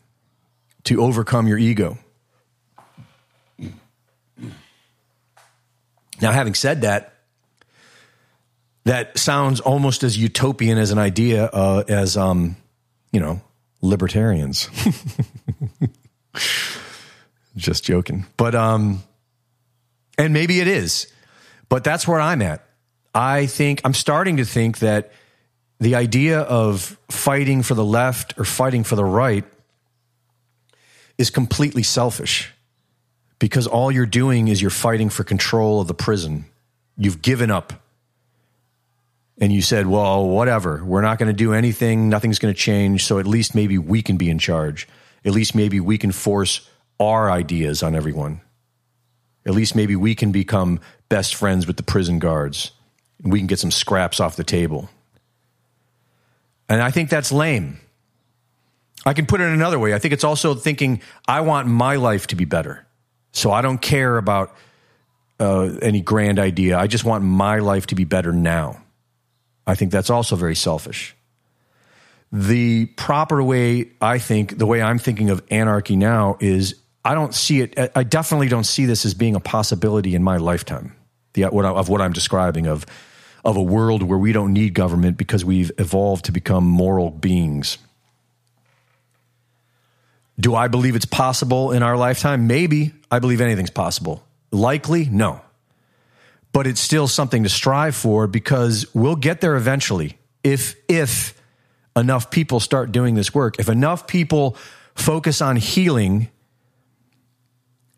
to 0.84 1.02
overcome 1.02 1.46
your 1.46 1.58
ego. 1.58 1.98
Now, 6.20 6.30
having 6.30 6.54
said 6.54 6.82
that, 6.82 7.14
that 8.84 9.18
sounds 9.18 9.60
almost 9.60 10.02
as 10.02 10.16
utopian 10.16 10.78
as 10.78 10.90
an 10.90 10.98
idea 10.98 11.46
uh, 11.46 11.84
as, 11.88 12.16
um, 12.16 12.56
you 13.12 13.20
know, 13.20 13.40
libertarians. 13.80 14.68
Just 17.56 17.84
joking. 17.84 18.24
But, 18.36 18.54
um, 18.54 19.02
and 20.16 20.32
maybe 20.32 20.60
it 20.60 20.68
is, 20.68 21.12
but 21.68 21.84
that's 21.84 22.06
where 22.06 22.20
I'm 22.20 22.40
at. 22.42 22.64
I 23.14 23.46
think 23.46 23.80
I'm 23.84 23.94
starting 23.94 24.38
to 24.38 24.44
think 24.44 24.78
that 24.78 25.12
the 25.82 25.94
idea 25.94 26.40
of 26.40 26.98
fighting 27.10 27.62
for 27.62 27.74
the 27.74 27.84
left 27.84 28.38
or 28.38 28.44
fighting 28.44 28.84
for 28.84 28.96
the 28.96 29.04
right 29.04 29.44
is 31.18 31.30
completely 31.30 31.82
selfish 31.82 32.52
because 33.38 33.66
all 33.66 33.90
you're 33.90 34.06
doing 34.06 34.48
is 34.48 34.60
you're 34.60 34.70
fighting 34.70 35.08
for 35.08 35.24
control 35.24 35.80
of 35.80 35.88
the 35.88 35.94
prison. 35.94 36.44
You've 36.96 37.22
given 37.22 37.50
up. 37.50 37.72
And 39.38 39.52
you 39.52 39.62
said, 39.62 39.86
well, 39.86 40.28
whatever, 40.28 40.84
we're 40.84 41.00
not 41.00 41.18
going 41.18 41.28
to 41.28 41.32
do 41.32 41.52
anything, 41.52 42.08
nothing's 42.08 42.38
going 42.38 42.54
to 42.54 42.60
change, 42.60 43.04
so 43.04 43.18
at 43.18 43.26
least 43.26 43.54
maybe 43.54 43.76
we 43.78 44.02
can 44.02 44.16
be 44.16 44.30
in 44.30 44.38
charge. 44.38 44.86
At 45.24 45.32
least 45.32 45.54
maybe 45.54 45.80
we 45.80 45.98
can 45.98 46.12
force 46.12 46.68
our 47.00 47.30
ideas 47.30 47.82
on 47.82 47.96
everyone. 47.96 48.40
At 49.44 49.54
least 49.54 49.74
maybe 49.74 49.96
we 49.96 50.14
can 50.14 50.30
become 50.30 50.80
best 51.08 51.34
friends 51.34 51.66
with 51.66 51.76
the 51.76 51.82
prison 51.82 52.18
guards 52.20 52.72
we 53.22 53.38
can 53.38 53.46
get 53.46 53.58
some 53.58 53.70
scraps 53.70 54.20
off 54.20 54.36
the 54.36 54.44
table. 54.44 54.90
And 56.68 56.82
I 56.82 56.90
think 56.90 57.10
that's 57.10 57.32
lame. 57.32 57.80
I 59.04 59.14
can 59.14 59.26
put 59.26 59.40
it 59.40 59.48
another 59.48 59.78
way. 59.78 59.94
I 59.94 59.98
think 59.98 60.14
it's 60.14 60.24
also 60.24 60.54
thinking, 60.54 61.00
I 61.26 61.40
want 61.40 61.68
my 61.68 61.96
life 61.96 62.28
to 62.28 62.36
be 62.36 62.44
better. 62.44 62.86
So 63.32 63.50
I 63.50 63.62
don't 63.62 63.78
care 63.78 64.16
about 64.16 64.54
uh, 65.40 65.76
any 65.82 66.00
grand 66.00 66.38
idea. 66.38 66.78
I 66.78 66.86
just 66.86 67.04
want 67.04 67.24
my 67.24 67.58
life 67.58 67.86
to 67.88 67.94
be 67.94 68.04
better 68.04 68.32
now. 68.32 68.82
I 69.66 69.74
think 69.74 69.90
that's 69.90 70.10
also 70.10 70.36
very 70.36 70.54
selfish. 70.54 71.16
The 72.30 72.86
proper 72.86 73.42
way, 73.42 73.90
I 74.00 74.18
think, 74.18 74.56
the 74.56 74.66
way 74.66 74.80
I'm 74.80 74.98
thinking 74.98 75.30
of 75.30 75.42
anarchy 75.50 75.96
now 75.96 76.36
is 76.40 76.76
I 77.04 77.14
don't 77.14 77.34
see 77.34 77.60
it, 77.60 77.90
I 77.96 78.04
definitely 78.04 78.48
don't 78.48 78.64
see 78.64 78.86
this 78.86 79.04
as 79.04 79.14
being 79.14 79.34
a 79.34 79.40
possibility 79.40 80.14
in 80.14 80.22
my 80.22 80.36
lifetime 80.36 80.96
the, 81.34 81.44
what, 81.44 81.64
of 81.64 81.88
what 81.88 82.00
I'm 82.00 82.12
describing 82.12 82.66
of 82.66 82.86
of 83.44 83.56
a 83.56 83.62
world 83.62 84.02
where 84.02 84.18
we 84.18 84.32
don't 84.32 84.52
need 84.52 84.74
government 84.74 85.16
because 85.16 85.44
we've 85.44 85.72
evolved 85.78 86.26
to 86.26 86.32
become 86.32 86.64
moral 86.64 87.10
beings. 87.10 87.78
Do 90.38 90.54
I 90.54 90.68
believe 90.68 90.96
it's 90.96 91.06
possible 91.06 91.72
in 91.72 91.82
our 91.82 91.96
lifetime? 91.96 92.46
Maybe. 92.46 92.92
I 93.10 93.18
believe 93.18 93.40
anything's 93.40 93.70
possible. 93.70 94.24
Likely? 94.50 95.06
No. 95.06 95.40
But 96.52 96.66
it's 96.66 96.80
still 96.80 97.08
something 97.08 97.42
to 97.42 97.48
strive 97.48 97.96
for 97.96 98.26
because 98.26 98.86
we'll 98.94 99.16
get 99.16 99.40
there 99.40 99.56
eventually 99.56 100.18
if 100.44 100.76
if 100.88 101.40
enough 101.96 102.30
people 102.30 102.60
start 102.60 102.92
doing 102.92 103.14
this 103.14 103.34
work. 103.34 103.58
If 103.58 103.68
enough 103.68 104.06
people 104.06 104.56
focus 104.94 105.40
on 105.40 105.56
healing 105.56 106.28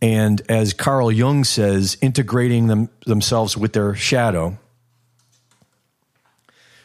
and 0.05 0.43
as 0.51 0.75
Carl 0.75 1.11
Jung 1.11 1.45
says, 1.45 1.97
integrating 2.03 2.66
them, 2.66 2.91
themselves 3.07 3.57
with 3.57 3.73
their 3.73 3.95
shadow, 3.95 4.59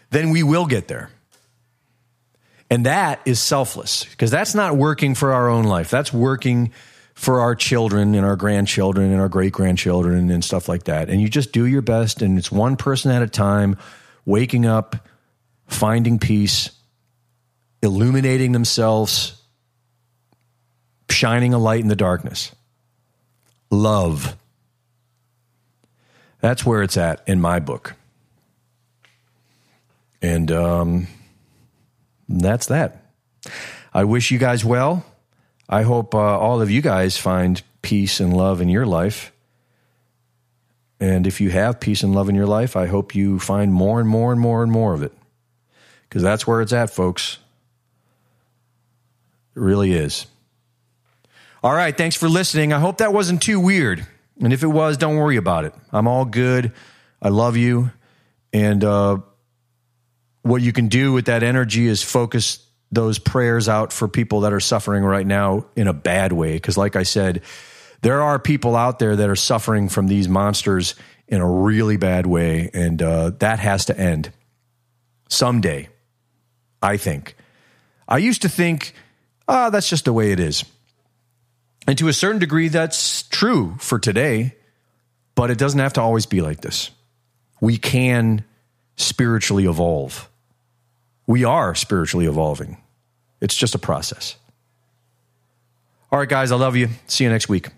then 0.09 0.29
we 0.29 0.43
will 0.43 0.65
get 0.65 0.87
there. 0.87 1.09
And 2.69 2.85
that 2.85 3.21
is 3.25 3.39
selfless 3.39 4.05
because 4.05 4.29
that's 4.29 4.53
not 4.53 4.77
working 4.77 5.15
for 5.15 5.33
our 5.33 5.49
own 5.49 5.63
life. 5.63 5.89
That's 5.89 6.13
working 6.13 6.71
for 7.15 7.41
our 7.41 7.55
children 7.55 8.15
and 8.15 8.25
our 8.25 8.35
grandchildren 8.35 9.11
and 9.11 9.19
our 9.19 9.27
great 9.27 9.51
grandchildren 9.51 10.29
and 10.29 10.43
stuff 10.43 10.69
like 10.69 10.83
that. 10.83 11.09
And 11.09 11.21
you 11.21 11.27
just 11.27 11.51
do 11.51 11.65
your 11.65 11.81
best, 11.81 12.21
and 12.21 12.37
it's 12.37 12.51
one 12.51 12.77
person 12.77 13.11
at 13.11 13.21
a 13.21 13.27
time, 13.27 13.77
waking 14.25 14.65
up, 14.65 15.07
finding 15.67 16.17
peace, 16.17 16.71
illuminating 17.81 18.53
themselves, 18.53 19.41
shining 21.09 21.53
a 21.53 21.57
light 21.57 21.81
in 21.81 21.87
the 21.87 21.95
darkness. 21.95 22.55
Love. 23.69 24.37
That's 26.39 26.65
where 26.65 26.83
it's 26.83 26.95
at 26.95 27.21
in 27.27 27.41
my 27.41 27.59
book. 27.59 27.95
And 30.21 30.51
um, 30.51 31.07
that's 32.27 32.67
that. 32.67 33.03
I 33.93 34.03
wish 34.03 34.31
you 34.31 34.37
guys 34.37 34.63
well. 34.65 35.05
I 35.69 35.83
hope 35.83 36.13
uh, 36.13 36.17
all 36.17 36.61
of 36.61 36.69
you 36.69 36.81
guys 36.81 37.17
find 37.17 37.61
peace 37.81 38.19
and 38.19 38.35
love 38.35 38.59
in 38.61 38.69
your 38.69 38.85
life. 38.85 39.31
And 40.99 41.25
if 41.25 41.39
you 41.39 41.49
have 41.51 41.79
peace 41.79 42.03
and 42.03 42.13
love 42.13 42.27
in 42.27 42.35
your 42.35 42.47
life, 42.47 42.75
I 42.75 42.87
hope 42.87 43.15
you 43.15 43.39
find 43.39 43.71
more 43.73 43.99
and 44.01 44.09
more 44.09 44.31
and 44.33 44.41
more 44.41 44.61
and 44.63 44.71
more 44.71 44.93
of 44.93 45.01
it. 45.03 45.13
because 46.09 46.23
that's 46.23 46.47
where 46.47 46.61
it's 46.61 46.73
at, 46.73 46.89
folks. 46.89 47.37
It 49.55 49.59
really 49.59 49.93
is. 49.93 50.25
All 51.63 51.73
right. 51.73 51.95
Thanks 51.95 52.15
for 52.15 52.27
listening. 52.27 52.73
I 52.73 52.79
hope 52.79 52.97
that 52.97 53.13
wasn't 53.13 53.41
too 53.41 53.59
weird. 53.59 54.05
And 54.41 54.53
if 54.53 54.63
it 54.63 54.67
was, 54.67 54.97
don't 54.97 55.17
worry 55.17 55.37
about 55.37 55.65
it. 55.65 55.73
I'm 55.91 56.07
all 56.07 56.25
good. 56.25 56.71
I 57.21 57.29
love 57.29 57.57
you. 57.57 57.91
And 58.53 58.83
uh, 58.83 59.19
what 60.41 60.61
you 60.61 60.71
can 60.71 60.87
do 60.87 61.13
with 61.13 61.25
that 61.25 61.43
energy 61.43 61.87
is 61.87 62.01
focus 62.01 62.65
those 62.91 63.19
prayers 63.19 63.69
out 63.69 63.93
for 63.93 64.07
people 64.07 64.41
that 64.41 64.53
are 64.53 64.59
suffering 64.59 65.03
right 65.03 65.27
now 65.27 65.65
in 65.75 65.87
a 65.87 65.93
bad 65.93 66.33
way. 66.33 66.53
Because, 66.53 66.77
like 66.77 66.95
I 66.95 67.03
said, 67.03 67.41
there 68.01 68.21
are 68.21 68.39
people 68.39 68.75
out 68.75 68.99
there 68.99 69.15
that 69.15 69.29
are 69.29 69.35
suffering 69.35 69.89
from 69.89 70.07
these 70.07 70.27
monsters 70.27 70.95
in 71.27 71.41
a 71.41 71.49
really 71.49 71.97
bad 71.97 72.25
way. 72.25 72.69
And 72.73 73.01
uh, 73.01 73.31
that 73.39 73.59
has 73.59 73.85
to 73.85 73.99
end 73.99 74.31
someday, 75.27 75.89
I 76.81 76.97
think. 76.97 77.35
I 78.07 78.17
used 78.17 78.41
to 78.41 78.49
think, 78.49 78.93
ah, 79.47 79.67
oh, 79.67 79.69
that's 79.69 79.89
just 79.89 80.05
the 80.05 80.13
way 80.13 80.31
it 80.31 80.39
is. 80.39 80.63
And 81.87 81.97
to 81.99 82.07
a 82.07 82.13
certain 82.13 82.39
degree, 82.39 82.67
that's 82.67 83.23
true 83.23 83.75
for 83.79 83.99
today, 83.99 84.55
but 85.35 85.51
it 85.51 85.57
doesn't 85.57 85.79
have 85.79 85.93
to 85.93 86.01
always 86.01 86.25
be 86.25 86.41
like 86.41 86.61
this. 86.61 86.91
We 87.61 87.77
can 87.77 88.43
spiritually 88.99 89.65
evolve. 89.65 90.29
We 91.25 91.43
are 91.43 91.73
spiritually 91.73 92.25
evolving. 92.25 92.77
It's 93.41 93.55
just 93.55 93.73
a 93.73 93.79
process. 93.79 94.35
All 96.11 96.19
right, 96.19 96.27
guys, 96.27 96.51
I 96.51 96.55
love 96.55 96.75
you. 96.75 96.89
See 97.07 97.23
you 97.23 97.29
next 97.29 97.49
week. 97.49 97.69